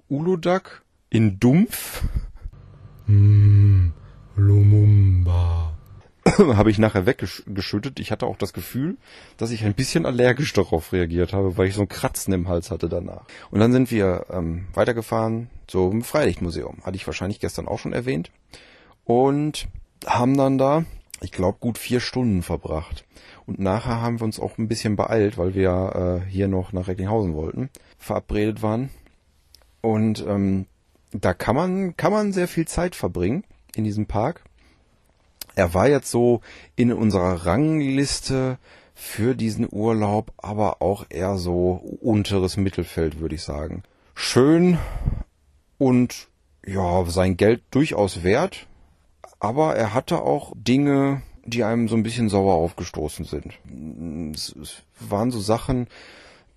Uludak 0.10 0.84
in 1.10 1.40
Dumpf. 1.40 2.04
Mm, 3.06 3.90
Lumumba. 4.36 5.71
habe 6.56 6.72
ich 6.72 6.78
nachher 6.78 7.06
weggeschüttet. 7.06 8.00
Ich 8.00 8.12
hatte 8.12 8.26
auch 8.26 8.38
das 8.38 8.54
Gefühl, 8.54 8.98
dass 9.38 9.52
ich 9.52 9.64
ein 9.64 9.74
bisschen 9.74 10.06
allergisch 10.06 10.54
darauf 10.54 10.94
reagiert 10.94 11.34
habe, 11.34 11.58
weil 11.58 11.68
ich 11.68 11.76
so 11.76 11.82
ein 11.82 11.90
Kratzen 11.90 12.34
im 12.34 12.48
Hals 12.48 12.72
hatte 12.72 12.90
danach. 12.90 13.26
Und 13.50 13.60
dann 13.60 13.72
sind 13.72 13.92
wir 13.92 14.26
ähm, 14.32 14.68
weitergefahren 14.74 15.50
zum 15.68 16.04
Freilichtmuseum. 16.04 16.80
Hatte 16.84 16.96
ich 16.96 17.08
wahrscheinlich 17.08 17.40
gestern 17.40 17.68
auch 17.68 17.80
schon 17.80 17.94
erwähnt. 17.94 18.32
Und 19.06 19.68
haben 20.06 20.38
dann 20.38 20.58
da, 20.58 20.86
ich 21.22 21.32
glaube, 21.32 21.58
gut 21.60 21.78
vier 21.78 22.00
Stunden 22.00 22.44
verbracht. 22.44 23.06
Und 23.46 23.60
nachher 23.60 24.02
haben 24.02 24.20
wir 24.20 24.26
uns 24.26 24.40
auch 24.40 24.58
ein 24.58 24.68
bisschen 24.68 24.96
beeilt, 24.96 25.38
weil 25.38 25.56
wir 25.56 26.24
äh, 26.26 26.30
hier 26.30 26.48
noch 26.48 26.74
nach 26.74 26.88
Recklinghausen 26.88 27.34
wollten, 27.34 27.70
verabredet 27.98 28.62
waren. 28.62 28.90
Und 29.82 30.26
ähm, 30.28 30.68
da 31.12 31.34
kann 31.34 31.56
man, 31.56 31.98
kann 31.98 32.12
man 32.12 32.32
sehr 32.32 32.48
viel 32.48 32.68
Zeit 32.68 32.96
verbringen 32.96 33.44
in 33.76 33.84
diesem 33.84 34.06
Park. 34.06 34.44
Er 35.56 35.74
war 35.74 35.88
jetzt 35.88 36.12
so 36.12 36.42
in 36.76 36.94
unserer 36.94 37.46
Rangliste 37.46 38.58
für 38.94 39.36
diesen 39.36 39.68
Urlaub, 39.70 40.32
aber 40.38 40.82
auch 40.82 41.06
eher 41.10 41.38
so 41.38 41.98
unteres 42.02 42.58
Mittelfeld, 42.58 43.20
würde 43.20 43.36
ich 43.36 43.44
sagen. 43.44 43.84
Schön 44.14 44.78
und 45.78 46.28
ja, 46.66 47.04
sein 47.06 47.38
Geld 47.38 47.64
durchaus 47.72 48.24
wert, 48.24 48.68
aber 49.40 49.76
er 49.76 49.94
hatte 49.96 50.22
auch 50.22 50.54
Dinge, 50.56 51.24
die 51.44 51.64
einem 51.64 51.88
so 51.88 51.96
ein 51.96 52.04
bisschen 52.04 52.30
sauer 52.30 52.54
aufgestoßen 52.54 53.26
sind. 53.26 53.58
Es, 54.36 54.56
waren 55.00 55.32
so 55.32 55.40
Sachen, 55.40 55.88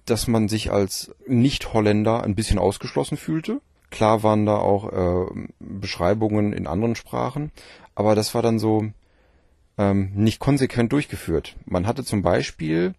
dass 0.05 0.29
man 0.29 0.49
sich 0.49 0.71
als 0.71 1.15
Nicht-Holländer 1.27 2.23
ein 2.23 2.35
bisschen 2.35 2.59
ausgeschlossen 2.59 3.17
fühlte. 3.17 3.63
Klar 3.91 4.23
waren 4.23 4.45
da 4.45 4.57
auch 4.57 4.93
äh, 4.93 5.49
Beschreibungen 5.61 6.53
in 6.53 6.67
anderen 6.67 6.95
Sprachen, 6.95 7.53
aber 7.95 8.15
das 8.15 8.35
war 8.35 8.43
dann 8.43 8.59
so 8.59 8.91
ähm, 9.79 10.13
nicht 10.15 10.39
konsequent 10.39 10.93
durchgeführt. 10.93 11.57
Man 11.65 11.87
hatte 11.87 12.05
zum 12.05 12.23
Beispiel 12.23 12.95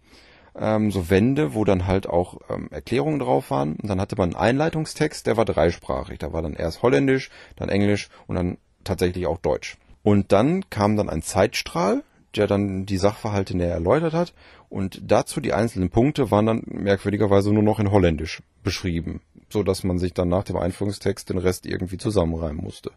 ähm, 0.58 0.90
so 0.90 1.10
Wände, 1.10 1.54
wo 1.54 1.64
dann 1.64 1.86
halt 1.86 2.08
auch 2.08 2.38
ähm, 2.48 2.68
Erklärungen 2.70 3.18
drauf 3.18 3.50
waren. 3.50 3.76
Und 3.76 3.88
dann 3.88 4.00
hatte 4.00 4.16
man 4.16 4.30
einen 4.30 4.40
Einleitungstext, 4.40 5.26
der 5.26 5.36
war 5.36 5.44
dreisprachig. 5.44 6.18
Da 6.18 6.32
war 6.32 6.42
dann 6.42 6.54
erst 6.54 6.82
Holländisch, 6.82 7.30
dann 7.56 7.68
Englisch 7.68 8.08
und 8.26 8.36
dann 8.36 8.58
tatsächlich 8.84 9.26
auch 9.26 9.38
Deutsch. 9.38 9.76
Und 10.02 10.32
dann 10.32 10.68
kam 10.70 10.96
dann 10.96 11.10
ein 11.10 11.22
Zeitstrahl, 11.22 12.02
der 12.36 12.46
dann 12.46 12.86
die 12.86 12.98
Sachverhalte 12.98 13.56
näher 13.56 13.72
erläutert 13.72 14.14
hat. 14.14 14.34
Und 14.68 15.00
dazu 15.04 15.40
die 15.40 15.52
einzelnen 15.52 15.90
Punkte 15.90 16.30
waren 16.30 16.46
dann 16.46 16.62
merkwürdigerweise 16.66 17.52
nur 17.52 17.62
noch 17.62 17.80
in 17.80 17.90
Holländisch 17.90 18.42
beschrieben, 18.62 19.20
so 19.48 19.62
dass 19.62 19.84
man 19.84 19.98
sich 19.98 20.12
dann 20.12 20.28
nach 20.28 20.44
dem 20.44 20.56
Einführungstext 20.56 21.30
den 21.30 21.38
Rest 21.38 21.66
irgendwie 21.66 21.98
zusammenreimen 21.98 22.62
musste. 22.62 22.90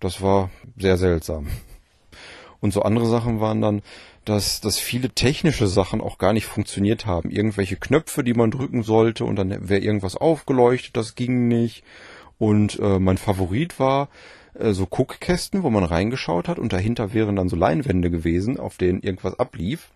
Das 0.00 0.20
war 0.22 0.50
sehr 0.76 0.96
seltsam. 0.96 1.48
Und 2.60 2.72
so 2.72 2.82
andere 2.82 3.06
Sachen 3.06 3.40
waren 3.40 3.60
dann, 3.60 3.82
dass, 4.24 4.60
dass 4.60 4.78
viele 4.78 5.10
technische 5.10 5.68
Sachen 5.68 6.00
auch 6.00 6.18
gar 6.18 6.32
nicht 6.32 6.46
funktioniert 6.46 7.06
haben. 7.06 7.30
Irgendwelche 7.30 7.76
Knöpfe, 7.76 8.24
die 8.24 8.34
man 8.34 8.50
drücken 8.50 8.82
sollte 8.82 9.24
und 9.24 9.36
dann 9.36 9.68
wäre 9.68 9.80
irgendwas 9.80 10.16
aufgeleuchtet, 10.16 10.96
das 10.96 11.14
ging 11.14 11.48
nicht. 11.48 11.84
Und 12.38 12.78
äh, 12.80 12.98
mein 12.98 13.18
Favorit 13.18 13.78
war 13.78 14.08
äh, 14.54 14.72
so 14.72 14.86
Guckkästen, 14.86 15.62
wo 15.62 15.70
man 15.70 15.84
reingeschaut 15.84 16.48
hat 16.48 16.58
und 16.58 16.72
dahinter 16.72 17.14
wären 17.14 17.36
dann 17.36 17.48
so 17.48 17.56
Leinwände 17.56 18.10
gewesen, 18.10 18.58
auf 18.58 18.76
denen 18.76 19.00
irgendwas 19.00 19.38
ablief. 19.38 19.90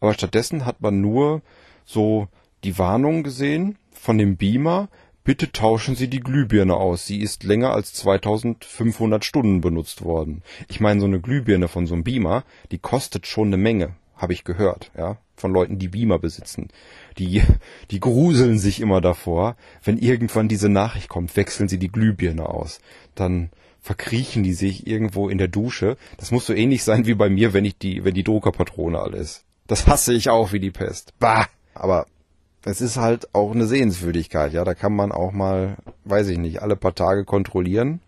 Aber 0.00 0.12
stattdessen 0.12 0.66
hat 0.66 0.80
man 0.80 1.00
nur 1.00 1.40
so 1.84 2.28
die 2.64 2.78
Warnung 2.78 3.22
gesehen 3.22 3.76
von 3.92 4.18
dem 4.18 4.36
Beamer, 4.36 4.88
Bitte 5.28 5.52
tauschen 5.52 5.94
Sie 5.94 6.08
die 6.08 6.20
Glühbirne 6.20 6.74
aus. 6.74 7.04
Sie 7.04 7.20
ist 7.20 7.44
länger 7.44 7.74
als 7.74 7.92
2500 7.92 9.26
Stunden 9.26 9.60
benutzt 9.60 10.02
worden. 10.02 10.40
Ich 10.68 10.80
meine, 10.80 11.00
so 11.00 11.06
eine 11.06 11.20
Glühbirne 11.20 11.68
von 11.68 11.86
so 11.86 11.92
einem 11.92 12.02
Beamer, 12.02 12.44
die 12.70 12.78
kostet 12.78 13.26
schon 13.26 13.48
eine 13.48 13.58
Menge, 13.58 13.94
habe 14.16 14.32
ich 14.32 14.42
gehört, 14.42 14.90
ja, 14.96 15.18
von 15.36 15.52
Leuten, 15.52 15.78
die 15.78 15.88
Beamer 15.88 16.18
besitzen. 16.18 16.68
Die, 17.18 17.42
die 17.90 18.00
gruseln 18.00 18.58
sich 18.58 18.80
immer 18.80 19.02
davor, 19.02 19.56
wenn 19.84 19.98
irgendwann 19.98 20.48
diese 20.48 20.70
Nachricht 20.70 21.10
kommt, 21.10 21.36
wechseln 21.36 21.68
Sie 21.68 21.78
die 21.78 21.92
Glühbirne 21.92 22.48
aus. 22.48 22.80
Dann 23.14 23.50
verkriechen 23.82 24.44
die 24.44 24.54
sich 24.54 24.86
irgendwo 24.86 25.28
in 25.28 25.36
der 25.36 25.48
Dusche. 25.48 25.98
Das 26.16 26.30
muss 26.30 26.46
so 26.46 26.54
ähnlich 26.54 26.84
sein 26.84 27.04
wie 27.04 27.12
bei 27.12 27.28
mir, 27.28 27.52
wenn 27.52 27.66
ich 27.66 27.76
die, 27.76 28.02
wenn 28.02 28.14
die 28.14 28.24
Druckerpatrone 28.24 28.98
alles. 28.98 29.44
Das 29.66 29.86
hasse 29.86 30.14
ich 30.14 30.30
auch 30.30 30.54
wie 30.54 30.60
die 30.60 30.70
Pest. 30.70 31.12
Bah! 31.18 31.48
Aber 31.74 32.06
es 32.68 32.82
ist 32.82 32.98
halt 32.98 33.34
auch 33.34 33.52
eine 33.52 33.66
Sehenswürdigkeit, 33.66 34.52
ja. 34.52 34.64
Da 34.64 34.74
kann 34.74 34.94
man 34.94 35.10
auch 35.10 35.32
mal, 35.32 35.76
weiß 36.04 36.28
ich 36.28 36.38
nicht, 36.38 36.62
alle 36.62 36.76
paar 36.76 36.94
Tage 36.94 37.24
kontrollieren, 37.24 38.00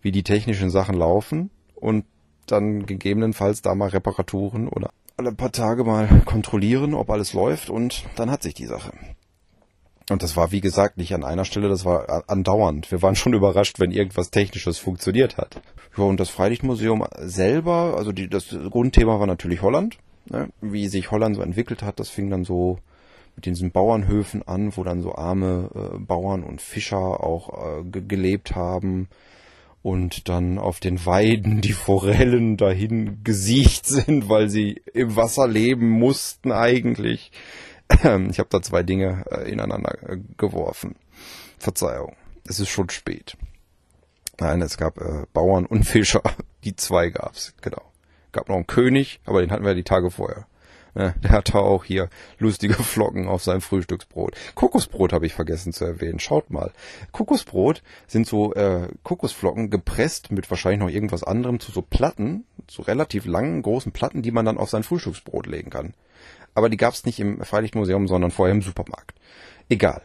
wie 0.00 0.12
die 0.12 0.22
technischen 0.22 0.70
Sachen 0.70 0.94
laufen 0.94 1.50
und 1.74 2.04
dann 2.46 2.86
gegebenenfalls 2.86 3.60
da 3.60 3.74
mal 3.74 3.88
Reparaturen 3.88 4.68
oder 4.68 4.90
alle 5.16 5.32
paar 5.32 5.50
Tage 5.50 5.82
mal 5.82 6.06
kontrollieren, 6.24 6.94
ob 6.94 7.10
alles 7.10 7.32
läuft 7.32 7.70
und 7.70 8.04
dann 8.14 8.30
hat 8.30 8.42
sich 8.42 8.54
die 8.54 8.66
Sache. 8.66 8.92
Und 10.10 10.22
das 10.22 10.36
war, 10.36 10.52
wie 10.52 10.60
gesagt, 10.60 10.96
nicht 10.96 11.12
an 11.12 11.24
einer 11.24 11.44
Stelle, 11.44 11.68
das 11.68 11.84
war 11.84 12.24
andauernd. 12.28 12.90
Wir 12.90 13.02
waren 13.02 13.16
schon 13.16 13.34
überrascht, 13.34 13.80
wenn 13.80 13.90
irgendwas 13.90 14.30
Technisches 14.30 14.78
funktioniert 14.78 15.36
hat. 15.36 15.60
Ja, 15.96 16.04
und 16.04 16.20
das 16.20 16.30
Freilichtmuseum 16.30 17.04
selber, 17.18 17.94
also 17.98 18.12
die, 18.12 18.28
das 18.28 18.48
Grundthema 18.70 19.18
war 19.18 19.26
natürlich 19.26 19.60
Holland. 19.60 19.98
Ne? 20.30 20.48
Wie 20.60 20.86
sich 20.88 21.10
Holland 21.10 21.34
so 21.34 21.42
entwickelt 21.42 21.82
hat, 21.82 21.98
das 21.98 22.08
fing 22.08 22.30
dann 22.30 22.44
so 22.44 22.78
mit 23.38 23.46
diesen 23.46 23.70
Bauernhöfen 23.70 24.42
an, 24.48 24.76
wo 24.76 24.82
dann 24.82 25.00
so 25.00 25.14
arme 25.14 25.70
äh, 25.72 25.98
Bauern 26.00 26.42
und 26.42 26.60
Fischer 26.60 27.22
auch 27.22 27.78
äh, 27.78 27.84
gelebt 27.84 28.56
haben 28.56 29.08
und 29.80 30.28
dann 30.28 30.58
auf 30.58 30.80
den 30.80 31.06
Weiden 31.06 31.60
die 31.60 31.72
Forellen 31.72 32.56
dahin 32.56 33.22
gesiecht 33.22 33.86
sind, 33.86 34.28
weil 34.28 34.50
sie 34.50 34.82
im 34.92 35.14
Wasser 35.14 35.46
leben 35.46 35.88
mussten 35.88 36.50
eigentlich. 36.50 37.30
Ich 37.90 38.38
habe 38.38 38.48
da 38.50 38.60
zwei 38.60 38.82
Dinge 38.82 39.24
äh, 39.30 39.50
ineinander 39.50 39.96
äh, 40.02 40.18
geworfen. 40.36 40.96
Verzeihung, 41.58 42.16
es 42.46 42.58
ist 42.58 42.68
schon 42.68 42.90
spät. 42.90 43.36
Nein, 44.40 44.60
es 44.62 44.76
gab 44.76 45.00
äh, 45.00 45.26
Bauern 45.32 45.64
und 45.64 45.84
Fischer. 45.84 46.22
Die 46.64 46.74
zwei 46.74 47.10
gab's, 47.10 47.54
genau. 47.62 47.82
Gab 48.32 48.48
noch 48.48 48.56
einen 48.56 48.66
König, 48.66 49.20
aber 49.24 49.40
den 49.40 49.52
hatten 49.52 49.64
wir 49.64 49.74
die 49.74 49.84
Tage 49.84 50.10
vorher. 50.10 50.46
Ja, 50.98 51.14
der 51.22 51.30
hatte 51.30 51.58
auch 51.60 51.84
hier 51.84 52.10
lustige 52.38 52.74
Flocken 52.82 53.28
auf 53.28 53.44
seinem 53.44 53.60
Frühstücksbrot. 53.60 54.34
Kokosbrot 54.56 55.12
habe 55.12 55.26
ich 55.26 55.32
vergessen 55.32 55.72
zu 55.72 55.84
erwähnen. 55.84 56.18
Schaut 56.18 56.50
mal. 56.50 56.72
Kokosbrot 57.12 57.84
sind 58.08 58.26
so 58.26 58.52
äh, 58.54 58.88
Kokosflocken 59.04 59.70
gepresst 59.70 60.32
mit 60.32 60.50
wahrscheinlich 60.50 60.80
noch 60.80 60.90
irgendwas 60.90 61.22
anderem 61.22 61.60
zu 61.60 61.70
so 61.70 61.82
Platten, 61.82 62.44
so 62.68 62.82
relativ 62.82 63.26
langen, 63.26 63.62
großen 63.62 63.92
Platten, 63.92 64.22
die 64.22 64.32
man 64.32 64.44
dann 64.44 64.58
auf 64.58 64.70
sein 64.70 64.82
Frühstücksbrot 64.82 65.46
legen 65.46 65.70
kann. 65.70 65.94
Aber 66.54 66.68
die 66.68 66.76
gab 66.76 66.94
es 66.94 67.06
nicht 67.06 67.20
im 67.20 67.44
Freilichtmuseum, 67.44 68.08
sondern 68.08 68.32
vorher 68.32 68.54
im 68.54 68.62
Supermarkt. 68.62 69.14
Egal. 69.68 70.02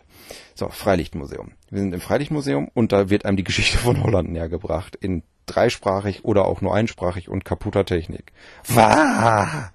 So, 0.53 0.69
Freilichtmuseum. 0.69 1.53
Wir 1.71 1.79
sind 1.79 1.93
im 1.93 2.01
Freilichtmuseum 2.01 2.69
und 2.75 2.91
da 2.91 3.09
wird 3.09 3.25
einem 3.25 3.37
die 3.37 3.43
Geschichte 3.43 3.79
von 3.79 4.03
Holland 4.03 4.31
näher 4.31 4.49
gebracht. 4.49 4.95
In 4.95 5.23
dreisprachig 5.47 6.23
oder 6.23 6.45
auch 6.45 6.61
nur 6.61 6.75
einsprachig 6.75 7.29
und 7.29 7.45
kaputter 7.45 7.85
Technik. 7.85 8.31
Wah! 8.67 9.71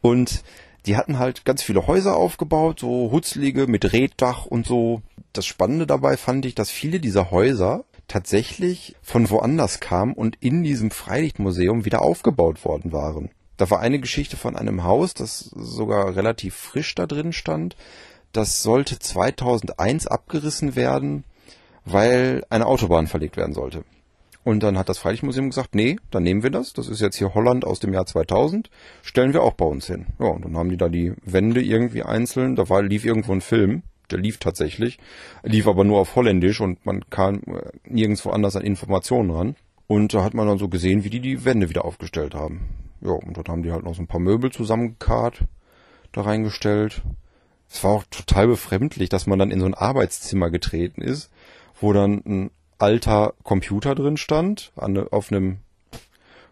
Und 0.00 0.42
die 0.86 0.96
hatten 0.96 1.18
halt 1.18 1.44
ganz 1.44 1.62
viele 1.62 1.86
Häuser 1.86 2.16
aufgebaut, 2.16 2.80
so 2.80 3.10
hutzlige 3.10 3.66
mit 3.66 3.92
Reddach 3.92 4.46
und 4.46 4.66
so. 4.66 5.02
Das 5.32 5.44
Spannende 5.44 5.86
dabei 5.86 6.16
fand 6.16 6.46
ich, 6.46 6.54
dass 6.54 6.70
viele 6.70 7.00
dieser 7.00 7.30
Häuser 7.30 7.84
tatsächlich 8.08 8.94
von 9.02 9.28
woanders 9.30 9.80
kamen 9.80 10.12
und 10.12 10.36
in 10.40 10.62
diesem 10.62 10.90
Freilichtmuseum 10.90 11.84
wieder 11.84 12.02
aufgebaut 12.02 12.64
worden 12.64 12.92
waren. 12.92 13.30
Da 13.56 13.68
war 13.70 13.80
eine 13.80 13.98
Geschichte 13.98 14.36
von 14.36 14.56
einem 14.56 14.84
Haus, 14.84 15.14
das 15.14 15.38
sogar 15.40 16.14
relativ 16.14 16.54
frisch 16.54 16.94
da 16.94 17.06
drin 17.06 17.32
stand. 17.32 17.76
Das 18.32 18.62
sollte 18.62 18.98
2001 18.98 20.06
abgerissen 20.06 20.76
werden, 20.76 21.24
weil 21.84 22.44
eine 22.50 22.66
Autobahn 22.66 23.06
verlegt 23.06 23.36
werden 23.36 23.54
sollte. 23.54 23.84
Und 24.46 24.62
dann 24.62 24.78
hat 24.78 24.88
das 24.88 24.98
Freilichtmuseum 24.98 25.50
gesagt, 25.50 25.74
nee, 25.74 25.96
dann 26.12 26.22
nehmen 26.22 26.44
wir 26.44 26.50
das. 26.50 26.72
Das 26.72 26.86
ist 26.86 27.00
jetzt 27.00 27.16
hier 27.16 27.34
Holland 27.34 27.64
aus 27.64 27.80
dem 27.80 27.92
Jahr 27.92 28.06
2000. 28.06 28.70
Stellen 29.02 29.32
wir 29.32 29.42
auch 29.42 29.54
bei 29.54 29.64
uns 29.64 29.88
hin. 29.88 30.06
Ja, 30.20 30.26
und 30.26 30.44
dann 30.44 30.56
haben 30.56 30.68
die 30.68 30.76
da 30.76 30.88
die 30.88 31.14
Wände 31.24 31.60
irgendwie 31.60 32.04
einzeln. 32.04 32.54
Da 32.54 32.68
war, 32.68 32.80
lief 32.80 33.04
irgendwo 33.04 33.32
ein 33.32 33.40
Film. 33.40 33.82
Der 34.12 34.18
lief 34.18 34.38
tatsächlich. 34.38 35.00
Lief 35.42 35.66
aber 35.66 35.82
nur 35.82 35.98
auf 35.98 36.14
Holländisch 36.14 36.60
und 36.60 36.86
man 36.86 37.10
kam 37.10 37.42
äh, 37.48 37.72
nirgendwo 37.88 38.30
anders 38.30 38.54
an 38.54 38.62
Informationen 38.62 39.32
ran. 39.32 39.56
Und 39.88 40.14
da 40.14 40.22
hat 40.22 40.34
man 40.34 40.46
dann 40.46 40.58
so 40.58 40.68
gesehen, 40.68 41.02
wie 41.02 41.10
die 41.10 41.18
die 41.18 41.44
Wände 41.44 41.68
wieder 41.68 41.84
aufgestellt 41.84 42.36
haben. 42.36 42.68
Ja, 43.00 43.10
und 43.10 43.36
dort 43.36 43.48
haben 43.48 43.64
die 43.64 43.72
halt 43.72 43.82
noch 43.82 43.96
so 43.96 44.02
ein 44.02 44.06
paar 44.06 44.20
Möbel 44.20 44.52
zusammengekarrt, 44.52 45.42
da 46.12 46.20
reingestellt. 46.20 47.02
Es 47.68 47.82
war 47.82 47.90
auch 47.90 48.04
total 48.12 48.46
befremdlich, 48.46 49.08
dass 49.08 49.26
man 49.26 49.40
dann 49.40 49.50
in 49.50 49.58
so 49.58 49.66
ein 49.66 49.74
Arbeitszimmer 49.74 50.50
getreten 50.50 51.02
ist, 51.02 51.32
wo 51.80 51.92
dann 51.92 52.22
ein 52.24 52.50
alter 52.78 53.34
Computer 53.42 53.94
drin 53.94 54.16
stand, 54.16 54.72
an, 54.76 54.96
auf 55.08 55.32
einem, 55.32 55.58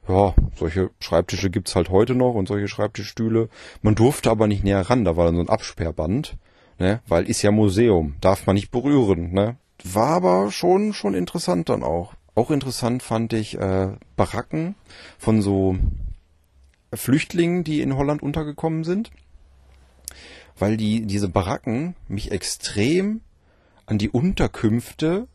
ja, 0.08 0.34
solche 0.56 0.90
Schreibtische 1.00 1.50
gibt's 1.50 1.74
halt 1.74 1.90
heute 1.90 2.14
noch 2.14 2.34
und 2.34 2.48
solche 2.48 2.68
Schreibtischstühle. 2.68 3.48
Man 3.82 3.94
durfte 3.94 4.30
aber 4.30 4.46
nicht 4.46 4.64
näher 4.64 4.88
ran, 4.88 5.04
da 5.04 5.16
war 5.16 5.26
dann 5.26 5.36
so 5.36 5.42
ein 5.42 5.48
Absperrband, 5.48 6.36
ne, 6.78 7.00
weil 7.06 7.28
ist 7.28 7.42
ja 7.42 7.50
Museum, 7.50 8.16
darf 8.20 8.46
man 8.46 8.54
nicht 8.54 8.70
berühren, 8.70 9.32
ne. 9.32 9.56
War 9.82 10.10
aber 10.10 10.50
schon, 10.50 10.92
schon 10.92 11.14
interessant 11.14 11.68
dann 11.68 11.82
auch. 11.82 12.14
Auch 12.34 12.50
interessant 12.50 13.02
fand 13.02 13.32
ich 13.32 13.58
äh, 13.58 13.92
Baracken 14.16 14.74
von 15.18 15.42
so 15.42 15.76
Flüchtlingen, 16.92 17.64
die 17.64 17.80
in 17.80 17.96
Holland 17.96 18.22
untergekommen 18.22 18.84
sind, 18.84 19.10
weil 20.58 20.76
die 20.76 21.06
diese 21.06 21.28
Baracken 21.28 21.96
mich 22.08 22.32
extrem 22.32 23.20
an 23.86 23.98
die 23.98 24.08
Unterkünfte 24.08 25.28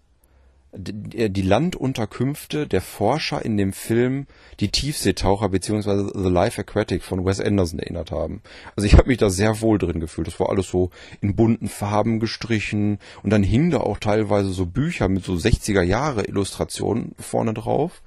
die, 0.72 1.30
die 1.30 1.42
Landunterkünfte 1.42 2.68
der 2.68 2.82
Forscher 2.82 3.44
in 3.44 3.58
dem 3.58 3.74
Film 3.74 4.28
Die 4.60 4.70
Tiefseetaucher 4.70 5.50
bzw. 5.50 6.12
The 6.14 6.30
Life 6.30 6.62
Aquatic 6.62 7.04
von 7.04 7.26
Wes 7.26 7.40
Anderson 7.40 7.80
erinnert 7.80 8.12
haben. 8.12 8.42
Also 8.76 8.86
ich 8.86 8.94
habe 8.94 9.08
mich 9.08 9.18
da 9.18 9.30
sehr 9.30 9.62
wohl 9.62 9.78
drin 9.78 10.00
gefühlt. 10.00 10.28
Das 10.28 10.40
war 10.40 10.50
alles 10.50 10.70
so 10.70 10.92
in 11.22 11.36
bunten 11.36 11.70
Farben 11.70 12.20
gestrichen 12.20 13.00
und 13.24 13.32
dann 13.32 13.44
hingen 13.44 13.72
da 13.72 13.80
auch 13.80 14.00
teilweise 14.00 14.52
so 14.52 14.66
Bücher 14.66 15.10
mit 15.10 15.24
so 15.24 15.34
60er 15.34 15.82
Jahre 15.82 16.26
Illustrationen 16.26 17.16
vorne 17.20 17.54
drauf. 17.54 18.02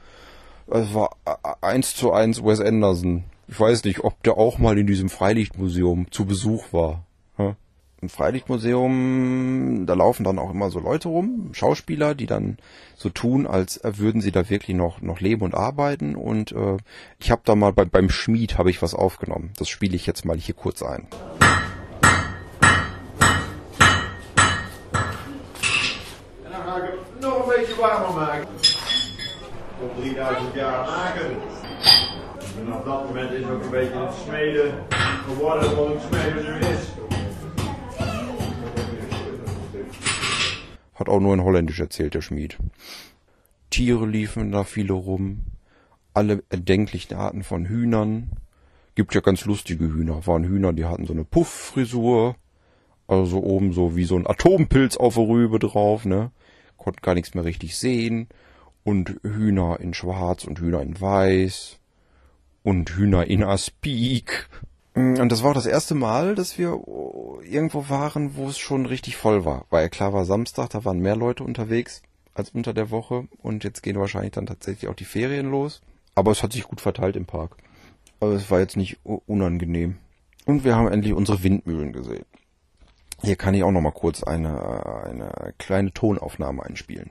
Es 0.69 0.95
war 0.95 1.17
eins 1.61 1.97
zu 1.97 2.13
eins 2.13 2.45
Wes 2.45 2.61
Anderson. 2.61 3.25
Ich 3.49 3.59
weiß 3.59 3.85
nicht, 3.85 4.05
ob 4.05 4.23
der 4.23 4.39
auch 4.39 4.59
mal 4.59 4.79
in 4.79 4.87
diesem 4.87 5.09
Freilichtmuseum 5.09 6.11
zu 6.11 6.25
Besuch 6.25 6.73
war 6.73 7.05
im 8.03 8.09
Freilichtmuseum, 8.09 9.87
da 9.87 9.95
laufen 9.95 10.25
dann 10.25 10.41
auch 10.41 10.51
immer 10.51 10.71
so 10.71 10.81
Leute 10.81 11.09
rum, 11.09 11.51
Schauspieler, 11.53 12.17
die 12.17 12.27
dann 12.27 12.59
so 12.97 13.09
tun, 13.11 13.47
als 13.47 13.81
würden 13.85 14.21
sie 14.21 14.33
da 14.33 14.51
wirklich 14.51 14.77
noch 14.77 15.01
noch 15.01 15.21
leben 15.21 15.43
und 15.43 15.55
arbeiten. 15.55 16.17
Und 16.17 16.51
äh, 16.51 16.79
ich 17.21 17.31
habe 17.31 17.43
da 17.45 17.55
mal 17.55 17.73
bei, 17.73 17.85
beim 17.85 18.11
Schmied 18.11 18.59
habe 18.59 18.71
ich 18.71 18.83
was 18.83 18.95
aufgenommen. 18.95 19.53
Das 19.57 19.69
spiele 19.69 19.95
ich 19.95 20.05
jetzt 20.05 20.25
mal 20.25 20.37
hier 20.37 20.55
kurz 20.55 20.83
ein. 20.83 21.07
Nog 27.21 27.47
een 27.47 27.55
beetje 27.57 27.77
warmer 27.81 28.13
maken. 28.15 28.49
Tot 29.79 30.03
3000 30.03 30.55
jaar 30.55 30.87
maken. 30.87 31.31
En 32.57 32.65
vanaf 32.65 32.85
dat 32.85 33.09
moment 33.09 33.31
is 33.31 33.45
ook 33.45 33.63
een 33.63 33.71
beetje 33.71 33.99
het 33.99 34.15
smeden 34.25 34.75
geworden 35.25 35.77
wat 35.77 35.89
het 35.89 36.03
smeden 36.03 36.45
nu 36.45 36.59
is. 36.59 37.12
Hat 40.95 41.09
auch 41.09 41.21
nur 41.21 41.35
in 41.35 41.43
Holländisch 41.43 41.81
erzählt, 41.81 42.15
der 42.15 42.21
Schmied. 42.21 42.59
Tiere 43.71 44.07
liefen 44.07 44.53
da 44.53 44.65
viele 44.65 44.93
rum. 44.93 45.45
Alle 46.15 46.43
erdenklichen 46.51 47.17
Arten 47.17 47.43
von 47.43 47.67
Hühnern. 47.67 48.31
Gibt 48.95 49.15
ja 49.15 49.23
ganz 49.23 49.47
lustige 49.47 49.87
Hühner. 49.87 50.27
Waren 50.27 50.45
Hühner, 50.45 50.73
die 50.75 50.85
hatten 50.85 51.07
so 51.07 51.15
eine 51.15 51.25
Pufffrisur. 51.25 52.37
Also 53.07 53.43
oben 53.43 53.73
so 53.73 53.97
wie 53.97 54.05
so 54.05 54.17
ein 54.17 54.27
Atompilz 54.27 54.97
auf 54.97 55.15
der 55.15 55.27
Rübe 55.27 55.59
drauf, 55.59 56.05
ne? 56.05 56.31
Konnten 56.77 57.01
gar 57.01 57.15
nichts 57.15 57.35
mehr 57.35 57.45
richtig 57.45 57.77
sehen. 57.79 58.29
Und 58.85 59.19
Hühner 59.23 59.81
in 59.81 59.95
schwarz 59.95 60.45
und 60.45 60.59
Hühner 60.61 60.83
in 60.83 61.01
weiß. 61.01 61.79
Und 62.63 62.91
Hühner 62.91 63.27
in 63.27 63.43
Aspik. 63.43 64.49
Mm, 64.95 65.21
und 65.21 65.33
das 65.33 65.43
war 65.43 65.51
auch 65.51 65.55
das 65.55 65.67
erste 65.67 65.95
Mal, 65.95 66.35
dass 66.35 66.59
wir 66.59 66.81
irgendwo 67.43 67.89
waren, 67.89 68.37
wo 68.37 68.49
es 68.49 68.59
schon 68.59 68.87
richtig 68.87 69.17
voll 69.17 69.45
war. 69.45 69.67
Weil 69.71 69.89
klar 69.89 70.13
war 70.13 70.25
Samstag, 70.25 70.71
da 70.71 70.85
waren 70.85 71.01
mehr 71.01 71.17
Leute 71.17 71.45
unterwegs 71.45 72.03
als 72.35 72.51
unter 72.51 72.73
der 72.75 72.91
Woche. 72.91 73.29
Und 73.39 73.65
jetzt 73.65 73.83
gehen 73.83 73.99
wahrscheinlich 73.99 74.33
dann 74.33 74.47
tatsächlich 74.47 74.91
auch 74.91 74.95
die 74.95 75.05
Ferien 75.05 75.51
los. 75.51 75.81
Aber 76.15 76.31
es 76.31 76.43
hat 76.43 76.53
sich 76.53 76.65
gut 76.65 76.81
verteilt 76.81 77.17
im 77.17 77.27
Park. 77.27 77.57
Also 78.21 78.37
es 78.37 78.51
war 78.51 78.61
jetzt 78.61 78.77
nicht 78.77 78.99
unangenehm. 79.05 79.99
Und 80.45 80.65
wir 80.65 80.77
haben 80.77 80.89
endlich 80.89 81.15
unsere 81.15 81.43
Windmühlen 81.43 81.93
gesehen. 81.93 82.25
Hier 83.23 83.37
kann 83.37 83.55
ich 83.55 83.63
auch 83.63 83.71
noch 83.71 83.81
mal 83.81 83.93
kurz 83.93 84.25
eine, 84.25 85.05
eine 85.05 85.55
kleine 85.59 85.93
Tonaufnahme 85.93 86.65
einspielen. 86.65 87.11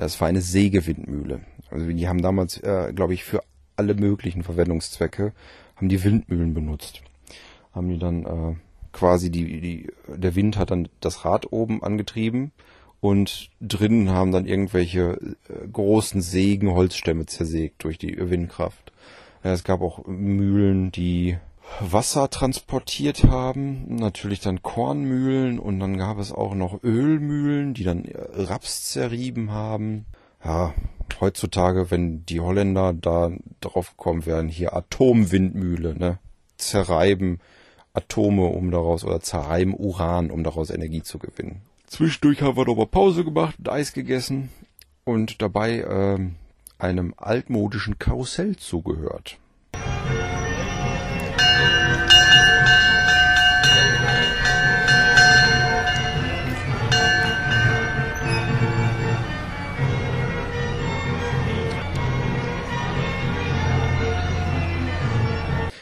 Das 0.00 0.18
war 0.18 0.28
eine 0.28 0.40
Sägewindmühle. 0.40 1.40
Also 1.70 1.86
die 1.86 2.08
haben 2.08 2.22
damals, 2.22 2.56
äh, 2.56 2.90
glaube 2.94 3.12
ich, 3.12 3.22
für 3.22 3.42
alle 3.76 3.94
möglichen 3.94 4.42
Verwendungszwecke 4.42 5.34
haben 5.76 5.90
die 5.90 6.02
Windmühlen 6.02 6.54
benutzt. 6.54 7.02
Haben 7.74 7.90
die 7.90 7.98
dann 7.98 8.24
äh, 8.24 8.56
quasi 8.92 9.30
die, 9.30 9.60
die, 9.60 9.88
der 10.08 10.34
Wind 10.34 10.56
hat 10.56 10.70
dann 10.70 10.88
das 11.00 11.26
Rad 11.26 11.52
oben 11.52 11.82
angetrieben 11.82 12.50
und 13.02 13.50
drinnen 13.60 14.08
haben 14.08 14.32
dann 14.32 14.46
irgendwelche 14.46 15.18
äh, 15.50 15.68
großen 15.70 16.22
Sägen 16.22 16.70
Holzstämme 16.70 17.26
zersägt 17.26 17.84
durch 17.84 17.98
die 17.98 18.16
Windkraft. 18.18 18.92
Ja, 19.44 19.52
es 19.52 19.64
gab 19.64 19.82
auch 19.82 20.06
Mühlen, 20.06 20.92
die 20.92 21.36
Wasser 21.78 22.28
transportiert 22.30 23.24
haben, 23.24 23.94
natürlich 23.94 24.40
dann 24.40 24.62
Kornmühlen 24.62 25.58
und 25.58 25.78
dann 25.78 25.96
gab 25.96 26.18
es 26.18 26.32
auch 26.32 26.54
noch 26.54 26.82
Ölmühlen, 26.82 27.74
die 27.74 27.84
dann 27.84 28.04
Raps 28.34 28.90
zerrieben 28.90 29.52
haben. 29.52 30.06
Ja, 30.44 30.74
heutzutage, 31.20 31.90
wenn 31.90 32.24
die 32.26 32.40
Holländer 32.40 32.92
da 32.92 33.30
drauf 33.60 33.96
kommen 33.96 34.26
wären, 34.26 34.48
hier 34.48 34.74
Atomwindmühle, 34.74 35.94
ne? 35.98 36.18
Zerreiben 36.56 37.40
Atome, 37.92 38.46
um 38.46 38.70
daraus, 38.70 39.04
oder 39.04 39.20
zerreiben 39.20 39.74
Uran, 39.74 40.30
um 40.30 40.44
daraus 40.44 40.70
Energie 40.70 41.02
zu 41.02 41.18
gewinnen. 41.18 41.62
Zwischendurch 41.86 42.42
haben 42.42 42.56
wir 42.56 42.68
aber 42.68 42.86
Pause 42.86 43.24
gemacht 43.24 43.56
und 43.58 43.68
Eis 43.68 43.92
gegessen 43.92 44.50
und 45.04 45.42
dabei 45.42 45.84
ähm, 45.88 46.36
einem 46.78 47.14
altmodischen 47.16 47.98
Karussell 47.98 48.56
zugehört. 48.56 49.38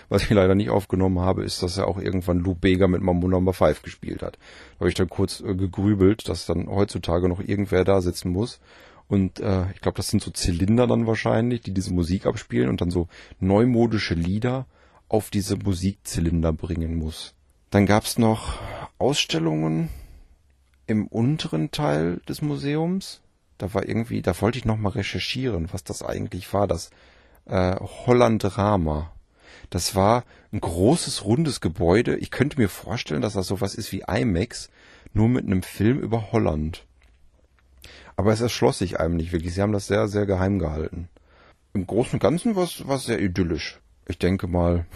Was 0.08 0.22
ich 0.22 0.30
leider 0.30 0.54
nicht 0.54 0.70
aufgenommen 0.70 1.20
habe, 1.20 1.44
ist, 1.44 1.62
dass 1.62 1.76
er 1.76 1.86
auch 1.86 1.98
irgendwann 1.98 2.38
Lou 2.38 2.54
Bega 2.54 2.88
mit 2.88 3.02
Mambo 3.02 3.28
Number 3.28 3.52
5 3.52 3.82
gespielt 3.82 4.22
hat. 4.22 4.38
Da 4.74 4.80
habe 4.80 4.88
ich 4.88 4.94
dann 4.94 5.08
kurz 5.08 5.40
äh, 5.40 5.54
gegrübelt, 5.54 6.28
dass 6.28 6.46
dann 6.46 6.68
heutzutage 6.68 7.28
noch 7.28 7.40
irgendwer 7.40 7.84
da 7.84 8.00
sitzen 8.00 8.30
muss. 8.30 8.60
Und 9.06 9.40
äh, 9.40 9.70
ich 9.72 9.80
glaube, 9.80 9.96
das 9.96 10.08
sind 10.08 10.22
so 10.22 10.30
Zylinder 10.30 10.86
dann 10.86 11.06
wahrscheinlich, 11.06 11.62
die 11.62 11.72
diese 11.72 11.92
Musik 11.92 12.26
abspielen 12.26 12.68
und 12.68 12.80
dann 12.80 12.90
so 12.90 13.08
neumodische 13.40 14.14
Lieder 14.14 14.66
auf 15.08 15.30
diese 15.30 15.56
Musikzylinder 15.56 16.52
bringen 16.52 16.96
muss. 16.96 17.34
Dann 17.70 17.86
gab's 17.86 18.18
noch 18.18 18.58
Ausstellungen 18.98 19.88
im 20.86 21.06
unteren 21.06 21.70
Teil 21.70 22.20
des 22.28 22.42
Museums. 22.42 23.20
Da 23.58 23.72
war 23.74 23.86
irgendwie, 23.86 24.22
da 24.22 24.38
wollte 24.40 24.58
ich 24.58 24.64
noch 24.64 24.78
mal 24.78 24.90
recherchieren, 24.90 25.68
was 25.72 25.84
das 25.84 26.02
eigentlich 26.02 26.52
war, 26.52 26.66
das 26.66 26.90
äh, 27.46 27.76
Hollandrama. 27.76 29.12
Das 29.70 29.94
war 29.94 30.24
ein 30.52 30.60
großes, 30.60 31.24
rundes 31.24 31.60
Gebäude. 31.60 32.16
Ich 32.16 32.30
könnte 32.30 32.58
mir 32.58 32.68
vorstellen, 32.68 33.22
dass 33.22 33.34
das 33.34 33.46
sowas 33.46 33.74
ist 33.74 33.92
wie 33.92 34.04
IMAX, 34.08 34.70
nur 35.12 35.28
mit 35.28 35.44
einem 35.44 35.62
Film 35.62 36.00
über 36.00 36.32
Holland. 36.32 36.84
Aber 38.16 38.32
es 38.32 38.40
erschloss 38.40 38.78
sich 38.78 38.98
einem 38.98 39.16
nicht 39.16 39.32
wirklich. 39.32 39.54
Sie 39.54 39.62
haben 39.62 39.72
das 39.72 39.86
sehr, 39.86 40.08
sehr 40.08 40.26
geheim 40.26 40.58
gehalten. 40.58 41.08
Im 41.72 41.86
Großen 41.86 42.14
und 42.14 42.20
Ganzen 42.20 42.56
war 42.56 42.64
es 42.64 43.04
sehr 43.04 43.20
idyllisch. 43.20 43.80
Ich 44.08 44.18
denke 44.18 44.48
mal, 44.48 44.86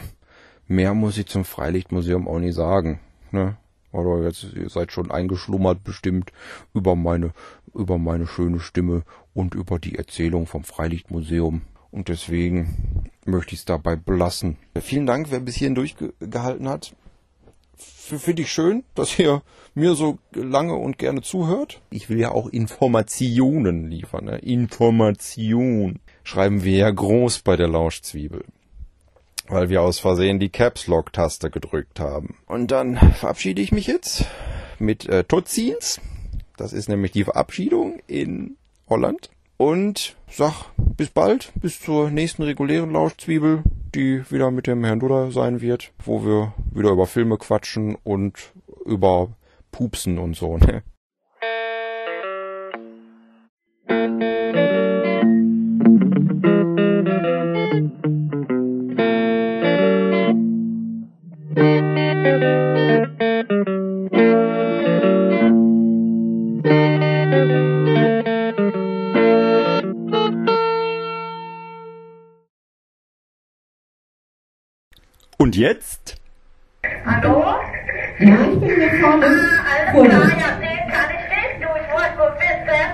mehr 0.66 0.94
muss 0.94 1.18
ich 1.18 1.26
zum 1.26 1.44
Freilichtmuseum 1.44 2.26
auch 2.26 2.38
nicht 2.38 2.54
sagen. 2.54 3.00
Ne? 3.30 3.56
Oder 3.92 4.24
jetzt, 4.24 4.44
ihr 4.54 4.70
seid 4.70 4.90
schon 4.90 5.10
eingeschlummert 5.10 5.84
bestimmt 5.84 6.32
über 6.74 6.96
meine, 6.96 7.32
über 7.74 7.98
meine 7.98 8.26
schöne 8.26 8.58
Stimme 8.58 9.04
und 9.34 9.54
über 9.54 9.78
die 9.78 9.96
Erzählung 9.96 10.46
vom 10.46 10.64
Freilichtmuseum. 10.64 11.62
Und 11.92 12.08
deswegen 12.08 13.10
möchte 13.24 13.54
ich 13.54 13.60
es 13.60 13.64
dabei 13.64 13.96
belassen. 13.96 14.56
Vielen 14.80 15.06
Dank, 15.06 15.30
wer 15.30 15.40
bis 15.40 15.56
hierhin 15.56 15.74
durchgehalten 15.74 16.68
hat. 16.68 16.94
Finde 17.76 18.42
ich 18.42 18.52
schön, 18.52 18.84
dass 18.94 19.18
ihr 19.18 19.42
mir 19.74 19.94
so 19.94 20.18
lange 20.32 20.74
und 20.74 20.98
gerne 20.98 21.22
zuhört. 21.22 21.80
Ich 21.90 22.08
will 22.08 22.18
ja 22.18 22.30
auch 22.30 22.48
Informationen 22.48 23.88
liefern. 23.88 24.24
Ne? 24.24 24.38
Information 24.38 26.00
schreiben 26.24 26.64
wir 26.64 26.76
ja 26.76 26.90
groß 26.90 27.40
bei 27.40 27.56
der 27.56 27.68
Lauschzwiebel. 27.68 28.44
Weil 29.48 29.68
wir 29.68 29.82
aus 29.82 29.98
Versehen 29.98 30.40
die 30.40 30.50
Caps 30.50 30.86
Lock 30.86 31.12
Taste 31.12 31.50
gedrückt 31.50 32.00
haben. 32.00 32.36
Und 32.46 32.70
dann 32.70 32.96
verabschiede 32.96 33.60
ich 33.60 33.72
mich 33.72 33.86
jetzt 33.86 34.24
mit 34.78 35.08
äh, 35.08 35.24
Tutzins. 35.24 36.00
Das 36.56 36.72
ist 36.72 36.88
nämlich 36.88 37.12
die 37.12 37.24
Verabschiedung 37.24 38.00
in 38.06 38.56
Holland. 38.88 39.30
Und 39.64 40.16
sag 40.28 40.72
bis 40.96 41.10
bald, 41.10 41.52
bis 41.54 41.80
zur 41.80 42.10
nächsten 42.10 42.42
regulären 42.42 42.90
Lauschzwiebel, 42.90 43.62
die 43.94 44.28
wieder 44.28 44.50
mit 44.50 44.66
dem 44.66 44.82
Herrn 44.82 44.98
Duda 44.98 45.30
sein 45.30 45.60
wird, 45.60 45.92
wo 46.04 46.24
wir 46.24 46.52
wieder 46.72 46.90
über 46.90 47.06
Filme 47.06 47.38
quatschen 47.38 47.96
und 48.02 48.52
über 48.84 49.28
Pupsen 49.70 50.18
und 50.18 50.34
so. 50.34 50.58
Ne? 50.58 50.82
Und 75.52 75.58
jetzt? 75.58 76.16
Hallo? 77.04 77.44
Ja, 78.20 78.36
ich 78.40 78.58
bin 78.58 78.74
hier 78.74 79.00
vorne. 79.02 79.26
Ah, 79.26 79.60
alles 79.68 80.08
klar, 80.08 80.30
ja, 80.40 80.50
den 80.64 80.82
kann 80.88 81.10
ich 81.12 81.26
nicht. 81.28 81.54
Du, 81.60 81.68
ich 81.76 81.88
wollte 81.92 82.16
nur 82.16 82.32
wissen, 82.40 82.88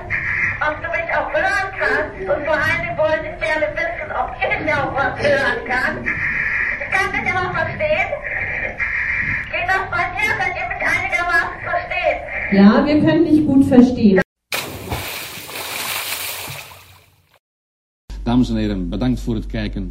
ob 0.66 0.74
du 0.82 0.88
mich 0.90 1.08
auch 1.14 1.30
hören 1.38 1.68
kannst. 1.78 2.18
Und 2.18 2.40
vor 2.48 2.58
allen 2.58 2.80
Dingen 2.82 2.98
wollte 2.98 3.26
ich 3.30 3.38
gerne 3.46 3.66
wissen, 3.78 4.08
ob 4.10 4.28
ich 4.42 4.74
auch 4.74 4.92
was 4.92 5.14
hören 5.22 5.60
kann. 5.70 5.94
Ich 6.82 6.88
kann 6.90 7.08
dich 7.14 7.32
aber 7.32 7.54
verstehen. 7.54 8.08
Geht 9.52 9.68
das 9.72 9.84
bei 9.94 10.04
dir, 10.18 10.30
wenn 10.40 10.52
ihr 10.58 10.66
mich 10.74 10.84
einigermaßen 10.96 11.58
versteht? 11.62 12.18
Ja, 12.58 12.84
wir 12.84 12.98
können 13.04 13.24
dich 13.24 13.46
gut 13.46 13.64
verstehen. 13.68 14.20
Dames 18.24 18.50
en 18.50 18.56
heren, 18.56 18.88
bedankt 18.88 19.20
voor 19.20 19.34
het 19.34 19.46
kijken. 19.46 19.86